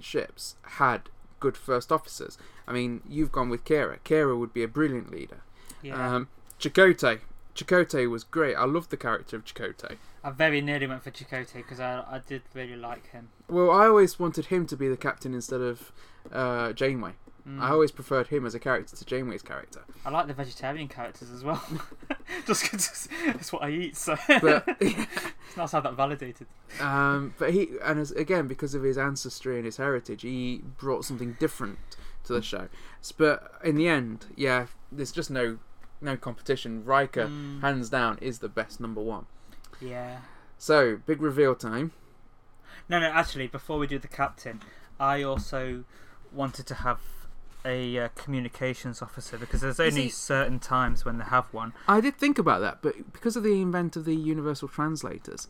ships 0.00 0.56
had 0.62 1.02
good 1.40 1.56
first 1.56 1.92
officers. 1.92 2.38
I 2.66 2.72
mean, 2.72 3.02
you've 3.08 3.32
gone 3.32 3.48
with 3.48 3.64
Kira. 3.64 3.98
Kira 4.04 4.38
would 4.38 4.52
be 4.52 4.62
a 4.62 4.68
brilliant 4.68 5.10
leader. 5.10 5.42
Yeah, 5.82 6.14
Um, 6.16 6.28
Chakotay. 6.58 7.20
Chakotay 7.54 8.08
was 8.08 8.24
great. 8.24 8.54
I 8.54 8.64
loved 8.64 8.90
the 8.90 8.96
character 8.96 9.36
of 9.36 9.44
Chakotay. 9.44 9.96
I 10.22 10.30
very 10.30 10.60
nearly 10.60 10.86
went 10.86 11.02
for 11.02 11.10
Chakotay 11.10 11.54
because 11.54 11.80
I 11.80 12.04
I 12.08 12.20
did 12.24 12.42
really 12.54 12.76
like 12.76 13.10
him. 13.10 13.28
Well, 13.48 13.70
I 13.70 13.86
always 13.86 14.18
wanted 14.18 14.46
him 14.46 14.66
to 14.66 14.76
be 14.76 14.88
the 14.88 14.96
captain 14.96 15.34
instead 15.34 15.60
of 15.60 15.92
uh, 16.32 16.72
Janeway. 16.72 17.12
Mm. 17.46 17.60
I 17.60 17.70
always 17.70 17.90
preferred 17.90 18.28
him 18.28 18.44
as 18.46 18.54
a 18.54 18.58
character 18.58 18.94
to 18.96 19.04
Janeway's 19.04 19.42
character. 19.42 19.82
I 20.04 20.10
like 20.10 20.26
the 20.26 20.34
vegetarian 20.34 20.88
characters 20.88 21.30
as 21.30 21.44
well. 21.44 21.62
Just 22.46 22.62
because 22.70 23.08
it's 23.26 23.52
what 23.52 23.62
I 23.62 23.70
eat, 23.70 23.96
so 23.96 24.16
But 24.40 24.64
it's 24.80 25.56
nice 25.56 25.70
to 25.70 25.76
have 25.76 25.82
that 25.84 25.94
validated. 25.94 26.46
Um, 26.80 27.34
but 27.38 27.52
he 27.52 27.68
and 27.84 27.98
as, 27.98 28.10
again 28.12 28.46
because 28.46 28.74
of 28.74 28.82
his 28.82 28.98
ancestry 28.98 29.56
and 29.56 29.64
his 29.64 29.76
heritage, 29.78 30.22
he 30.22 30.62
brought 30.78 31.04
something 31.04 31.36
different 31.40 31.78
to 32.24 32.32
the 32.34 32.42
show. 32.42 32.68
But 33.16 33.52
in 33.64 33.76
the 33.76 33.88
end, 33.88 34.26
yeah, 34.36 34.66
there's 34.92 35.12
just 35.12 35.30
no 35.30 35.58
no 36.00 36.16
competition. 36.16 36.84
Riker, 36.84 37.26
Mm. 37.26 37.60
hands 37.62 37.88
down, 37.88 38.18
is 38.20 38.40
the 38.40 38.48
best 38.48 38.78
number 38.80 39.00
one. 39.00 39.26
Yeah. 39.80 40.18
So 40.58 40.96
big 41.06 41.22
reveal 41.22 41.54
time. 41.54 41.92
No, 42.88 42.98
no. 43.00 43.06
Actually, 43.06 43.46
before 43.46 43.78
we 43.78 43.86
do 43.86 43.98
the 43.98 44.08
captain, 44.08 44.60
I 45.00 45.22
also 45.22 45.84
wanted 46.32 46.66
to 46.66 46.74
have 46.74 47.00
a 47.68 47.98
uh, 48.04 48.08
communications 48.14 49.02
officer 49.02 49.36
because 49.36 49.60
there's 49.60 49.78
only 49.80 50.04
he- 50.04 50.08
certain 50.08 50.58
times 50.58 51.04
when 51.04 51.18
they 51.18 51.24
have 51.24 51.46
one. 51.52 51.72
I 51.86 52.00
did 52.00 52.16
think 52.16 52.38
about 52.38 52.60
that, 52.60 52.78
but 52.82 53.12
because 53.12 53.36
of 53.36 53.42
the 53.42 53.60
invent 53.60 53.96
of 53.96 54.04
the 54.04 54.16
universal 54.16 54.68
translators, 54.68 55.46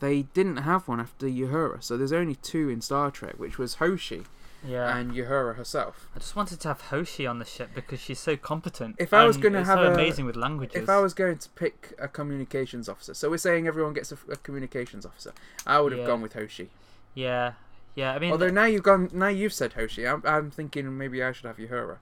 they 0.00 0.22
didn't 0.22 0.58
have 0.58 0.86
one 0.88 1.00
after 1.00 1.26
Uhura. 1.26 1.82
So 1.82 1.96
there's 1.96 2.12
only 2.12 2.34
two 2.36 2.68
in 2.68 2.80
Star 2.80 3.10
Trek, 3.10 3.34
which 3.38 3.56
was 3.58 3.74
Hoshi 3.74 4.22
Yeah. 4.66 4.96
and 4.96 5.12
Uhura 5.12 5.56
herself. 5.56 6.08
I 6.14 6.18
just 6.18 6.34
wanted 6.36 6.60
to 6.60 6.68
have 6.68 6.80
Hoshi 6.92 7.26
on 7.26 7.38
the 7.38 7.44
ship 7.44 7.70
because 7.74 8.00
she's 8.00 8.20
so 8.20 8.36
competent. 8.36 8.96
If 8.98 9.12
I 9.14 9.24
was 9.26 9.36
gonna 9.36 9.64
have 9.64 9.78
so 9.78 9.84
a- 9.84 9.94
amazing 9.94 10.24
with 10.26 10.36
languages. 10.36 10.82
If 10.82 10.88
I 10.88 10.98
was 11.00 11.14
going 11.14 11.38
to 11.38 11.48
pick 11.50 11.94
a 11.98 12.08
communications 12.08 12.88
officer, 12.88 13.14
so 13.14 13.30
we're 13.30 13.38
saying 13.38 13.66
everyone 13.66 13.92
gets 13.92 14.12
a, 14.12 14.18
a 14.30 14.36
communications 14.36 15.04
officer, 15.06 15.32
I 15.66 15.80
would 15.80 15.92
have 15.92 16.00
Yeah. 16.02 16.06
gone 16.06 16.22
with 16.22 16.34
Hoshi. 16.34 16.70
yeah, 17.14 17.52
yeah. 17.94 18.12
I 18.12 18.18
mean, 18.18 18.32
Although 18.32 18.50
now 18.50 18.64
you've 18.64 18.82
gone, 18.82 19.10
now 19.12 19.28
you've 19.28 19.52
said 19.52 19.74
Hoshi, 19.74 20.06
I'm, 20.06 20.22
I'm 20.24 20.50
thinking 20.50 20.96
maybe 20.96 21.22
I 21.22 21.32
should 21.32 21.46
have 21.46 21.56
Uhura. 21.56 21.98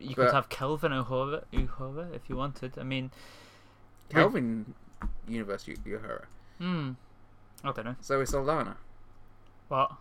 you 0.00 0.14
but- 0.14 0.26
could 0.26 0.34
have 0.34 0.48
Kelvin 0.48 0.92
Uhura, 0.92 1.44
Uhura 1.52 2.14
if 2.14 2.22
you 2.28 2.36
wanted. 2.36 2.78
I 2.78 2.82
mean, 2.82 3.10
Kelvin 4.10 4.74
Universe 5.26 5.64
Uhura. 5.64 6.24
hmm. 6.58 6.92
I 7.64 7.72
don't 7.72 7.84
know. 7.84 7.96
So 8.00 8.20
is 8.20 8.30
Saldana. 8.30 8.76
What? 9.68 9.92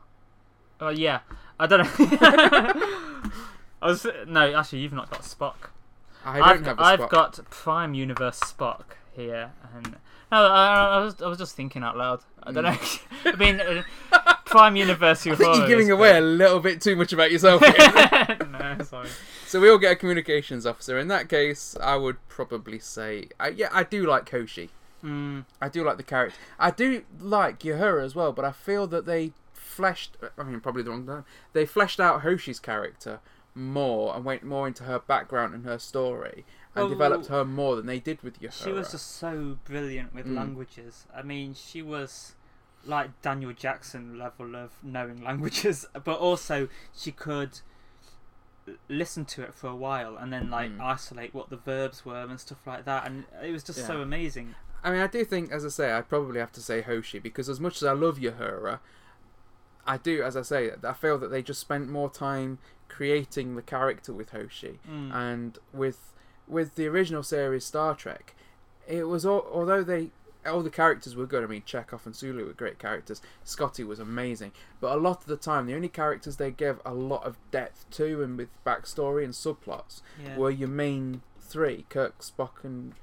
Oh 0.80 0.90
yeah, 0.90 1.22
I 1.60 1.66
don't 1.68 1.80
know. 1.80 1.90
I 3.82 3.88
was 3.88 4.06
no, 4.28 4.54
actually, 4.56 4.80
you've 4.80 4.94
not 4.94 5.10
got 5.10 5.22
Spock. 5.22 5.70
I 6.26 6.40
don't 6.40 6.48
I've, 6.48 6.66
have 6.66 6.80
a 6.80 6.84
I've 6.84 7.10
got 7.10 7.40
Prime 7.50 7.94
Universe 7.94 8.40
Spock 8.40 8.84
here, 9.14 9.52
and 9.76 9.92
no, 10.32 10.46
I, 10.46 10.98
I 10.98 11.00
was 11.00 11.22
I 11.22 11.28
was 11.28 11.38
just 11.38 11.56
thinking 11.56 11.84
out 11.84 11.98
loud. 11.98 12.22
I 12.44 12.52
don't 12.52 12.64
know. 12.64 12.78
I 13.26 13.36
mean, 13.36 13.60
uh, 13.60 14.36
Prime 14.50 14.76
Universe. 14.76 15.24
Hmm. 15.24 15.32
I 15.34 15.36
think 15.36 15.56
you're 15.58 15.68
giving 15.68 15.92
away 15.92 16.18
a 16.18 16.22
little 16.22 16.60
bit 16.60 16.82
too 16.82 16.96
much 16.96 17.14
about 17.14 17.32
yourself. 17.32 17.62
no, 17.62 18.78
sorry. 18.84 19.10
so 19.46 19.60
we 19.60 19.70
all 19.70 19.78
get 19.78 19.92
a 19.94 19.96
communications 19.96 20.66
officer. 20.66 20.98
In 20.98 21.08
that 21.10 21.30
case, 21.30 21.76
I 21.82 21.96
would 21.96 22.18
probably 22.28 22.80
say, 22.80 23.30
I, 23.40 23.50
yeah, 23.50 23.70
I 23.72 23.84
do 23.84 24.06
like 24.06 24.30
Hoshi. 24.30 24.70
Mm, 25.04 25.46
I 25.62 25.70
do 25.70 25.84
like 25.84 25.98
the 25.98 26.04
character. 26.04 26.38
I 26.60 26.72
do 26.72 27.04
like 27.20 27.60
Uhura 27.60 28.04
as 28.04 28.16
well, 28.16 28.32
but 28.32 28.44
I 28.46 28.52
feel 28.52 28.88
that 28.88 29.06
they 29.06 29.32
fleshed. 29.54 30.18
I 30.38 30.44
mean, 30.44 30.60
probably 30.60 30.84
the 30.84 30.90
wrong 30.90 31.06
time. 31.06 31.26
They 31.54 31.66
fleshed 31.66 32.00
out 32.00 32.22
Hoshi's 32.22 32.60
character 32.60 33.20
more 33.54 34.16
and 34.16 34.24
went 34.26 34.44
more 34.44 34.68
into 34.68 34.84
her 34.84 35.00
background 35.00 35.54
and 35.54 35.66
her 35.66 35.78
story, 35.80 36.46
and 36.76 36.90
developed 36.90 37.28
her 37.28 37.44
more 37.46 37.76
than 37.76 37.86
they 37.88 38.00
did 38.00 38.22
with 38.22 38.40
Uhura. 38.40 38.64
she 38.64 38.72
was 38.72 38.92
just 38.92 39.16
so 39.18 39.58
brilliant 39.66 40.14
with 40.14 40.26
Mm. 40.28 40.36
languages. 40.36 41.06
I 41.16 41.22
mean, 41.24 41.54
she 41.56 41.82
was 41.82 42.34
like 42.86 43.22
Daniel 43.22 43.54
Jackson 43.54 44.18
level 44.18 44.56
of 44.56 44.72
knowing 44.84 45.22
languages, 45.24 45.86
but 46.04 46.20
also 46.20 46.70
she 46.96 47.12
could 47.12 47.60
listen 48.90 49.24
to 49.24 49.42
it 49.44 49.54
for 49.54 49.68
a 49.68 49.76
while 49.76 50.18
and 50.18 50.32
then 50.34 50.50
like 50.50 50.70
Mm. 50.72 50.82
isolate 50.82 51.34
what 51.34 51.50
the 51.50 51.56
verbs 51.56 52.06
were 52.06 52.24
and 52.24 52.38
stuff 52.40 52.68
like 52.68 52.84
that 52.84 53.06
and 53.06 53.24
it 53.42 53.52
was 53.54 53.64
just 53.64 53.86
so 53.88 54.02
amazing 54.02 54.56
I 54.84 54.92
mean, 54.92 55.00
I 55.02 55.08
do 55.08 55.26
think, 55.26 55.52
as 55.52 55.66
I 55.66 55.70
say, 55.70 55.92
I'd 55.92 56.08
probably 56.08 56.40
have 56.40 56.52
to 56.54 56.62
say 56.62 56.82
Hoshi 56.82 57.18
because 57.18 57.50
as 57.50 57.60
much 57.60 57.78
as 57.78 57.84
I 57.84 57.94
love 57.94 58.20
Uhura, 58.20 58.80
I 59.88 59.98
do, 59.98 60.22
as 60.22 60.38
I 60.38 60.44
say, 60.44 60.72
I 60.84 60.94
feel 60.94 61.18
that 61.18 61.30
they 61.30 61.42
just 61.42 61.60
spent 61.60 61.90
more 61.90 62.10
time 62.12 62.60
creating 62.88 63.56
the 63.56 63.64
character 63.64 64.14
with 64.14 64.30
Hoshi. 64.30 64.80
Mm. 64.88 65.14
and 65.14 65.58
with 65.74 66.14
with 66.48 66.76
the 66.76 66.86
original 66.88 67.24
series 67.24 67.66
Star 67.66 67.96
Trek, 67.96 68.36
it 68.88 69.06
was 69.06 69.26
all, 69.26 69.46
although 69.52 69.84
they 69.84 70.12
all 70.48 70.62
the 70.62 70.70
characters 70.70 71.16
were 71.16 71.26
good. 71.26 71.44
I 71.44 71.48
mean, 71.48 71.64
Chekhov 71.66 72.06
and 72.06 72.16
Sulu 72.16 72.46
were 72.46 72.54
great 72.54 72.80
characters. 72.80 73.22
Scotty 73.44 73.84
was 73.84 74.00
amazing, 74.00 74.52
but 74.80 74.94
a 74.94 75.00
lot 75.00 75.22
of 75.22 75.26
the 75.26 75.38
time, 75.38 75.66
the 75.66 75.76
only 75.76 75.90
characters 75.90 76.38
they 76.38 76.52
gave 76.52 76.80
a 76.86 76.94
lot 76.94 77.24
of 77.26 77.38
depth 77.52 77.90
to 77.92 78.24
and 78.24 78.38
with 78.38 78.50
backstory 78.66 79.24
and 79.24 79.34
subplots 79.34 80.02
yeah. 80.24 80.38
were 80.38 80.50
your 80.50 80.70
main 80.70 81.22
three: 81.40 81.86
Kirk, 81.90 82.20
Spock, 82.20 82.64
and 82.64 82.94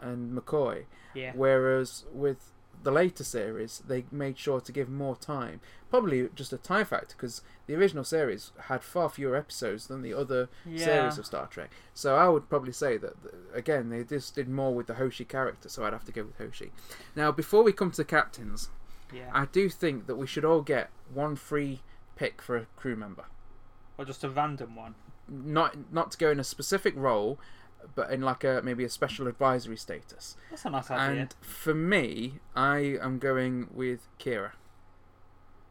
and 0.00 0.36
McCoy. 0.36 0.84
yeah 1.14 1.32
Whereas 1.34 2.04
with 2.12 2.53
the 2.84 2.92
later 2.92 3.24
series, 3.24 3.82
they 3.86 4.04
made 4.12 4.38
sure 4.38 4.60
to 4.60 4.72
give 4.72 4.88
more 4.88 5.16
time. 5.16 5.60
Probably 5.90 6.28
just 6.34 6.52
a 6.52 6.58
time 6.58 6.86
factor 6.86 7.14
because 7.16 7.42
the 7.66 7.74
original 7.74 8.04
series 8.04 8.52
had 8.68 8.82
far 8.82 9.08
fewer 9.08 9.34
episodes 9.36 9.86
than 9.88 10.02
the 10.02 10.14
other 10.14 10.48
yeah 10.66 10.84
series 10.84 11.18
of 11.18 11.26
Star 11.26 11.46
Trek. 11.46 11.70
So 11.94 12.16
I 12.16 12.28
would 12.28 12.48
probably 12.48 12.72
say 12.72 12.96
that 12.98 13.14
again 13.52 13.88
they 13.90 14.04
just 14.04 14.34
did 14.34 14.48
more 14.48 14.74
with 14.74 14.86
the 14.86 14.94
Hoshi 14.94 15.24
character. 15.24 15.68
So 15.68 15.84
I'd 15.84 15.92
have 15.92 16.04
to 16.04 16.12
go 16.12 16.22
with 16.24 16.38
Hoshi. 16.38 16.70
Now 17.16 17.32
before 17.32 17.62
we 17.64 17.72
come 17.72 17.90
to 17.90 17.96
the 17.96 18.04
captains, 18.04 18.70
yeah 19.12 19.30
I 19.32 19.46
do 19.46 19.68
think 19.68 20.06
that 20.06 20.16
we 20.16 20.26
should 20.26 20.44
all 20.44 20.62
get 20.62 20.90
one 21.12 21.36
free 21.36 21.80
pick 22.16 22.40
for 22.42 22.56
a 22.56 22.66
crew 22.76 22.96
member. 22.96 23.24
or 23.98 24.04
just 24.04 24.24
a 24.24 24.28
random 24.30 24.76
one 24.76 24.94
Not 25.28 25.92
not 25.92 26.10
to 26.12 26.18
go 26.18 26.30
in 26.30 26.40
a 26.40 26.44
specific 26.44 26.94
role, 26.96 27.38
but 27.94 28.10
in 28.10 28.20
like 28.22 28.44
a 28.44 28.60
maybe 28.64 28.84
a 28.84 28.88
special 28.88 29.26
advisory 29.26 29.76
status. 29.76 30.36
that's 30.50 30.64
a 30.64 30.70
nice 30.70 30.90
idea 30.90 31.20
And 31.22 31.34
for 31.40 31.74
me, 31.74 32.34
I 32.56 32.98
am 33.00 33.18
going 33.18 33.68
with 33.72 34.08
Kira. 34.18 34.52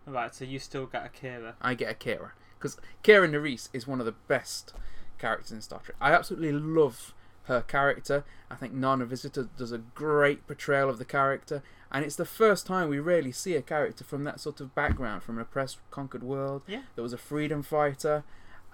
right 0.06 0.34
so 0.34 0.46
you 0.46 0.60
still 0.60 0.86
got 0.86 1.14
Kira. 1.14 1.54
I 1.62 1.74
get 1.76 1.92
a 1.92 1.96
Kira 1.96 2.32
because 2.58 2.78
Kira 3.04 3.30
Nerys 3.30 3.70
is 3.74 3.88
one 3.88 4.00
of 4.00 4.06
the 4.06 4.16
best 4.28 4.74
characters 5.18 5.52
in 5.52 5.62
Star 5.62 5.80
Trek. 5.80 5.98
I 6.02 6.12
absolutely 6.14 6.52
love 6.52 7.14
her 7.46 7.62
character. 7.62 8.24
I 8.50 8.56
think 8.56 8.74
Nana 8.74 9.06
Visitor 9.06 9.50
does 9.58 9.72
a 9.72 9.78
great 9.80 10.46
portrayal 10.48 10.90
of 10.90 10.98
the 10.98 11.06
character, 11.06 11.62
and 11.92 12.06
it's 12.06 12.16
the 12.16 12.26
first 12.26 12.66
time 12.66 12.88
we 12.90 13.00
really 13.00 13.32
see 13.34 13.56
a 13.56 13.62
character 13.62 14.04
from 14.04 14.24
that 14.24 14.40
sort 14.40 14.62
of 14.62 14.74
background, 14.76 15.24
from 15.24 15.36
an 15.38 15.42
oppressed, 15.42 15.80
conquered 15.92 16.24
world. 16.24 16.62
Yeah. 16.68 16.84
that 16.96 17.02
was 17.02 17.12
a 17.14 17.18
freedom 17.18 17.64
fighter. 17.64 18.24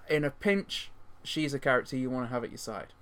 In 0.08 0.22
a 0.24 0.30
pinch, 0.30 0.90
she's 1.24 1.52
a 1.54 1.58
character 1.58 1.96
you 1.96 2.10
want 2.10 2.28
to 2.28 2.32
have 2.32 2.44
at 2.44 2.50
your 2.50 2.58
side. 2.58 2.92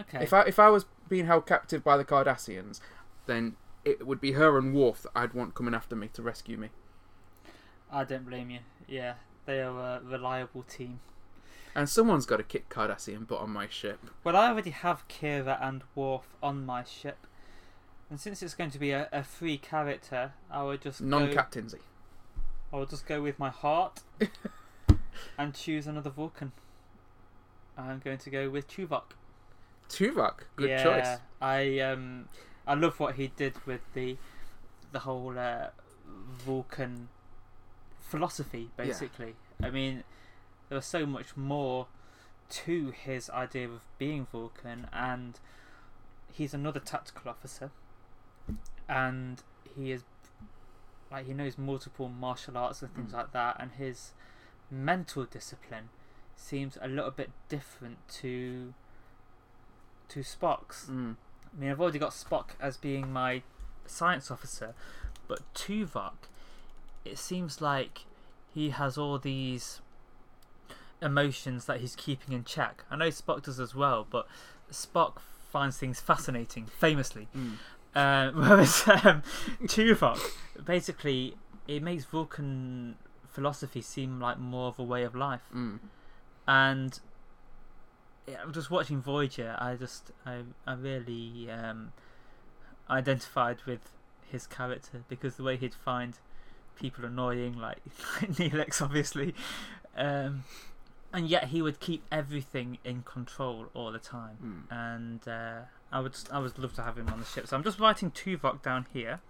Okay 0.00 0.22
If 0.22 0.32
I 0.32 0.42
if 0.42 0.58
I 0.58 0.68
was 0.70 0.86
being 1.08 1.26
held 1.26 1.46
captive 1.46 1.82
by 1.82 1.96
the 1.96 2.04
Cardassians, 2.04 2.80
then 3.26 3.56
it 3.84 4.06
would 4.06 4.20
be 4.20 4.32
her 4.32 4.58
and 4.58 4.74
Worf 4.74 5.02
that 5.02 5.12
I'd 5.14 5.34
want 5.34 5.54
coming 5.54 5.74
after 5.74 5.96
me 5.96 6.08
to 6.14 6.22
rescue 6.22 6.56
me. 6.56 6.68
I 7.90 8.04
don't 8.04 8.26
blame 8.26 8.50
you 8.50 8.60
yeah 8.86 9.14
they 9.46 9.60
are 9.60 9.78
a 9.78 10.00
reliable 10.02 10.62
team 10.62 11.00
And 11.74 11.88
someone's 11.88 12.26
got 12.26 12.38
to 12.38 12.42
kick 12.42 12.68
Cardassian 12.68 13.26
butt 13.26 13.40
on 13.40 13.50
my 13.50 13.68
ship. 13.68 14.00
Well, 14.24 14.36
I 14.36 14.48
already 14.48 14.70
have 14.70 15.06
Kira 15.08 15.58
and 15.62 15.82
Worf 15.94 16.34
on 16.42 16.66
my 16.66 16.82
ship, 16.84 17.26
and 18.10 18.18
since 18.18 18.42
it's 18.42 18.54
going 18.54 18.70
to 18.70 18.78
be 18.78 18.90
a, 18.90 19.08
a 19.12 19.22
free 19.22 19.58
character, 19.58 20.32
I 20.50 20.62
would 20.64 20.82
just 20.82 21.00
Non-captainsy. 21.00 21.80
I 22.72 22.76
will 22.76 22.86
just 22.86 23.06
go 23.06 23.22
with 23.22 23.38
my 23.38 23.50
heart 23.50 24.00
and 25.38 25.54
choose 25.54 25.86
another 25.86 26.10
Vulcan. 26.10 26.52
I'm 27.76 28.00
going 28.00 28.18
to 28.18 28.30
go 28.30 28.50
with 28.50 28.66
Tuvok. 28.68 29.12
Tuvok, 29.88 30.40
good 30.56 30.70
yeah, 30.70 30.82
choice. 30.82 31.18
I 31.40 31.78
um, 31.80 32.28
I 32.66 32.74
love 32.74 32.98
what 33.00 33.14
he 33.16 33.28
did 33.28 33.54
with 33.66 33.80
the 33.94 34.16
the 34.92 35.00
whole 35.00 35.38
uh, 35.38 35.68
Vulcan 36.44 37.08
philosophy. 38.00 38.70
Yeah. 38.78 38.84
Basically, 38.84 39.34
I 39.62 39.70
mean, 39.70 40.04
there 40.68 40.76
was 40.76 40.86
so 40.86 41.06
much 41.06 41.36
more 41.36 41.86
to 42.50 42.90
his 42.90 43.28
idea 43.30 43.68
of 43.68 43.80
being 43.98 44.26
Vulcan, 44.30 44.88
and 44.92 45.38
he's 46.32 46.54
another 46.54 46.80
tactical 46.80 47.30
officer, 47.30 47.70
and 48.88 49.42
he 49.76 49.92
is 49.92 50.04
like 51.10 51.26
he 51.26 51.32
knows 51.34 51.56
multiple 51.56 52.08
martial 52.08 52.56
arts 52.58 52.82
and 52.82 52.94
things 52.94 53.12
Mm. 53.12 53.16
like 53.16 53.32
that, 53.32 53.56
and 53.58 53.72
his 53.72 54.12
mental 54.70 55.24
discipline 55.24 55.88
seems 56.36 56.76
a 56.82 56.88
little 56.88 57.10
bit 57.10 57.30
different 57.48 58.06
to 58.08 58.74
to 60.10 60.20
Spock's. 60.20 60.86
Mm. 60.90 61.16
I 61.56 61.60
mean, 61.60 61.70
I've 61.70 61.80
already 61.80 61.98
got 61.98 62.10
Spock 62.10 62.50
as 62.60 62.76
being 62.76 63.12
my 63.12 63.42
science 63.86 64.30
officer, 64.30 64.74
but 65.26 65.40
Tuvok, 65.54 66.28
it 67.04 67.18
seems 67.18 67.60
like 67.60 68.00
he 68.54 68.70
has 68.70 68.96
all 68.98 69.18
these 69.18 69.80
emotions 71.00 71.64
that 71.66 71.80
he's 71.80 71.94
keeping 71.96 72.34
in 72.34 72.44
check. 72.44 72.84
I 72.90 72.96
know 72.96 73.08
Spock 73.08 73.42
does 73.44 73.60
as 73.60 73.74
well, 73.74 74.06
but 74.08 74.26
Spock 74.70 75.18
finds 75.50 75.78
things 75.78 76.00
fascinating, 76.00 76.66
famously. 76.66 77.28
Mm. 77.36 77.54
Uh, 77.94 78.30
whereas 78.34 78.82
um, 78.88 79.22
Tuvok, 79.64 80.20
basically, 80.64 81.34
it 81.66 81.82
makes 81.82 82.04
Vulcan 82.04 82.96
philosophy 83.28 83.80
seem 83.82 84.20
like 84.20 84.38
more 84.38 84.68
of 84.68 84.78
a 84.78 84.82
way 84.82 85.02
of 85.04 85.14
life 85.14 85.42
Mm. 85.54 85.78
and 86.46 86.98
I'm 88.42 88.52
just 88.52 88.70
watching 88.70 89.00
Voyager. 89.00 89.56
I 89.58 89.74
just 89.74 90.10
I 90.26 90.42
I 90.66 90.74
really 90.74 91.50
um, 91.50 91.92
identified 92.90 93.58
with 93.66 93.90
his 94.30 94.46
character 94.46 95.02
because 95.08 95.36
the 95.36 95.42
way 95.42 95.56
he'd 95.56 95.74
find 95.74 96.18
people 96.76 97.04
annoying, 97.04 97.58
like, 97.58 97.78
like 98.20 98.32
Neelix, 98.32 98.80
obviously, 98.80 99.34
um, 99.96 100.44
and 101.12 101.28
yet 101.28 101.48
he 101.48 101.62
would 101.62 101.80
keep 101.80 102.04
everything 102.12 102.78
in 102.84 103.02
control 103.02 103.66
all 103.74 103.90
the 103.90 103.98
time. 103.98 104.66
Mm. 104.70 104.76
And 104.76 105.28
uh, 105.28 105.60
I 105.90 106.00
would 106.00 106.16
I 106.32 106.38
would 106.38 106.58
love 106.58 106.74
to 106.74 106.82
have 106.82 106.98
him 106.98 107.08
on 107.08 107.20
the 107.20 107.26
ship. 107.26 107.46
So 107.46 107.56
I'm 107.56 107.64
just 107.64 107.80
writing 107.80 108.10
Tuvok 108.10 108.62
down 108.62 108.86
here. 108.92 109.20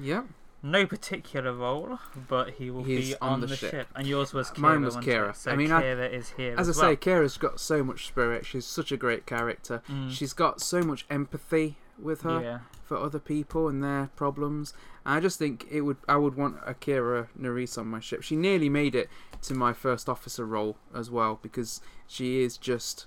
Yep. 0.00 0.26
No 0.62 0.86
particular 0.86 1.52
role, 1.52 2.00
but 2.28 2.50
he 2.54 2.70
will 2.70 2.82
He's 2.82 3.10
be 3.10 3.14
on 3.20 3.34
on, 3.34 3.40
the 3.40 3.46
the, 3.46 3.56
ship. 3.56 3.70
ship. 3.70 3.88
And 3.94 4.06
yours 4.06 4.32
was 4.34 4.50
Kira. 4.50 4.58
Mine 4.58 4.82
was? 4.84 4.96
Kira. 4.96 5.34
So 5.36 5.52
I 5.52 5.56
mean, 5.56 5.70
I- 5.70 5.84
is 5.84 6.30
here 6.30 6.54
As 6.58 6.68
I 6.68 6.70
as, 6.70 6.76
say, 6.76 6.86
well. 6.88 6.96
Kara's 6.96 7.36
got 7.36 7.60
so 7.60 7.84
much 7.84 8.08
spirit. 8.08 8.44
She's 8.44 8.64
such 8.66 8.90
a 8.90 8.96
great 8.96 9.24
character. 9.24 9.82
Mm. 9.88 10.10
She's 10.10 10.32
got 10.32 10.60
so 10.60 10.82
much 10.82 11.06
empathy 11.08 11.76
with 11.96 12.22
her 12.22 12.42
Yeah. 12.42 12.58
for 12.84 12.96
other 12.96 13.20
people 13.20 13.68
and 13.68 13.82
their 13.84 14.10
problems. 14.16 14.74
And 15.06 15.14
I 15.14 15.20
just 15.20 15.38
think 15.38 15.66
it 15.70 15.82
would. 15.82 15.98
I 16.08 16.16
would 16.16 16.34
want 16.36 16.56
a 16.66 16.70
Akira 16.70 17.28
Nerys 17.40 17.78
on 17.78 17.86
my 17.86 18.00
ship. 18.00 18.22
She 18.24 18.34
nearly 18.34 18.68
made 18.68 18.94
it 18.96 19.08
to 19.42 19.54
my 19.54 19.72
first 19.72 20.08
officer 20.08 20.44
role 20.44 20.76
as 20.94 21.08
well 21.10 21.38
because 21.40 21.80
she 22.08 22.42
is 22.42 22.56
just 22.58 23.06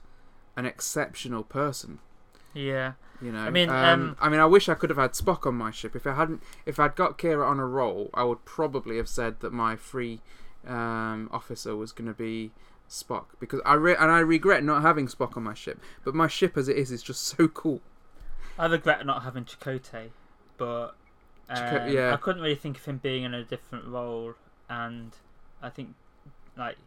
an 0.56 0.66
exceptional 0.66 1.44
person. 1.44 2.00
Yeah. 2.54 2.94
You 3.22 3.32
know, 3.32 3.40
I 3.40 3.50
mean, 3.52 3.70
um, 3.70 3.76
um, 3.76 4.18
I 4.20 4.30
mean, 4.30 4.40
I 4.40 4.46
wish 4.48 4.68
I 4.68 4.74
could 4.74 4.90
have 4.90 4.98
had 4.98 5.12
Spock 5.12 5.46
on 5.46 5.56
my 5.56 5.70
ship. 5.72 5.96
If 5.96 6.08
I 6.08 6.16
hadn't, 6.16 6.42
if 6.66 6.80
I'd 6.80 6.96
got 6.96 7.18
Kira 7.20 7.48
on 7.48 7.60
a 7.60 7.66
roll, 7.68 8.10
I 8.14 8.24
would 8.24 8.44
probably 8.46 8.98
have 8.98 9.08
said 9.08 9.40
that 9.42 9.54
my 9.54 9.76
free 9.76 10.22
um, 10.68 11.30
officer 11.32 11.76
was 11.76 11.92
going 11.92 12.08
to 12.08 12.14
be 12.16 12.52
Spock 12.90 13.26
because 13.40 13.62
I 13.66 13.76
re- 13.76 13.96
and 13.96 14.10
I 14.12 14.20
regret 14.20 14.64
not 14.64 14.82
having 14.82 15.08
Spock 15.08 15.38
on 15.38 15.44
my 15.44 15.54
ship. 15.54 15.80
But 16.04 16.16
my 16.16 16.28
ship 16.28 16.58
as 16.58 16.68
it 16.68 16.78
is 16.78 16.92
is 16.92 17.04
just 17.04 17.22
so 17.38 17.48
cool. 17.48 17.82
I 18.58 18.66
regret 18.66 19.06
not 19.06 19.22
having 19.24 19.46
Chakotay, 19.46 20.10
but 20.58 20.96
um, 21.50 21.58
Chakotay- 21.58 21.94
yeah. 21.94 22.14
I 22.14 22.18
couldn't 22.18 22.42
really 22.42 22.56
think 22.56 22.78
of 22.78 22.86
him 22.86 22.98
being 22.98 23.24
in 23.24 23.34
a 23.36 23.44
different 23.44 23.86
role, 23.86 24.34
and 24.70 25.12
I 25.62 25.70
think, 25.70 25.94
like, 26.58 26.78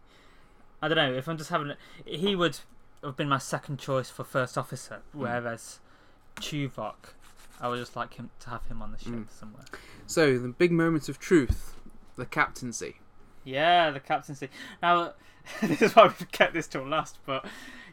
I 0.83 0.89
don't 0.89 0.97
know 0.97 1.15
if 1.15 1.29
I'm 1.29 1.39
just 1.39 1.51
having, 1.51 1.71
a- 1.71 1.77
he 2.05 2.35
would 2.35 2.59
have 3.05 3.17
been 3.17 3.29
my 3.29 3.39
second 3.39 3.79
choice 3.79 4.11
for 4.11 4.25
first 4.25 4.59
officer, 4.59 5.01
Hmm. 5.13 5.21
whereas 5.21 5.81
Tuvok, 6.37 7.15
I 7.61 7.69
would 7.69 7.79
just 7.79 7.97
like 7.97 8.15
him 8.15 8.31
to 8.41 8.51
have 8.51 8.67
him 8.67 8.83
on 8.83 8.93
the 8.93 8.99
ship 8.99 9.13
Mm. 9.13 9.31
somewhere. 9.31 9.65
So 10.07 10.39
the 10.39 10.49
big 10.49 10.73
moment 10.73 11.09
of 11.09 11.19
truth, 11.19 11.77
the 12.17 12.27
captaincy. 12.27 12.97
Yeah, 13.45 13.91
the 13.91 14.01
captaincy. 14.01 14.49
Now, 14.83 15.15
this 15.63 15.83
is 15.83 15.95
why 15.97 16.05
we've 16.05 16.33
kept 16.33 16.55
this 16.55 16.67
till 16.67 16.87
last, 16.87 17.19
but 17.27 17.45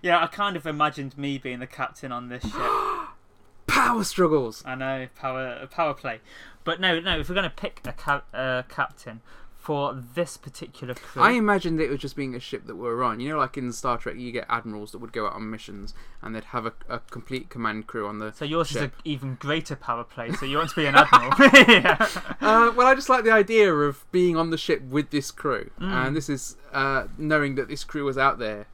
yeah, 0.01 0.21
I 0.23 0.27
kind 0.27 0.55
of 0.55 0.65
imagined 0.65 1.17
me 1.17 1.37
being 1.37 1.59
the 1.59 1.67
captain 1.67 2.11
on 2.11 2.29
this 2.29 2.43
ship. 2.43 2.53
Power 3.67 4.03
struggles. 4.03 4.63
I 4.65 4.75
know 4.75 5.07
power 5.15 5.65
power 5.67 5.93
play, 5.93 6.19
but 6.65 6.81
no, 6.81 6.99
no. 6.99 7.19
If 7.19 7.29
we're 7.29 7.35
going 7.35 7.49
to 7.49 7.55
pick 7.55 7.79
a 7.85 7.93
ca- 7.93 8.23
uh, 8.33 8.63
captain 8.63 9.21
for 9.61 9.93
this 10.15 10.37
particular 10.37 10.95
crew, 10.95 11.21
I 11.21 11.31
imagined 11.33 11.79
it 11.79 11.89
was 11.91 11.99
just 11.99 12.15
being 12.15 12.33
a 12.33 12.39
ship 12.39 12.65
that 12.65 12.75
we're 12.75 13.03
on. 13.03 13.19
You 13.19 13.29
know, 13.29 13.37
like 13.37 13.57
in 13.57 13.71
Star 13.71 13.97
Trek, 13.99 14.15
you 14.17 14.31
get 14.31 14.47
admirals 14.49 14.91
that 14.91 14.97
would 14.97 15.13
go 15.13 15.27
out 15.27 15.33
on 15.33 15.51
missions 15.51 15.93
and 16.21 16.33
they'd 16.35 16.45
have 16.45 16.65
a, 16.65 16.73
a 16.89 16.97
complete 17.11 17.49
command 17.49 17.85
crew 17.85 18.07
on 18.07 18.17
the. 18.17 18.31
so 18.33 18.43
yours 18.43 18.71
is 18.71 18.77
an 18.77 18.91
even 19.05 19.35
greater 19.35 19.75
power 19.75 20.03
play. 20.03 20.31
So 20.31 20.47
you 20.47 20.57
want 20.57 20.71
to 20.71 20.75
be 20.75 20.87
an 20.87 20.95
admiral? 20.95 21.31
yeah. 21.69 22.07
Uh, 22.41 22.71
well, 22.75 22.87
I 22.87 22.95
just 22.95 23.07
like 23.07 23.23
the 23.23 23.31
idea 23.31 23.71
of 23.71 24.03
being 24.11 24.35
on 24.35 24.49
the 24.49 24.57
ship 24.57 24.81
with 24.81 25.11
this 25.11 25.29
crew, 25.29 25.69
Mm. 25.79 26.07
and 26.07 26.15
this 26.15 26.27
is 26.27 26.57
uh, 26.73 27.05
knowing 27.17 27.53
that 27.55 27.67
this 27.67 27.83
crew 27.83 28.03
was 28.05 28.17
out 28.17 28.39
there. 28.39 28.65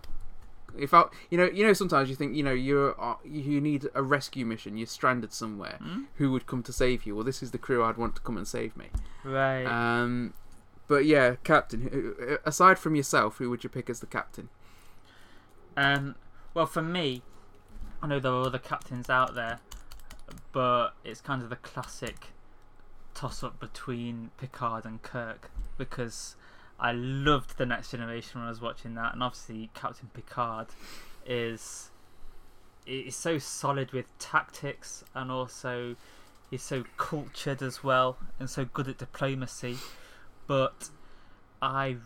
If 0.77 0.93
I, 0.93 1.03
you 1.29 1.37
know, 1.37 1.45
you 1.45 1.65
know, 1.65 1.73
sometimes 1.73 2.07
you 2.09 2.15
think, 2.15 2.35
you 2.35 2.43
know, 2.43 2.51
you're 2.53 2.99
uh, 3.01 3.15
you 3.25 3.59
need 3.59 3.87
a 3.95 4.01
rescue 4.03 4.45
mission, 4.45 4.77
you're 4.77 4.87
stranded 4.87 5.33
somewhere. 5.33 5.79
Mm? 5.83 6.05
Who 6.15 6.31
would 6.31 6.45
come 6.47 6.63
to 6.63 6.71
save 6.71 7.05
you? 7.05 7.13
Well, 7.15 7.23
this 7.25 7.41
is 7.43 7.51
the 7.51 7.57
crew 7.57 7.83
I'd 7.83 7.97
want 7.97 8.15
to 8.15 8.21
come 8.21 8.37
and 8.37 8.47
save 8.47 8.77
me. 8.77 8.85
Right. 9.25 9.65
Um, 9.65 10.33
but 10.87 11.05
yeah, 11.05 11.35
captain. 11.43 12.37
Aside 12.45 12.79
from 12.79 12.95
yourself, 12.95 13.37
who 13.37 13.49
would 13.49 13.63
you 13.63 13.69
pick 13.69 13.89
as 13.89 13.99
the 13.99 14.05
captain? 14.05 14.49
Um, 15.75 16.15
well, 16.53 16.65
for 16.65 16.81
me, 16.81 17.21
I 18.01 18.07
know 18.07 18.19
there 18.19 18.31
are 18.31 18.45
other 18.45 18.59
captains 18.59 19.09
out 19.09 19.35
there, 19.35 19.59
but 20.51 20.91
it's 21.03 21.21
kind 21.21 21.41
of 21.41 21.49
the 21.49 21.55
classic 21.57 22.27
toss 23.13 23.43
up 23.43 23.59
between 23.59 24.31
Picard 24.37 24.85
and 24.85 25.01
Kirk 25.01 25.49
because 25.77 26.35
I 26.79 26.91
loved 26.91 27.57
the 27.57 27.65
Next 27.65 27.91
Generation 27.91 28.39
when 28.39 28.45
I 28.45 28.49
was 28.49 28.61
watching 28.61 28.95
that, 28.95 29.13
and 29.13 29.23
obviously 29.23 29.69
Captain 29.73 30.09
Picard 30.13 30.67
is 31.25 31.91
is 32.85 33.15
so 33.15 33.37
solid 33.37 33.91
with 33.91 34.05
tactics 34.17 35.03
and 35.13 35.29
also 35.29 35.97
he's 36.49 36.63
so 36.63 36.85
cultured 36.95 37.61
as 37.61 37.83
well 37.83 38.15
and 38.39 38.49
so 38.49 38.63
good 38.63 38.87
at 38.87 38.97
diplomacy. 38.97 39.77
But 40.47 40.89
I 41.61 41.97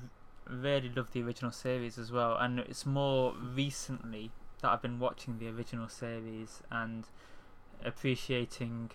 really 0.50 0.90
love 0.90 1.12
the 1.14 1.22
original 1.22 1.52
series 1.52 1.98
as 1.98 2.12
well, 2.12 2.36
and 2.38 2.60
it's 2.60 2.86
more 2.86 3.34
recently 3.34 4.32
that 4.62 4.72
I've 4.72 4.82
been 4.82 5.00
watching 5.00 5.40
the 5.40 5.48
original 5.50 5.88
series 5.88 6.62
and 6.72 7.06
appreciating 7.84 8.92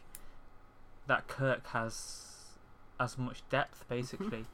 that 1.06 1.28
Kirk 1.28 1.66
has 1.68 2.26
as 2.98 3.18
much 3.18 3.42
depth 3.50 3.84
basically, 3.88 4.46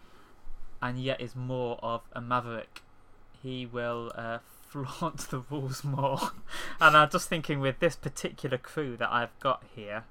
and 0.80 0.98
yet 0.98 1.20
is 1.20 1.34
more 1.34 1.78
of 1.82 2.02
a 2.12 2.20
maverick. 2.20 2.82
He 3.42 3.66
will 3.66 4.12
uh, 4.14 4.38
flaunt 4.68 5.30
the 5.30 5.42
rules 5.50 5.84
more, 5.84 6.18
and 6.80 6.96
I'm 6.96 7.10
just 7.10 7.28
thinking 7.28 7.60
with 7.60 7.78
this 7.78 7.96
particular 7.96 8.58
crew 8.58 8.96
that 8.96 9.10
I've 9.10 9.38
got 9.40 9.64
here, 9.74 10.04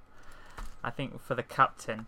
I 0.83 0.89
think 0.89 1.21
for 1.21 1.35
the 1.35 1.43
captain. 1.43 2.07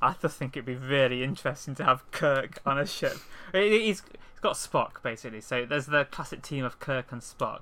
I 0.00 0.14
just 0.20 0.36
think 0.38 0.56
it'd 0.56 0.64
be 0.66 0.74
really 0.76 1.22
interesting 1.24 1.74
to 1.76 1.84
have 1.84 2.08
Kirk 2.10 2.58
on 2.64 2.78
a 2.78 2.86
ship. 2.86 3.16
He- 3.52 3.70
He's, 3.86 4.02
he's 4.02 4.40
got 4.40 4.54
Spock 4.54 5.02
basically, 5.02 5.40
so 5.40 5.64
there's 5.66 5.86
the 5.86 6.04
classic 6.04 6.42
team 6.42 6.64
of 6.64 6.78
Kirk 6.78 7.10
and 7.12 7.20
Spock. 7.20 7.60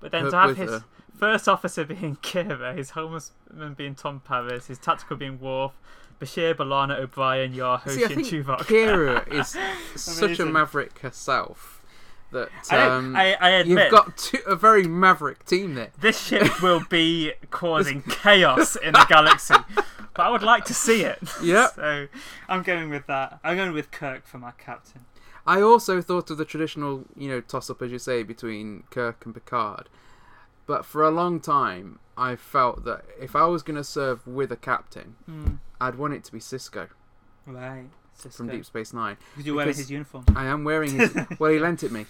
But 0.00 0.10
then 0.12 0.22
Kirk 0.24 0.30
to 0.32 0.36
have 0.38 0.56
his 0.56 0.70
a- 0.72 0.84
first 1.16 1.48
officer 1.48 1.84
being 1.86 2.16
Kira, 2.16 2.76
his 2.76 2.90
helmsman 2.90 3.74
being 3.74 3.94
Tom 3.94 4.20
Paris, 4.20 4.66
his 4.68 4.78
tactical 4.78 5.16
being 5.16 5.38
Worf, 5.40 5.72
Bashir, 6.20 6.54
B'Elanna, 6.54 6.98
O'Brien, 7.00 7.52
Yar, 7.52 7.82
See, 7.86 8.02
I 8.02 8.06
and 8.06 8.14
think 8.14 8.28
Tuvok. 8.28 8.58
Kira 8.60 9.26
is 9.32 9.56
such 10.00 10.38
a 10.38 10.46
maverick 10.46 11.00
herself 11.00 11.82
that 12.30 12.48
I, 12.70 12.76
know, 12.76 12.90
um, 12.92 13.16
I, 13.16 13.34
I 13.34 13.62
you've 13.62 13.90
got 13.90 14.16
two, 14.16 14.38
a 14.46 14.56
very 14.56 14.84
maverick 14.84 15.44
team 15.44 15.74
there. 15.74 15.90
this 16.00 16.20
ship 16.20 16.60
will 16.62 16.82
be 16.88 17.32
causing 17.50 18.02
chaos 18.02 18.74
in 18.76 18.92
the 18.92 19.06
galaxy, 19.08 19.54
but 20.14 20.22
I 20.26 20.30
would 20.30 20.42
like 20.42 20.64
to 20.66 20.74
see 20.74 21.02
it. 21.02 21.18
Yep. 21.42 21.74
So 21.76 22.08
I'm 22.48 22.62
going 22.62 22.90
with 22.90 23.06
that. 23.06 23.40
I'm 23.44 23.56
going 23.56 23.72
with 23.72 23.90
Kirk 23.90 24.26
for 24.26 24.38
my 24.38 24.52
captain. 24.52 25.04
I 25.46 25.60
also 25.60 26.00
thought 26.00 26.30
of 26.30 26.38
the 26.38 26.44
traditional, 26.44 27.04
you 27.16 27.28
know, 27.28 27.40
toss 27.40 27.68
up, 27.68 27.82
as 27.82 27.90
you 27.92 27.98
say, 27.98 28.22
between 28.22 28.84
Kirk 28.90 29.24
and 29.26 29.34
Picard. 29.34 29.88
But 30.66 30.86
for 30.86 31.02
a 31.02 31.10
long 31.10 31.38
time, 31.40 31.98
I 32.16 32.36
felt 32.36 32.84
that 32.84 33.04
if 33.20 33.36
I 33.36 33.44
was 33.44 33.62
going 33.62 33.76
to 33.76 33.84
serve 33.84 34.26
with 34.26 34.50
a 34.52 34.56
captain, 34.56 35.16
Hmm. 35.26 35.54
I'd 35.80 35.96
want 35.96 36.14
it 36.14 36.24
to 36.24 36.32
be 36.32 36.38
Sisko. 36.38 36.88
Right. 37.46 37.88
Sisko. 38.18 38.32
from 38.36 38.48
Deep 38.48 38.64
Space 38.64 38.94
Nine. 38.94 39.18
Because 39.32 39.46
you're 39.46 39.56
wearing 39.56 39.74
his 39.76 39.90
uniform. 39.90 40.24
I 40.34 40.46
am 40.46 40.64
wearing 40.64 40.98
his. 40.98 41.14
well, 41.38 41.50
he 41.50 41.58
lent 41.58 41.82
it 41.82 41.92
me. 41.92 42.06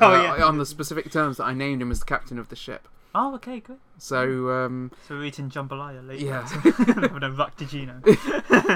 Oh, 0.00 0.12
uh, 0.14 0.36
yeah. 0.38 0.44
On 0.44 0.58
the 0.58 0.66
specific 0.66 1.12
terms 1.12 1.36
that 1.36 1.44
I 1.44 1.54
named 1.54 1.80
him 1.82 1.90
as 1.92 2.00
the 2.00 2.06
captain 2.06 2.38
of 2.38 2.48
the 2.48 2.56
ship. 2.56 2.88
Oh, 3.14 3.34
okay, 3.34 3.60
good. 3.60 3.78
So, 3.98 4.50
um, 4.50 4.90
So 5.06 5.16
we're 5.16 5.24
eating 5.24 5.50
jambalaya 5.50 6.06
later. 6.06 6.24
Yeah. 6.24 6.48
Having 6.48 7.22
a 7.22 7.30
raktajino. 7.30 8.00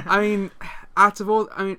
I 0.07 0.20
mean, 0.20 0.51
out 0.97 1.20
of 1.20 1.30
all, 1.30 1.49
I 1.57 1.64
mean, 1.64 1.78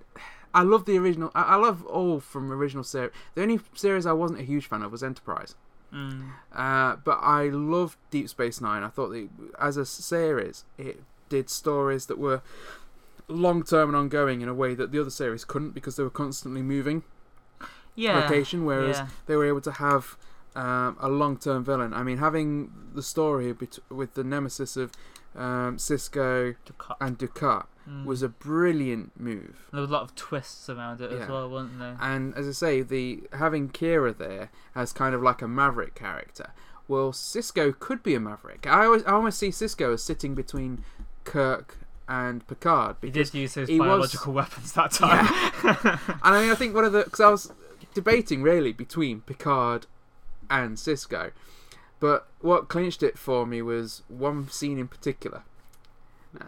I 0.54 0.64
love 0.64 0.86
the 0.86 0.98
original. 0.98 1.32
I, 1.36 1.44
I 1.44 1.56
love 1.56 1.86
all 1.86 2.20
from 2.20 2.52
original 2.52 2.84
series. 2.84 3.12
The 3.36 3.44
only 3.44 3.60
series 3.76 4.06
I 4.06 4.14
wasn't 4.14 4.40
a 4.40 4.44
huge 4.44 4.66
fan 4.68 4.82
of 4.82 4.92
was 4.92 5.04
Enterprise. 5.04 5.56
Mm. 5.94 6.32
Uh, 6.54 6.96
but 6.98 7.20
I 7.22 7.50
loved 7.50 7.98
Deep 8.10 8.28
Space 8.30 8.60
Nine. 8.60 8.84
I 8.84 8.90
thought 8.90 9.10
that 9.10 9.30
as 9.60 9.78
a 9.78 9.86
series, 9.86 10.66
it 10.78 11.04
did 11.30 11.50
stories 11.50 12.08
that 12.08 12.18
were 12.18 12.42
long 13.28 13.64
term 13.64 13.90
and 13.90 13.96
ongoing 13.96 14.42
in 14.42 14.50
a 14.50 14.54
way 14.54 14.74
that 14.74 14.92
the 14.92 15.00
other 15.00 15.10
series 15.10 15.46
couldn't 15.46 15.72
because 15.72 15.96
they 15.96 16.04
were 16.04 16.10
constantly 16.10 16.62
moving 16.62 17.04
Yeah. 17.96 18.20
location. 18.20 18.66
Whereas 18.66 18.98
yeah. 18.98 19.08
they 19.28 19.36
were 19.36 19.46
able 19.46 19.62
to 19.62 19.74
have 19.74 20.18
um, 20.58 20.98
a 21.00 21.08
long 21.08 21.38
term 21.38 21.64
villain. 21.64 21.94
I 21.94 22.04
mean, 22.04 22.18
having 22.18 22.72
the 22.94 23.04
story 23.04 23.54
bet- 23.54 23.80
with 23.90 24.16
the 24.16 24.24
nemesis 24.24 24.76
of 24.76 24.92
um, 25.36 25.78
Sisko 25.78 26.56
cut. 26.78 26.98
and 27.00 27.18
Dukat 27.18 27.66
Mm. 27.90 28.04
was 28.04 28.22
a 28.22 28.28
brilliant 28.28 29.18
move. 29.18 29.70
There 29.72 29.80
was 29.80 29.90
a 29.90 29.94
lot 29.94 30.02
of 30.02 30.14
twists 30.14 30.70
around 30.70 31.00
it 31.00 31.10
Yeah. 31.10 31.20
as 31.20 31.30
well, 31.30 31.50
weren't 31.50 31.80
there? 31.80 31.96
And 32.02 32.36
as 32.36 32.46
I 32.46 32.52
say, 32.52 32.82
the 32.82 33.24
having 33.32 33.70
Kira 33.70 34.18
there 34.18 34.50
as 34.76 34.92
kind 34.92 35.16
of 35.16 35.24
like 35.24 35.42
a 35.42 35.48
maverick 35.48 35.96
character. 35.96 36.48
Well, 36.90 37.14
Sisko 37.14 37.80
could 37.80 38.04
be 38.04 38.14
a 38.14 38.20
maverick. 38.20 38.68
I 38.68 38.84
always, 38.88 39.04
I 39.06 39.12
almost 39.12 39.40
see 39.40 39.52
Sisko 39.52 39.94
as 39.94 40.04
sitting 40.04 40.36
between 40.36 40.84
Kirk 41.24 41.78
and 42.10 42.46
Picard 42.48 42.98
He 43.02 43.10
did 43.10 43.34
use 43.34 43.54
his 43.54 43.70
he 43.70 43.80
was- 43.80 43.88
biological 43.88 44.34
weapons 44.34 44.74
that 44.74 44.92
time. 44.92 45.26
and 45.64 46.20
I 46.24 46.42
mean, 46.42 46.52
I 46.52 46.56
think 46.56 46.76
one 46.76 46.84
of 46.84 46.92
the 46.92 47.04
because 47.06 47.22
I 47.22 47.30
was 47.30 47.54
debating 47.94 48.42
really 48.42 48.74
between 48.74 49.22
Picard 49.22 49.86
and 50.50 50.78
Sisko, 50.78 51.32
but 52.00 52.28
what 52.42 52.68
clinched 52.70 53.04
it 53.04 53.18
for 53.18 53.46
me 53.46 53.62
was 53.62 54.04
one 54.08 54.50
scene 54.50 54.78
in 54.80 54.88
particular. 54.88 55.44
Uh, 56.40 56.46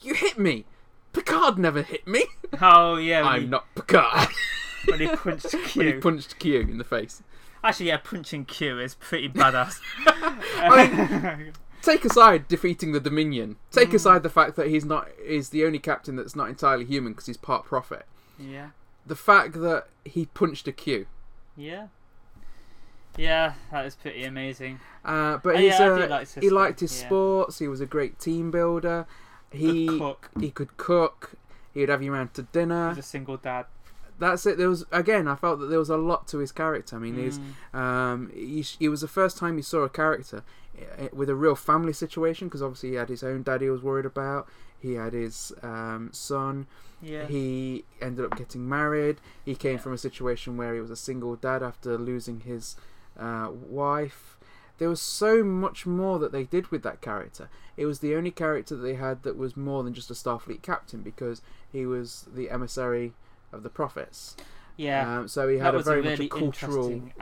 you 0.00 0.14
hit 0.14 0.38
me. 0.38 0.64
Picard 1.12 1.58
never 1.58 1.82
hit 1.82 2.06
me. 2.06 2.24
oh 2.60 2.96
yeah, 2.96 3.22
I'm 3.24 3.42
he, 3.42 3.46
not 3.46 3.66
Picard. 3.74 4.28
when 4.86 5.00
he 5.00 5.08
punched 5.08 5.52
when 5.74 5.86
he 5.86 5.92
Q. 5.92 6.00
punched 6.00 6.38
Q 6.38 6.60
in 6.60 6.78
the 6.78 6.84
face. 6.84 7.22
Actually, 7.64 7.86
yeah, 7.86 7.96
punching 7.96 8.44
Q 8.44 8.78
is 8.78 8.94
pretty 8.94 9.28
badass. 9.28 9.80
I 10.06 11.50
take 11.82 12.04
aside 12.04 12.46
defeating 12.48 12.92
the 12.92 13.00
Dominion. 13.00 13.56
Take 13.70 13.90
Mm. 13.90 13.94
aside 13.94 14.22
the 14.22 14.30
fact 14.30 14.56
that 14.56 14.68
he's 14.68 14.84
not 14.84 15.08
is 15.24 15.50
the 15.50 15.64
only 15.64 15.78
captain 15.78 16.16
that's 16.16 16.36
not 16.36 16.48
entirely 16.48 16.84
human 16.84 17.12
because 17.12 17.26
he's 17.26 17.36
part 17.36 17.64
prophet. 17.64 18.06
yeah, 18.38 18.70
The 19.06 19.16
fact 19.16 19.54
that 19.54 19.86
he 20.04 20.26
punched 20.26 20.68
a 20.68 20.72
Q. 20.72 21.06
yeah, 21.56 21.88
yeah. 23.18 23.54
That 23.70 23.84
is 23.84 23.94
pretty 23.94 24.24
amazing. 24.24 24.80
Uh, 25.04 25.36
but 25.38 25.56
Oh, 25.56 25.58
he's, 25.58 25.78
yeah, 25.78 25.86
uh, 25.92 26.06
like 26.08 26.28
he 26.40 26.48
liked 26.50 26.80
his 26.80 26.98
yeah. 26.98 27.06
sports. 27.06 27.58
He 27.58 27.68
was 27.68 27.80
a 27.80 27.86
great 27.86 28.18
team 28.18 28.50
builder. 28.50 29.06
He 29.52 29.86
cook. 29.86 30.30
he 30.40 30.50
could 30.50 30.76
cook. 30.76 31.32
He 31.74 31.80
would 31.80 31.88
have 31.88 32.02
you 32.02 32.12
around 32.14 32.34
to 32.34 32.42
dinner. 32.42 32.90
He's 32.90 32.98
a 32.98 33.02
single 33.02 33.36
dad. 33.36 33.66
That's 34.18 34.44
it. 34.46 34.58
There 34.58 34.68
was 34.68 34.84
again. 34.90 35.28
I 35.28 35.36
felt 35.36 35.60
that 35.60 35.66
there 35.66 35.78
was 35.78 35.90
a 35.90 35.96
lot 35.96 36.26
to 36.28 36.38
his 36.38 36.50
character. 36.52 36.96
I 36.96 36.98
mean, 36.98 37.16
he's 37.16 37.38
Mm. 37.38 37.78
Um, 37.78 38.30
he, 38.34 38.64
it 38.80 38.88
was 38.88 39.00
the 39.02 39.08
first 39.08 39.36
time 39.38 39.56
you 39.56 39.62
saw 39.62 39.82
a 39.82 39.88
character 39.88 40.42
eh, 40.98 41.08
with 41.12 41.28
a 41.30 41.34
real 41.36 41.54
family 41.54 41.92
situation 41.92 42.48
because 42.48 42.62
obviously 42.62 42.90
he 42.90 42.94
had 42.96 43.08
his 43.08 43.22
own 43.22 43.42
dad 43.42 43.60
he 43.60 43.70
was 43.70 43.82
worried 43.82 44.06
about. 44.06 44.48
He 44.80 44.94
had 44.94 45.12
his 45.12 45.52
um, 45.62 46.10
son. 46.12 46.66
Yeah. 47.00 47.26
He 47.26 47.84
ended 48.02 48.24
up 48.24 48.36
getting 48.36 48.68
married. 48.68 49.18
He 49.44 49.54
came 49.54 49.74
Yeah. 49.74 49.78
from 49.82 49.92
a 49.92 49.98
situation 49.98 50.56
where 50.56 50.74
he 50.74 50.80
was 50.80 50.90
a 50.90 50.96
single 50.96 51.36
dad 51.36 51.62
after 51.62 51.96
losing 51.96 52.40
his 52.40 52.74
uh, 53.18 53.48
wife. 53.52 54.38
There 54.78 54.88
was 54.88 55.02
so 55.02 55.42
much 55.42 55.86
more 55.86 56.18
that 56.20 56.30
they 56.30 56.44
did 56.44 56.68
with 56.68 56.82
that 56.84 57.00
character. 57.00 57.48
It 57.76 57.86
was 57.86 57.98
the 57.98 58.14
only 58.14 58.30
character 58.30 58.76
that 58.76 58.82
they 58.82 58.94
had 58.94 59.22
that 59.24 59.36
was 59.36 59.56
more 59.56 59.82
than 59.82 59.92
just 59.92 60.10
a 60.10 60.14
Starfleet 60.14 60.62
captain 60.62 61.02
because 61.02 61.42
he 61.72 61.84
was 61.84 62.26
the 62.32 62.48
emissary 62.50 63.12
of 63.52 63.62
the 63.64 63.70
prophets. 63.70 64.36
yeah. 64.76 65.18
Um, 65.18 65.26
so 65.28 65.48
he 65.48 65.58
had 65.58 65.74
a 65.74 65.80
very 65.82 65.98
a 65.98 66.02
really 66.02 66.10
much 66.10 66.20
a 66.20 66.28
cultural 66.28 66.90
interesting 66.92 67.12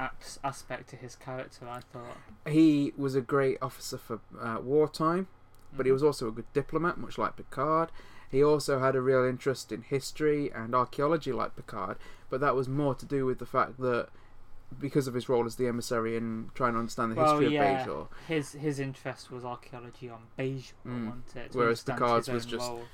aspect 0.44 0.88
to 0.90 0.96
his 0.96 1.16
character. 1.16 1.66
I 1.68 1.80
thought. 1.80 2.18
he 2.46 2.92
was 2.96 3.14
a 3.14 3.20
great 3.22 3.56
officer 3.62 3.96
for 3.96 4.20
uh, 4.38 4.58
wartime, 4.62 5.26
but 5.74 5.86
he 5.86 5.90
Mhm. 5.90 5.94
was 5.94 6.02
also 6.02 6.28
a 6.28 6.32
good 6.32 6.52
diplomat, 6.52 6.98
much 6.98 7.16
like 7.16 7.36
Picard. 7.36 7.90
He 8.30 8.42
also 8.42 8.80
had 8.80 8.94
a 8.96 9.00
real 9.00 9.24
interest 9.24 9.72
in 9.72 9.82
history 9.82 10.50
and 10.52 10.74
archaeology, 10.74 11.32
like 11.32 11.56
Picard, 11.56 11.96
but 12.28 12.40
that 12.40 12.54
was 12.54 12.68
more 12.68 12.94
to 12.94 13.06
do 13.06 13.24
with 13.24 13.38
the 13.38 13.46
fact 13.46 13.78
that 13.80 14.08
because 14.80 15.06
of 15.06 15.14
his 15.14 15.28
role 15.28 15.46
as 15.46 15.56
the 15.56 15.66
emissary 15.68 16.16
and 16.16 16.54
trying 16.54 16.72
to 16.74 16.78
understand 16.78 17.12
the 17.12 17.16
Well, 17.16 17.38
history 17.38 17.54
yeah. 17.54 17.82
of 17.82 17.86
Bajor. 17.88 18.08
His 18.28 18.52
his 18.52 18.78
interest 18.80 19.30
was 19.30 19.44
archaeology 19.44 20.08
on 20.10 20.22
Bajor, 20.38 20.72
Mm. 20.86 21.36
it? 21.36 21.50
Whereas 21.54 21.82
his 21.82 22.28
was 22.28 22.44
just- 22.46 22.68
role. 22.68 22.84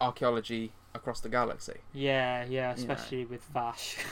Archaeology 0.00 0.72
across 0.94 1.20
the 1.20 1.28
galaxy. 1.28 1.78
Yeah, 1.92 2.44
yeah, 2.46 2.72
especially 2.72 3.24
with 3.26 3.44
Vash. 3.44 3.98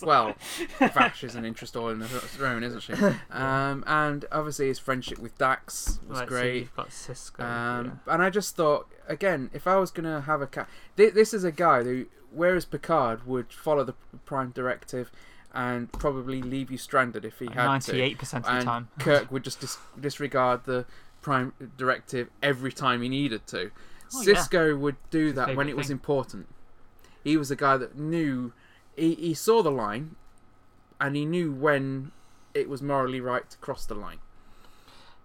Well, 0.00 0.36
Vash 0.78 1.24
is 1.24 1.34
an 1.34 1.44
interest 1.50 1.76
all 1.76 1.88
in 1.88 2.00
her 2.02 2.46
own, 2.46 2.62
isn't 2.62 2.80
she? 2.82 2.92
Um, 3.30 3.82
and 3.86 4.24
obviously 4.30 4.68
his 4.68 4.78
friendship 4.78 5.18
with 5.18 5.36
Dax 5.38 5.98
was 6.08 6.20
Right, 6.20 6.28
So 6.28 6.34
great. 6.34 6.76
got 6.76 6.90
Sisko. 6.90 7.40
Um, 7.40 8.00
and 8.06 8.22
I 8.22 8.30
just 8.30 8.54
thought, 8.54 8.88
again, 9.08 9.50
if 9.52 9.66
I 9.66 9.76
was 9.76 9.90
going 9.90 10.04
to 10.04 10.20
have 10.20 10.40
a 10.40 10.46
cat, 10.46 10.68
th- 10.96 11.14
this 11.14 11.34
is 11.34 11.42
a 11.42 11.50
guy 11.50 11.82
who, 11.82 12.06
whereas 12.30 12.64
Picard 12.64 13.26
would 13.26 13.52
follow 13.52 13.82
the 13.82 13.94
Prime 14.24 14.50
Directive 14.50 15.10
and 15.54 15.92
probably 15.92 16.42
leave 16.42 16.70
you 16.70 16.78
stranded 16.78 17.24
if 17.24 17.38
he 17.38 17.46
had 17.46 17.56
Ninety-eight 17.66 18.18
percent 18.18 18.44
to, 18.44 18.50
of 18.50 18.54
the 18.54 18.58
and 18.58 18.66
time. 18.66 18.88
Kirk 18.98 19.30
would 19.30 19.44
just 19.44 19.60
dis- 19.60 19.78
disregard 19.98 20.64
the 20.64 20.86
Prime 21.20 21.52
Directive 21.76 22.28
every 22.42 22.72
time 22.72 23.02
he 23.02 23.08
needed 23.08 23.46
to. 23.48 23.70
Oh, 24.14 24.22
yeah. 24.22 24.34
Sisko 24.34 24.78
would 24.78 24.96
do 25.10 25.32
that 25.32 25.56
when 25.56 25.68
it 25.68 25.76
was 25.76 25.88
thing. 25.88 25.94
important. 25.94 26.48
He 27.24 27.36
was 27.36 27.50
a 27.50 27.56
guy 27.56 27.76
that 27.76 27.96
knew, 27.96 28.52
he, 28.96 29.14
he 29.14 29.34
saw 29.34 29.62
the 29.62 29.70
line, 29.70 30.16
and 31.00 31.16
he 31.16 31.24
knew 31.24 31.52
when 31.52 32.12
it 32.54 32.68
was 32.68 32.82
morally 32.82 33.20
right 33.20 33.48
to 33.48 33.56
cross 33.58 33.86
the 33.86 33.94
line. 33.94 34.18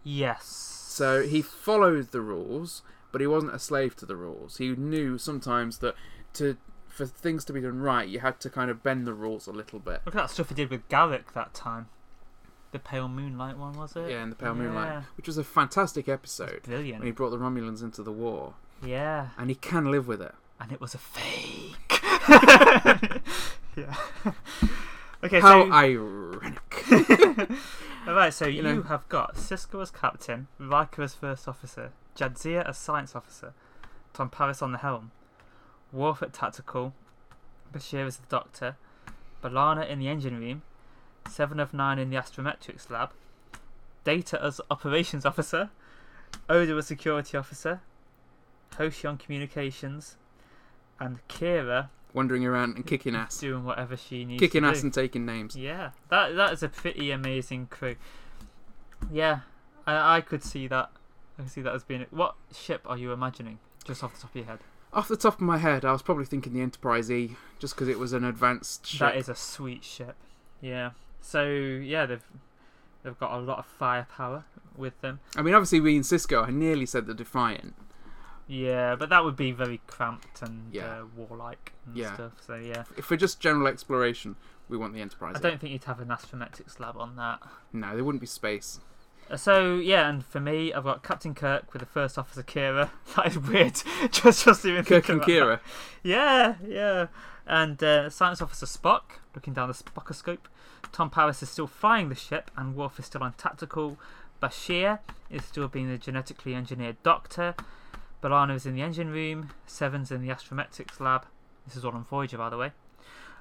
Yes. 0.03 0.45
So 0.45 1.23
he 1.23 1.41
followed 1.41 2.11
the 2.11 2.21
rules, 2.21 2.81
but 3.11 3.21
he 3.21 3.27
wasn't 3.27 3.53
a 3.53 3.59
slave 3.59 3.95
to 3.97 4.05
the 4.05 4.15
rules. 4.15 4.57
He 4.57 4.69
knew 4.69 5.17
sometimes 5.17 5.79
that 5.79 5.95
to 6.33 6.57
for 6.97 7.05
things 7.05 7.45
to 7.45 7.53
be 7.53 7.61
done 7.61 7.79
right, 7.79 8.07
you 8.07 8.19
had 8.21 8.39
to 8.41 8.49
kind 8.49 8.71
of 8.71 8.81
bend 8.83 9.05
the 9.05 9.13
rules 9.13 9.45
a 9.47 9.51
little 9.51 9.79
bit. 9.79 10.01
Look 10.05 10.15
at 10.15 10.21
that 10.23 10.29
stuff 10.31 10.49
he 10.49 10.55
did 10.55 10.69
with 10.71 10.87
Garak 10.89 11.33
that 11.33 11.53
time. 11.53 11.87
The 12.71 12.79
Pale 12.79 13.07
Moonlight 13.09 13.57
one, 13.57 13.73
was 13.77 13.95
it? 13.95 14.09
Yeah, 14.09 14.23
in 14.23 14.29
the 14.31 14.35
Pale 14.35 14.55
Moonlight, 14.55 14.87
Yeah. 14.89 15.01
which 15.15 15.27
was 15.27 15.37
a 15.37 15.43
fantastic 15.43 16.09
episode 16.09 16.63
Brilliant. 16.63 16.99
when 16.99 17.05
he 17.05 17.11
brought 17.11 17.29
the 17.29 17.37
Romulans 17.37 17.81
into 17.81 18.03
the 18.03 18.11
war, 18.11 18.55
Yeah. 18.83 19.29
and 19.37 19.49
he 19.49 19.55
can 19.55 19.89
live 19.91 20.07
with 20.07 20.21
it. 20.21 20.33
And 20.59 20.71
it 20.71 20.81
was 20.81 20.93
a 20.93 20.97
fake. 20.97 22.01
yeah. 23.77 23.95
okay, 25.23 25.39
How 25.39 25.65
so. 25.65 25.71
ironic! 25.71 26.83
Alright, 28.07 28.33
so 28.33 28.47
you 28.47 28.57
you, 28.57 28.63
know. 28.63 28.81
have 28.83 29.07
got 29.07 29.35
Sisko 29.35 29.81
as 29.81 29.91
captain, 29.91 30.47
Riker 30.59 31.03
as 31.03 31.13
first 31.13 31.47
officer, 31.47 31.91
Jadzia 32.17 32.67
as 32.67 32.77
science 32.77 33.15
officer, 33.15 33.53
Tom 34.13 34.29
Paris 34.29 34.61
on 34.61 34.71
the 34.71 34.77
helm, 34.79 35.11
Worf 35.91 36.21
at 36.21 36.33
tactical, 36.33 36.93
Bashir 37.73 38.05
as 38.05 38.17
the 38.17 38.27
doctor, 38.27 38.75
B'Elanna 39.43 39.87
in 39.89 39.99
the 39.99 40.07
engine 40.07 40.39
room, 40.39 40.61
Seven 41.29 41.59
of 41.59 41.73
Nine 41.73 41.99
in 41.99 42.09
the 42.09 42.17
astrometrics 42.17 42.89
lab, 42.89 43.11
Data 44.03 44.41
as 44.43 44.61
operations 44.69 45.25
officer, 45.25 45.69
Odo 46.49 46.77
as 46.77 46.87
security 46.87 47.37
officer, 47.37 47.81
Hoshi 48.77 49.07
on 49.07 49.17
communications, 49.17 50.17
and 50.99 51.25
Kira 51.27 51.89
Wandering 52.13 52.45
around 52.45 52.75
and 52.75 52.85
kicking 52.85 53.15
ass, 53.15 53.37
doing 53.37 53.63
whatever 53.63 53.95
she 53.97 54.25
needs 54.25 54.39
kicking 54.39 54.63
ass 54.63 54.79
do. 54.79 54.87
and 54.87 54.93
taking 54.93 55.25
names. 55.25 55.55
Yeah, 55.55 55.91
that 56.09 56.35
that 56.35 56.53
is 56.53 56.63
a 56.63 56.69
pretty 56.69 57.11
amazing 57.11 57.67
crew. 57.67 57.95
Yeah, 59.11 59.41
I, 59.85 60.17
I 60.17 60.21
could 60.21 60.43
see 60.43 60.67
that. 60.67 60.89
I 61.37 61.43
could 61.43 61.51
see 61.51 61.61
that 61.61 61.75
as 61.75 61.83
being. 61.83 62.05
What 62.09 62.35
ship 62.51 62.81
are 62.85 62.97
you 62.97 63.11
imagining? 63.11 63.59
Just 63.83 64.03
off 64.03 64.15
the 64.15 64.21
top 64.21 64.31
of 64.31 64.35
your 64.35 64.45
head. 64.45 64.59
Off 64.97 65.07
the 65.07 65.15
top 65.15 65.35
of 65.35 65.41
my 65.41 65.59
head, 65.59 65.85
I 65.85 65.91
was 65.91 66.01
probably 66.01 66.25
thinking 66.25 66.53
the 66.53 66.61
Enterprise 66.61 67.11
E, 67.11 67.35
just 67.59 67.75
because 67.75 67.87
it 67.87 67.99
was 67.99 68.13
an 68.13 68.23
advanced 68.23 68.87
ship. 68.87 68.99
That 68.99 69.15
is 69.15 69.29
a 69.29 69.35
sweet 69.35 69.83
ship. 69.83 70.15
Yeah. 70.59 70.89
So 71.21 71.45
yeah, 71.45 72.07
they've 72.07 72.23
they've 73.03 73.19
got 73.19 73.31
a 73.33 73.37
lot 73.37 73.59
of 73.59 73.67
firepower 73.67 74.45
with 74.75 74.99
them. 75.01 75.19
I 75.35 75.43
mean, 75.43 75.53
obviously, 75.53 75.79
we 75.81 75.95
in 75.95 76.01
Sisko, 76.01 76.47
I 76.47 76.49
nearly 76.49 76.87
said 76.87 77.05
the 77.05 77.13
Defiant. 77.13 77.75
Yeah, 78.47 78.95
but 78.95 79.09
that 79.09 79.23
would 79.23 79.35
be 79.35 79.51
very 79.51 79.81
cramped 79.85 80.41
and 80.41 80.73
Yeah. 80.73 81.01
uh, 81.01 81.05
warlike 81.15 81.73
and 81.85 81.95
Yeah. 81.95 82.15
stuff. 82.15 82.31
So 82.43 82.55
yeah, 82.55 82.85
If 82.97 83.05
for 83.05 83.17
just 83.17 83.39
general 83.39 83.67
exploration, 83.67 84.35
we 84.67 84.77
want 84.77 84.93
the 84.95 85.01
Enterprise. 85.01 85.35
I 85.35 85.39
don't 85.41 85.61
think 85.61 85.73
you'd 85.73 85.83
have 85.83 85.99
an 85.99 86.07
astrometrics 86.07 86.79
lab 86.79 86.97
on 86.97 87.17
that. 87.17 87.39
No, 87.71 87.93
there 87.93 88.03
wouldn't 88.03 88.21
be 88.21 88.25
space. 88.27 88.79
So 89.35 89.75
yeah, 89.75 90.07
and 90.09 90.25
for 90.25 90.39
me, 90.39 90.71
I've 90.71 90.85
got 90.85 91.03
Captain 91.03 91.35
Kirk 91.35 91.73
with 91.73 91.81
the 91.81 91.85
First 91.85 92.17
Officer 92.17 92.43
Kira. 92.43 92.89
That 93.15 93.27
is 93.27 93.37
weird. 93.39 93.81
just 94.11 94.45
just 94.45 94.65
even 94.65 94.85
Kirk 94.85 95.09
and 95.09 95.21
Kira. 95.21 95.59
that. 95.59 96.09
Yeah, 96.09 96.55
yeah. 96.65 97.07
And 97.45 97.81
uh, 97.83 98.09
Science 98.09 98.41
Officer 98.41 98.65
Spock 98.65 99.19
looking 99.35 99.53
down 99.53 99.67
the 99.67 99.73
Spockoscope. 99.73 100.47
Tom 100.91 101.09
Paris 101.09 101.43
is 101.43 101.49
still 101.49 101.67
flying 101.67 102.09
the 102.09 102.15
ship, 102.15 102.51
and 102.55 102.75
Worf 102.75 102.99
is 102.99 103.05
still 103.05 103.23
on 103.23 103.33
tactical. 103.33 103.97
Bashir 104.41 104.99
is 105.29 105.43
still 105.43 105.67
being 105.67 105.89
the 105.89 105.97
genetically 105.97 106.55
engineered 106.55 107.01
doctor. 107.03 107.55
B'Elanna 108.21 108.55
is 108.55 108.65
in 108.65 108.75
the 108.75 108.81
engine 108.81 109.09
room. 109.09 109.51
Seven's 109.65 110.11
in 110.11 110.21
the 110.21 110.29
astrometrics 110.29 110.99
lab. 110.99 111.25
This 111.65 111.75
is 111.75 111.83
all 111.83 111.91
on 111.91 112.03
Voyager, 112.03 112.37
by 112.37 112.49
the 112.49 112.57
way. 112.57 112.71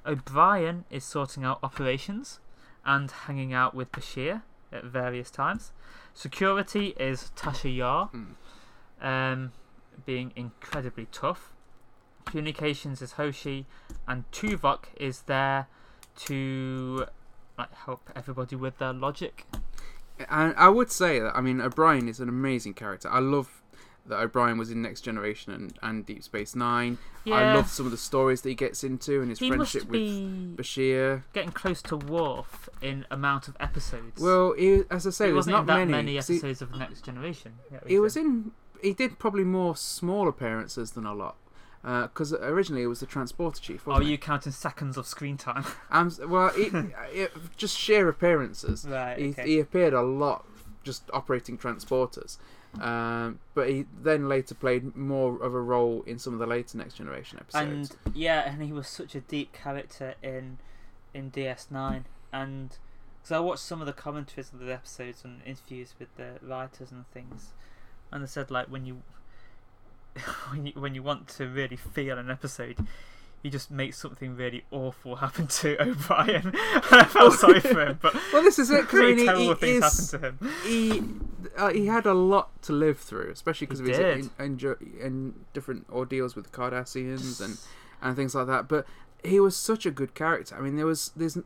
O'Brien 0.04 0.84
is 0.90 1.04
sorting 1.04 1.44
out 1.44 1.58
operations 1.62 2.40
and 2.84 3.10
hanging 3.10 3.52
out 3.52 3.74
with 3.74 3.90
Bashir 3.92 4.42
at 4.72 4.84
various 4.84 5.30
times. 5.30 5.72
Security 6.14 6.94
is 6.98 7.30
Tasha 7.36 7.74
Yar, 7.74 8.10
Mm. 8.14 8.34
um, 9.00 9.52
being 10.04 10.32
incredibly 10.36 11.06
tough. 11.12 11.52
Communications 12.24 13.00
is 13.02 13.12
Hoshi, 13.12 13.66
and 14.08 14.30
Tuvok 14.32 14.86
is 14.96 15.22
there 15.22 15.68
to 16.26 17.06
like 17.58 17.72
help 17.72 18.10
everybody 18.14 18.56
with 18.56 18.78
their 18.78 18.92
logic. 18.92 19.46
And 20.28 20.54
I 20.56 20.68
would 20.68 20.90
say 20.90 21.20
that 21.20 21.36
I 21.36 21.40
mean 21.40 21.60
O'Brien 21.60 22.08
is 22.08 22.20
an 22.20 22.28
amazing 22.28 22.74
character. 22.74 23.08
I 23.10 23.20
love 23.20 23.55
that 24.08 24.18
O'Brien 24.20 24.58
was 24.58 24.70
in 24.70 24.82
Next 24.82 25.00
Generation 25.02 25.52
and, 25.52 25.78
and 25.82 26.06
Deep 26.06 26.22
Space 26.22 26.54
Nine. 26.54 26.98
Yeah. 27.24 27.34
I 27.34 27.54
love 27.54 27.68
some 27.68 27.86
of 27.86 27.92
the 27.92 27.98
stories 27.98 28.42
that 28.42 28.48
he 28.50 28.54
gets 28.54 28.84
into 28.84 29.20
and 29.20 29.30
his 29.30 29.38
He 29.38 29.48
friendship 29.48 29.86
with 29.88 30.56
Bashir. 30.56 31.22
getting 31.32 31.50
close 31.52 31.82
to 31.82 31.96
Worf 31.96 32.68
in 32.80 33.04
amount 33.10 33.48
of 33.48 33.56
episodes. 33.60 34.20
Well, 34.22 34.54
he, 34.56 34.82
as 34.90 35.06
I 35.06 35.10
say, 35.10 35.24
there's 35.26 35.36
wasn't 35.36 35.54
not 35.54 35.60
in 35.62 35.66
that 35.66 35.74
many. 35.78 35.92
many 35.92 36.14
'cause 36.16 36.28
he- 36.28 36.34
episodes 36.36 36.62
of 36.62 36.76
Next 36.76 37.04
Generation. 37.04 37.54
He 37.86 37.98
was 37.98 38.16
in. 38.16 38.52
He 38.82 38.92
did 38.92 39.18
probably 39.18 39.44
more 39.44 39.74
small 39.76 40.28
appearances 40.28 40.92
than 40.92 41.06
a 41.06 41.14
lot. 41.14 41.36
Because 41.82 42.32
originally 42.32 42.82
it 42.82 42.86
was 42.88 42.98
the 43.00 43.06
transporter 43.06 43.60
chief. 43.60 43.86
Are 43.86 43.90
Wasn't 43.92 44.06
Oh, 44.06 44.10
you 44.10 44.18
counting 44.18 44.50
seconds 44.52 44.96
of 44.96 45.06
screen 45.06 45.36
time? 45.36 45.64
Um, 45.90 46.10
well, 46.28 46.48
he, 46.50 46.64
it, 47.12 47.32
just 47.56 47.78
sheer 47.78 48.08
appearances. 48.08 48.84
right. 48.88 49.16
He, 49.16 49.32
he 49.44 49.60
appeared 49.60 49.94
a 49.94 50.02
lot 50.02 50.44
just 50.82 51.08
operating 51.12 51.56
transporters. 51.58 52.38
Um, 52.80 53.38
but 53.54 53.68
he 53.68 53.86
then 54.02 54.28
later 54.28 54.54
played 54.54 54.96
more 54.96 55.42
of 55.42 55.54
a 55.54 55.60
role 55.60 56.02
in 56.06 56.18
some 56.18 56.32
of 56.32 56.38
the 56.38 56.46
later 56.46 56.78
Next 56.78 56.94
Generation 56.94 57.38
episodes. 57.40 57.96
and 58.04 58.14
yeah, 58.16 58.50
and 58.50 58.62
he 58.62 58.72
was 58.72 58.88
such 58.88 59.14
a 59.14 59.20
deep 59.20 59.52
character 59.52 60.14
in 60.22 60.58
in 61.14 61.30
DS9, 61.30 62.04
and 62.32 62.78
because 63.20 63.32
I 63.32 63.38
watched 63.40 63.62
some 63.62 63.80
of 63.80 63.86
the 63.86 63.92
commentaries 63.92 64.52
of 64.52 64.60
the 64.60 64.72
episodes 64.72 65.24
and 65.24 65.40
interviews 65.44 65.94
with 65.98 66.14
the 66.16 66.38
writers 66.42 66.90
and 66.90 67.08
things, 67.10 67.52
and 68.12 68.22
they 68.22 68.28
said 68.28 68.50
like 68.50 68.66
when 68.66 68.86
you 68.86 69.02
when 70.50 70.66
you 70.66 70.72
when 70.74 70.94
you 70.94 71.02
want 71.02 71.28
to 71.28 71.46
really 71.48 71.76
feel 71.76 72.18
an 72.18 72.30
episode. 72.30 72.78
You 73.42 73.50
just 73.50 73.70
makes 73.70 73.96
something 73.98 74.34
really 74.34 74.64
awful 74.72 75.16
happen 75.16 75.46
to 75.46 75.80
O'Brien, 75.90 76.46
and 76.46 76.54
I 76.90 77.04
felt 77.04 77.34
sorry 77.34 77.60
for 77.60 77.86
him. 77.86 77.98
But 78.02 78.14
well, 78.32 78.42
this 78.42 78.58
is 78.58 78.70
it. 78.70 78.80
Because 78.82 78.98
I 78.98 79.02
really 79.02 79.14
mean, 79.14 79.18
he, 79.18 79.24
terrible 79.26 79.54
he, 79.54 79.54
things 79.54 79.84
is, 79.84 80.10
happened 80.12 80.38
to 80.40 80.46
him. 80.46 80.52
he, 80.64 81.02
uh, 81.56 81.68
he 81.70 81.86
had 81.86 82.06
a 82.06 82.14
lot 82.14 82.60
to 82.62 82.72
live 82.72 82.98
through, 82.98 83.30
especially 83.30 83.66
because 83.68 83.78
He 83.80 83.92
of 83.92 83.98
his 84.16 84.30
in, 84.38 84.58
in, 84.60 84.78
in 85.00 85.34
different 85.52 85.86
ordeals 85.90 86.34
with 86.34 86.50
the 86.50 86.56
Cardassians 86.56 87.40
and 87.40 87.58
and 88.02 88.16
things 88.16 88.34
like 88.34 88.46
that. 88.48 88.68
But 88.68 88.84
he 89.22 89.38
was 89.38 89.56
such 89.56 89.86
a 89.86 89.90
good 89.90 90.14
character. 90.14 90.56
I 90.56 90.60
mean, 90.60 90.76
there 90.76 90.86
was 90.86 91.12
there's 91.14 91.38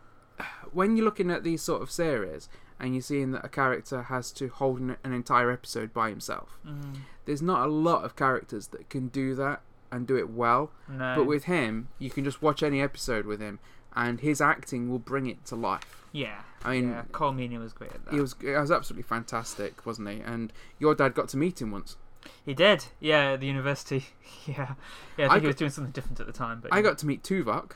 when 0.72 0.96
you're 0.96 1.04
looking 1.04 1.30
at 1.30 1.44
these 1.44 1.62
sort 1.62 1.82
of 1.82 1.90
series 1.90 2.48
and 2.80 2.94
you're 2.94 3.02
seeing 3.02 3.32
that 3.32 3.44
a 3.44 3.48
character 3.48 4.02
has 4.02 4.30
to 4.32 4.48
hold 4.48 4.80
an, 4.80 4.96
an 5.02 5.12
entire 5.12 5.50
episode 5.50 5.92
by 5.92 6.10
himself. 6.10 6.58
Mm, 6.66 6.98
There's 7.24 7.42
not 7.42 7.66
a 7.66 7.70
lot 7.70 8.04
of 8.04 8.14
characters 8.14 8.68
that 8.68 8.88
can 8.88 9.08
do 9.08 9.34
that 9.34 9.62
and 9.90 10.06
do 10.06 10.16
it 10.16 10.30
well. 10.30 10.70
no, 10.88 11.14
But 11.16 11.24
with 11.24 11.44
him, 11.44 11.88
you 11.98 12.10
can 12.10 12.24
just 12.24 12.42
watch 12.42 12.62
any 12.62 12.80
episode 12.80 13.26
with 13.26 13.40
him, 13.40 13.58
and 13.94 14.20
his 14.20 14.40
acting 14.40 14.90
will 14.90 14.98
bring 14.98 15.26
it 15.26 15.44
to 15.46 15.54
life. 15.56 16.04
yeah, 16.12 16.42
I 16.64 16.72
mean, 16.72 16.90
yeah, 16.90 17.02
Colm 17.12 17.36
Meaney 17.36 17.58
was 17.58 17.72
great 17.72 17.92
at 17.92 18.04
that. 18.06 18.14
he 18.14 18.20
was 18.20 18.34
he 18.40 18.50
was 18.50 18.70
absolutely 18.70 19.02
fantastic, 19.04 19.84
wasn't 19.86 20.08
he? 20.10 20.20
And 20.20 20.52
your 20.78 20.94
dad 20.94 21.14
got 21.14 21.28
to 21.30 21.36
meet 21.36 21.60
him 21.62 21.70
once. 21.70 21.96
He 22.44 22.52
did, 22.52 22.86
yeah, 23.00 23.32
at 23.32 23.40
the 23.40 23.46
university. 23.46 24.06
Yeah, 24.46 24.74
yeah. 25.16 25.26
I 25.26 25.28
think 25.28 25.30
I 25.30 25.38
he 25.40 25.46
was 25.46 25.54
got- 25.54 25.58
doing 25.58 25.70
something 25.70 25.92
different 25.92 26.20
at 26.20 26.26
the 26.26 26.32
time. 26.32 26.60
But 26.60 26.72
I 26.72 26.82
got 26.82 26.98
to 26.98 27.06
meet 27.06 27.22
Tuvok. 27.22 27.72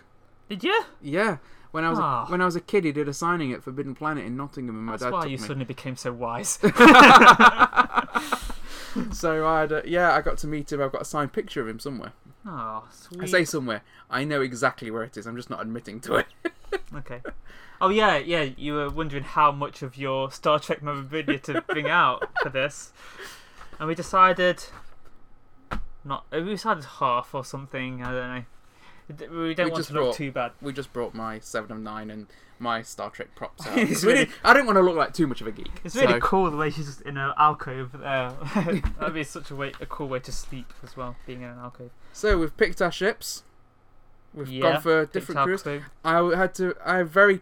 Did 0.48 0.64
you? 0.64 0.82
Yeah, 1.00 1.36
when 1.70 1.84
I 1.84 1.90
was 1.90 1.98
Ah. 2.00 2.26
a, 2.26 2.30
when 2.30 2.40
I 2.40 2.44
was 2.44 2.56
a 2.56 2.60
kid, 2.60 2.84
he 2.84 2.92
did 2.92 3.08
a 3.08 3.14
signing 3.14 3.52
at 3.52 3.62
Forbidden 3.62 3.94
Planet 3.94 4.24
in 4.26 4.36
Nottingham, 4.36 4.76
and 4.76 4.84
my 4.84 4.92
That's 4.92 5.02
dad 5.04 5.12
That's 5.12 5.24
why 5.24 5.30
you 5.30 5.38
me. 5.38 5.42
suddenly 5.42 5.64
became 5.64 5.96
so 5.96 6.12
wise. 6.12 6.58
so 9.12 9.46
I 9.46 9.60
had 9.60 9.72
a, 9.72 9.82
yeah, 9.86 10.12
I 10.12 10.20
got 10.20 10.38
to 10.38 10.46
meet 10.46 10.72
him. 10.72 10.80
I've 10.80 10.92
got 10.92 11.02
a 11.02 11.06
signed 11.06 11.32
picture 11.32 11.60
of 11.60 11.68
him 11.68 11.78
somewhere. 11.78 12.12
oh, 12.46 12.84
sweet. 12.90 13.22
I 13.22 13.26
say 13.26 13.44
somewhere. 13.44 13.82
I 14.10 14.24
know 14.24 14.40
exactly 14.40 14.90
where 14.90 15.02
it 15.02 15.16
is. 15.16 15.26
I'm 15.26 15.36
just 15.36 15.50
not 15.50 15.60
admitting 15.62 16.00
to 16.02 16.16
it. 16.16 16.26
Okay. 16.94 17.20
Oh 17.82 17.90
yeah, 17.90 18.16
yeah. 18.16 18.42
You 18.56 18.74
were 18.74 18.88
wondering 18.88 19.24
how 19.24 19.52
much 19.52 19.82
of 19.82 19.96
your 19.98 20.30
Star 20.30 20.58
Trek 20.58 20.82
memorabilia 20.82 21.38
to 21.40 21.60
bring 21.62 21.86
out 21.88 22.24
for 22.42 22.48
this, 22.48 22.92
and 23.78 23.88
we 23.88 23.94
decided 23.94 24.64
not. 26.04 26.24
uh, 26.32 26.40
We 26.40 26.50
decided 26.50 26.84
half 26.84 27.34
or 27.34 27.44
something. 27.44 28.02
I 28.02 28.10
don't 28.12 28.34
know. 28.36 28.44
We 29.20 29.54
don't 29.54 29.66
We 29.66 29.70
want 29.70 29.76
just 29.76 29.88
to 29.88 29.94
look 29.94 30.02
brought- 30.04 30.14
too 30.16 30.32
bad. 30.32 30.52
We 30.60 30.72
just 30.72 30.92
brought 30.92 31.14
my 31.14 31.38
Seven 31.40 31.72
of 31.72 31.78
Nine 31.82 32.10
and 32.10 32.26
my 32.58 32.82
Star 32.82 33.10
Trek 33.10 33.34
props 33.34 33.66
out. 33.66 33.76
Really- 33.76 34.28
I 34.44 34.52
didn't 34.52 34.66
want 34.66 34.76
to 34.76 34.82
look 34.82 34.96
like 34.96 35.12
too 35.14 35.26
much 35.26 35.40
of 35.40 35.46
a 35.46 35.52
geek. 35.52 35.70
It's 35.84 35.96
really 35.96 36.12
so- 36.14 36.20
cool 36.20 36.50
the 36.50 36.56
way 36.56 36.70
she's 36.70 36.86
just 36.86 37.00
in 37.02 37.16
an 37.16 37.32
alcove 37.36 37.92
there. 37.92 38.06
Uh, 38.06 38.34
that'd 38.98 39.14
be 39.14 39.24
such 39.24 39.50
a 39.50 39.56
way, 39.56 39.72
a 39.80 39.86
cool 39.86 40.08
way 40.08 40.20
to 40.20 40.32
sleep 40.32 40.72
as 40.82 40.96
well, 40.96 41.16
being 41.26 41.42
in 41.42 41.48
an 41.50 41.58
alcove. 41.58 41.90
So 42.12 42.38
we've 42.38 42.56
picked 42.56 42.80
our 42.80 42.92
ships. 42.92 43.42
We've 44.34 44.48
Yeah, 44.48 44.62
gone 44.74 44.80
for 44.80 45.06
different 45.06 45.42
crews. 45.42 45.64
I 46.04 46.22
had 46.36 46.54
to. 46.54 46.74
I 46.84 47.02
very 47.02 47.40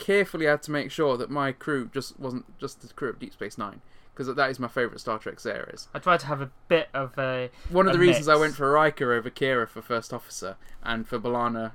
carefully 0.00 0.46
had 0.46 0.62
to 0.64 0.72
make 0.72 0.90
sure 0.90 1.16
that 1.16 1.30
my 1.30 1.52
crew 1.52 1.88
just 1.92 2.18
wasn't 2.18 2.58
just 2.58 2.80
the 2.80 2.92
crew 2.92 3.10
of 3.10 3.18
Deep 3.18 3.32
Space 3.32 3.56
Nine 3.56 3.80
because 4.12 4.34
that 4.34 4.50
is 4.50 4.58
my 4.58 4.68
favourite 4.68 5.00
Star 5.00 5.18
Trek 5.18 5.40
series. 5.40 5.88
I 5.94 5.98
tried 5.98 6.20
to 6.20 6.26
have 6.26 6.40
a 6.40 6.50
bit 6.68 6.88
of 6.92 7.16
a 7.16 7.50
One 7.70 7.86
of 7.86 7.94
A 7.94 7.96
the 7.96 8.00
reasons 8.00 8.28
I 8.28 8.36
went 8.36 8.54
for 8.54 8.70
Riker 8.70 9.12
over 9.12 9.30
Kira 9.30 9.68
for 9.68 9.80
First 9.80 10.12
Officer 10.12 10.56
and 10.82 11.06
for 11.06 11.18
B'Elanna, 11.18 11.72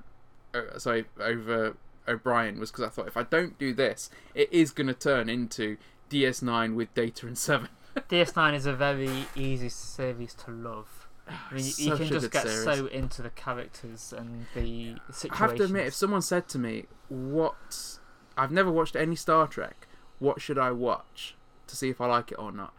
uh, 0.53 0.77
sorry, 0.77 1.05
over 1.19 1.77
O'Brien 2.07 2.59
was 2.59 2.71
because 2.71 2.85
I 2.85 2.89
thought 2.89 3.07
if 3.07 3.17
I 3.17 3.23
don't 3.23 3.57
do 3.57 3.73
this, 3.73 4.09
it 4.33 4.51
is 4.51 4.71
going 4.71 4.87
to 4.87 4.93
turn 4.93 5.29
into 5.29 5.77
DS9 6.09 6.75
with 6.75 6.93
Data 6.93 7.25
and 7.27 7.37
Seven. 7.37 7.69
DS9 7.95 8.53
is 8.53 8.65
a 8.65 8.73
very 8.73 9.25
easy 9.35 9.69
series 9.69 10.33
to 10.35 10.51
love. 10.51 11.07
I 11.27 11.55
mean, 11.55 11.65
you, 11.77 11.95
can 11.95 12.07
just 12.07 12.31
get 12.31 12.47
series. 12.47 12.63
so 12.63 12.85
into 12.87 13.21
the 13.21 13.31
characters 13.31 14.13
and 14.15 14.45
the 14.53 14.95
I 15.31 15.35
have 15.37 15.55
to 15.55 15.63
admit, 15.63 15.87
if 15.87 15.95
someone 15.95 16.21
said 16.21 16.47
to 16.49 16.59
me, 16.59 16.85
"What? 17.09 17.99
I've 18.37 18.51
never 18.51 18.71
watched 18.71 18.95
any 18.95 19.15
Star 19.15 19.47
Trek. 19.47 19.87
What 20.19 20.41
should 20.41 20.57
I 20.57 20.71
watch 20.71 21.35
to 21.67 21.75
see 21.75 21.89
if 21.89 21.99
I 22.01 22.07
like 22.07 22.31
it 22.31 22.39
or 22.39 22.51
not?" 22.51 22.73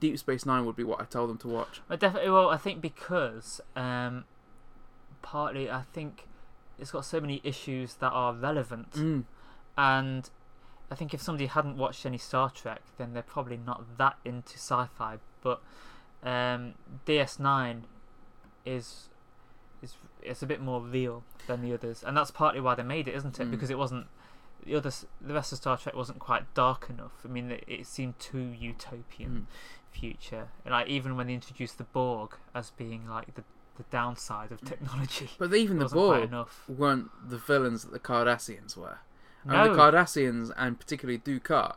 Deep 0.00 0.18
Space 0.18 0.44
Nine 0.44 0.64
would 0.66 0.74
be 0.76 0.82
what 0.84 1.00
I 1.00 1.04
tell 1.04 1.26
them 1.28 1.38
to 1.38 1.48
watch. 1.48 1.80
I 1.88 1.94
definitely, 1.96 2.30
well, 2.30 2.48
I 2.50 2.56
think 2.56 2.80
because 2.80 3.60
um, 3.76 4.24
partly 5.22 5.70
I 5.70 5.82
think 5.92 6.26
it's 6.78 6.90
got 6.90 7.04
so 7.04 7.20
many 7.20 7.40
issues 7.44 7.94
that 7.94 8.10
are 8.10 8.32
relevant, 8.32 8.90
Mm. 8.92 9.24
and 9.78 10.28
I 10.90 10.94
think 10.96 11.14
if 11.14 11.22
somebody 11.22 11.46
hadn't 11.46 11.76
watched 11.76 12.04
any 12.04 12.18
Star 12.18 12.50
Trek, 12.50 12.82
then 12.98 13.12
they're 13.14 13.22
probably 13.22 13.56
not 13.56 13.96
that 13.98 14.16
into 14.24 14.54
sci-fi. 14.58 15.18
But 15.42 15.62
um, 16.24 16.74
DS9 17.06 17.82
is 18.66 19.08
is 19.82 19.94
it's 20.22 20.42
a 20.42 20.46
bit 20.46 20.60
more 20.60 20.80
real 20.80 21.22
than 21.46 21.62
the 21.62 21.72
others, 21.72 22.02
and 22.04 22.16
that's 22.16 22.30
partly 22.30 22.60
why 22.60 22.74
they 22.74 22.82
made 22.82 23.06
it, 23.08 23.14
isn't 23.14 23.38
it? 23.38 23.46
Mm. 23.48 23.50
Because 23.52 23.70
it 23.70 23.78
wasn't 23.78 24.06
the 24.64 24.74
others, 24.76 25.06
the 25.20 25.34
rest 25.34 25.52
of 25.52 25.58
Star 25.58 25.76
Trek 25.76 25.94
wasn't 25.94 26.18
quite 26.18 26.52
dark 26.54 26.88
enough. 26.90 27.12
I 27.24 27.28
mean, 27.28 27.50
it, 27.50 27.64
it 27.66 27.86
seemed 27.86 28.18
too 28.18 28.38
utopian 28.58 29.46
Mm. 29.48 29.98
future. 29.98 30.48
Like 30.68 30.88
even 30.88 31.16
when 31.16 31.26
they 31.26 31.34
introduced 31.34 31.78
the 31.78 31.84
Borg 31.84 32.36
as 32.54 32.70
being 32.70 33.08
like 33.08 33.34
the 33.34 33.44
the 33.78 33.84
downside 33.90 34.52
of 34.52 34.60
technology, 34.60 35.30
But 35.38 35.54
even 35.54 35.78
the 35.78 35.88
Borg 35.88 36.30
weren't 36.68 37.10
the 37.30 37.38
villains 37.38 37.84
that 37.84 37.92
the 37.92 37.98
Cardassians 37.98 38.76
were. 38.76 38.98
No, 39.46 39.64
mean, 39.64 39.72
the 39.72 39.78
Cardassians 39.78 40.52
and 40.58 40.78
particularly 40.78 41.18
Dukat, 41.18 41.76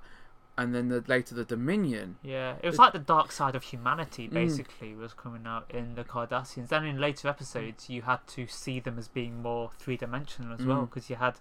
and 0.58 0.76
then 0.76 0.90
the, 0.90 1.04
later 1.08 1.34
the 1.36 1.46
Dominion. 1.46 2.18
Yeah, 2.22 2.56
it 2.62 2.68
was 2.68 2.78
like 2.78 2.92
the 2.92 3.00
dark 3.00 3.32
side 3.32 3.56
of 3.56 3.64
humanity, 3.64 4.28
Mm. 4.28 4.34
basically, 4.34 4.94
was 4.94 5.14
coming 5.14 5.48
out 5.48 5.72
in 5.72 5.96
the 5.96 6.04
Cardassians. 6.04 6.68
Then 6.68 6.84
in 6.86 7.00
later 7.00 7.30
episodes, 7.30 7.90
you 7.90 8.02
had 8.02 8.28
to 8.28 8.46
see 8.46 8.82
them 8.82 9.00
as 9.00 9.08
being 9.08 9.42
more 9.42 9.72
three 9.80 9.96
dimensional 9.98 10.54
as 10.54 10.66
well, 10.66 10.82
Mm. 10.82 10.90
because 10.90 11.10
you 11.10 11.16
had 11.16 11.36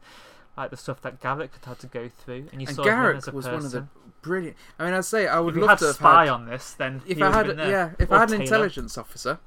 like 0.57 0.71
the 0.71 0.77
stuff 0.77 1.01
that 1.03 1.21
Garak 1.21 1.51
had 1.55 1.65
had 1.65 1.79
to 1.81 1.87
go 1.87 2.09
through, 2.09 2.49
and 2.53 2.61
you 2.63 2.67
And 2.69 2.77
saw 2.77 2.83
him 2.85 2.89
Garak 2.89 3.17
as 3.17 3.29
a 3.29 3.33
was 3.33 3.45
person. 3.47 3.57
one 3.57 3.65
of 3.67 3.73
the 3.73 3.87
brilliant. 4.23 4.57
I 4.79 4.85
mean, 4.85 4.95
I'd 4.95 5.05
say 5.05 5.27
I 5.27 5.41
would 5.41 5.57
if 5.57 5.61
love 5.61 5.71
had 5.71 5.79
to 5.81 5.87
have 5.87 5.95
spy 5.97 6.25
had. 6.27 6.33
on 6.33 6.47
this, 6.47 6.73
then 6.75 7.03
if 7.07 7.21
I 7.21 7.31
had, 7.33 7.47
yeah, 7.59 7.91
if 7.99 8.11
Or 8.11 8.15
I 8.17 8.21
had 8.21 8.31
an 8.31 8.39
tailor. 8.39 8.43
intelligence 8.45 8.97
officer, 8.99 9.39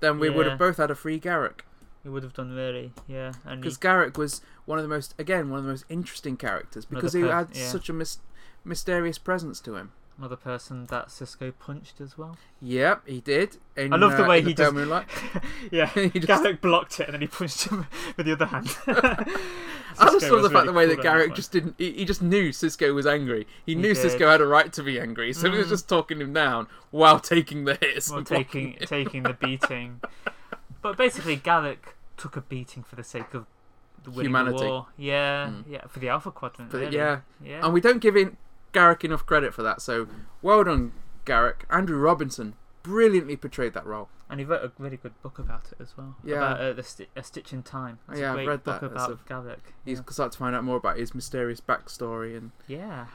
then 0.00 0.18
we 0.18 0.30
would 0.30 0.46
have 0.46 0.58
both 0.58 0.78
had 0.78 0.90
a 0.90 0.94
free 0.94 1.20
Garak. 1.20 1.60
he 2.02 2.08
would 2.08 2.22
have 2.22 2.34
done 2.34 2.52
really, 2.54 2.92
yeah. 3.06 3.32
Because 3.48 3.76
he, 3.76 3.80
Garak 3.80 4.16
was 4.16 4.40
one 4.64 4.78
of 4.78 4.82
the 4.84 4.88
most 4.88 5.14
again 5.18 5.50
one 5.50 5.58
of 5.58 5.64
the 5.64 5.70
most 5.70 5.84
interesting 5.88 6.36
characters 6.36 6.84
because 6.84 7.12
he 7.12 7.20
had 7.22 7.48
yeah. 7.52 7.66
such 7.68 7.88
a 7.88 7.92
mis- 7.92 8.18
mysterious 8.64 9.18
presence 9.18 9.60
to 9.60 9.76
him. 9.76 9.92
Another 10.18 10.36
person 10.36 10.86
that 10.86 11.08
Sisko 11.08 11.52
punched 11.58 12.00
as 12.00 12.16
well. 12.16 12.38
Yep, 12.62 13.06
he 13.06 13.20
did. 13.20 13.58
In, 13.76 13.92
I 13.92 13.96
love 13.96 14.16
the 14.16 14.24
uh, 14.24 14.28
way 14.28 14.40
he 14.40 14.54
Pale 14.54 14.66
just- 14.66 14.74
Moonlight. 14.74 15.06
yeah, 15.70 15.86
He 15.94 16.08
just- 16.08 16.26
Garak 16.42 16.62
blocked 16.62 17.00
it 17.00 17.04
and 17.08 17.14
then 17.14 17.20
he 17.20 17.26
punched 17.26 17.64
him 17.68 17.86
with 18.16 18.24
the 18.24 18.32
other 18.32 18.46
hand. 18.46 18.74
I 19.98 20.10
just 20.12 20.30
love 20.30 20.42
the 20.42 20.50
fact 20.50 20.66
really 20.66 20.66
the 20.66 20.72
way 20.72 20.86
cool 20.86 20.96
that 20.96 21.04
Garak 21.04 21.34
just 21.34 21.52
didn't. 21.52 21.74
He, 21.78 21.92
he 21.92 22.04
just 22.06 22.22
knew 22.22 22.48
Sisko 22.50 22.94
was 22.94 23.06
angry. 23.06 23.46
He, 23.66 23.72
He 23.74 23.80
knew 23.80 23.94
did. 23.94 24.04
Sisko 24.06 24.30
had 24.30 24.40
a 24.40 24.46
right 24.46 24.72
to 24.72 24.82
be 24.82 24.98
angry, 25.00 25.32
so 25.32 25.50
he 25.50 25.56
was 25.58 25.66
Mm. 25.66 25.70
just 25.70 25.88
talking 25.88 26.20
him 26.20 26.32
down 26.32 26.66
while 26.90 27.20
taking 27.20 27.64
the 27.64 27.74
hits. 27.80 28.08
blocking 28.10 28.24
taking 28.24 28.76
taking 28.86 29.22
the 29.22 29.32
beating. 29.34 30.00
But 30.82 30.96
basically, 30.96 31.36
Garak 31.36 31.78
took 32.16 32.36
a 32.36 32.40
beating 32.40 32.82
for 32.82 32.96
the 32.96 33.04
sake 33.04 33.34
of 33.34 33.46
the 34.04 34.10
Humanity. 34.12 34.58
The 34.58 34.64
war. 34.66 34.86
Yeah, 34.96 35.48
Mm. 35.48 35.64
yeah, 35.68 35.86
for 35.88 35.98
the 35.98 36.08
Alpha 36.08 36.30
Quadrant. 36.30 36.70
The- 36.70 36.78
really. 36.78 36.96
yeah. 36.96 37.20
yeah. 37.44 37.64
And 37.64 37.72
we 37.74 37.80
don't 37.80 37.98
give 38.00 38.16
in 38.16 38.36
Garak 38.76 39.04
enough 39.04 39.24
credit 39.26 39.54
for 39.54 39.62
that. 39.62 39.80
So 39.80 40.06
well 40.42 40.64
done, 40.64 40.92
Garak. 41.24 41.62
Andrew 41.70 41.98
Robinson 41.98 42.54
brilliantly 42.82 43.36
portrayed 43.36 43.74
that 43.74 43.86
role. 43.86 44.08
And 44.28 44.40
he 44.40 44.46
wrote 44.46 44.64
a 44.64 44.72
really 44.82 44.96
good 44.96 45.20
book 45.22 45.38
about 45.38 45.66
it 45.72 45.80
as 45.80 45.96
well. 45.96 46.16
Yeah. 46.24 46.36
About 46.36 46.60
uh, 46.60 46.72
the 46.72 46.82
sti- 46.82 47.06
A 47.14 47.22
Stitch 47.22 47.52
in 47.52 47.62
Time. 47.62 48.00
It's 48.10 48.18
Yeah, 48.20 48.34
a 48.34 48.36
I've 48.38 48.46
read 48.48 48.64
book 48.64 48.80
that. 48.80 48.86
About 48.86 49.10
a- 49.12 49.14
Garak. 49.32 49.58
He's 49.84 49.98
yeah. 49.98 50.04
started 50.10 50.32
to 50.32 50.38
find 50.38 50.56
out 50.56 50.64
more 50.64 50.76
about 50.76 50.98
his 50.98 51.14
mysterious 51.14 51.60
backstory, 51.60 52.36
and 52.36 52.50
yeah. 52.66 53.06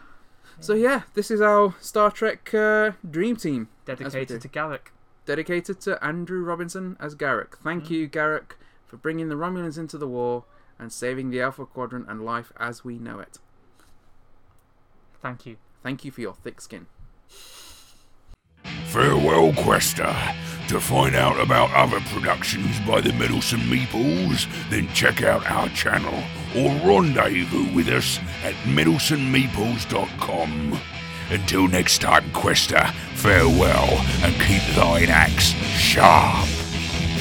so 0.61 0.73
yeah, 0.73 1.01
this 1.13 1.29
is 1.29 1.41
our 1.41 1.75
Star 1.81 2.11
Trek 2.11 2.53
uh, 2.53 2.91
dream 3.09 3.35
team. 3.35 3.67
Dedicated 3.85 4.41
to 4.41 4.47
Garak. 4.49 4.91
dedicated 5.25 5.81
to 5.81 6.01
Andrew 6.03 6.43
Robinson 6.43 6.95
as 6.99 7.13
Garak. 7.15 7.57
Thank 7.61 7.85
Mm. 7.85 7.89
you, 7.89 8.09
Garak, 8.09 8.53
for 8.87 8.95
bringing 8.97 9.27
the 9.29 9.35
Romulans 9.35 9.77
into 9.77 9.97
the 9.97 10.07
war 10.07 10.45
and 10.79 10.91
saving 10.93 11.29
the 11.29 11.41
Alpha 11.41 11.65
Quadrant 11.65 12.09
and 12.09 12.23
life 12.23 12.51
as 12.57 12.83
we 12.85 12.97
know 12.97 13.19
it. 13.19 13.37
Thank 15.21 15.45
you. 15.45 15.57
Thank 15.83 16.05
you 16.05 16.11
for 16.11 16.21
your 16.21 16.33
thick 16.33 16.61
skin. 16.61 16.87
Farewell, 18.85 19.53
Quester. 19.53 20.15
To 20.67 20.79
find 20.79 21.15
out 21.15 21.39
about 21.39 21.71
other 21.73 21.99
productions 22.13 22.79
by 22.81 23.01
the 23.01 23.11
Middleton 23.13 23.61
Meeples, 23.61 24.45
then 24.69 24.87
check 24.93 25.23
out 25.23 25.49
our 25.49 25.67
channel 25.69 26.23
or 26.55 26.69
rendezvous 26.87 27.73
with 27.73 27.87
us 27.89 28.19
at 28.43 28.53
middletonmeeples.com. 28.65 30.79
Until 31.29 31.67
next 31.67 32.01
time, 32.01 32.29
Quester, 32.31 32.85
farewell 33.15 33.97
and 34.23 34.39
keep 34.41 34.61
thine 34.75 35.09
axe 35.09 35.53
sharp. 35.77 36.60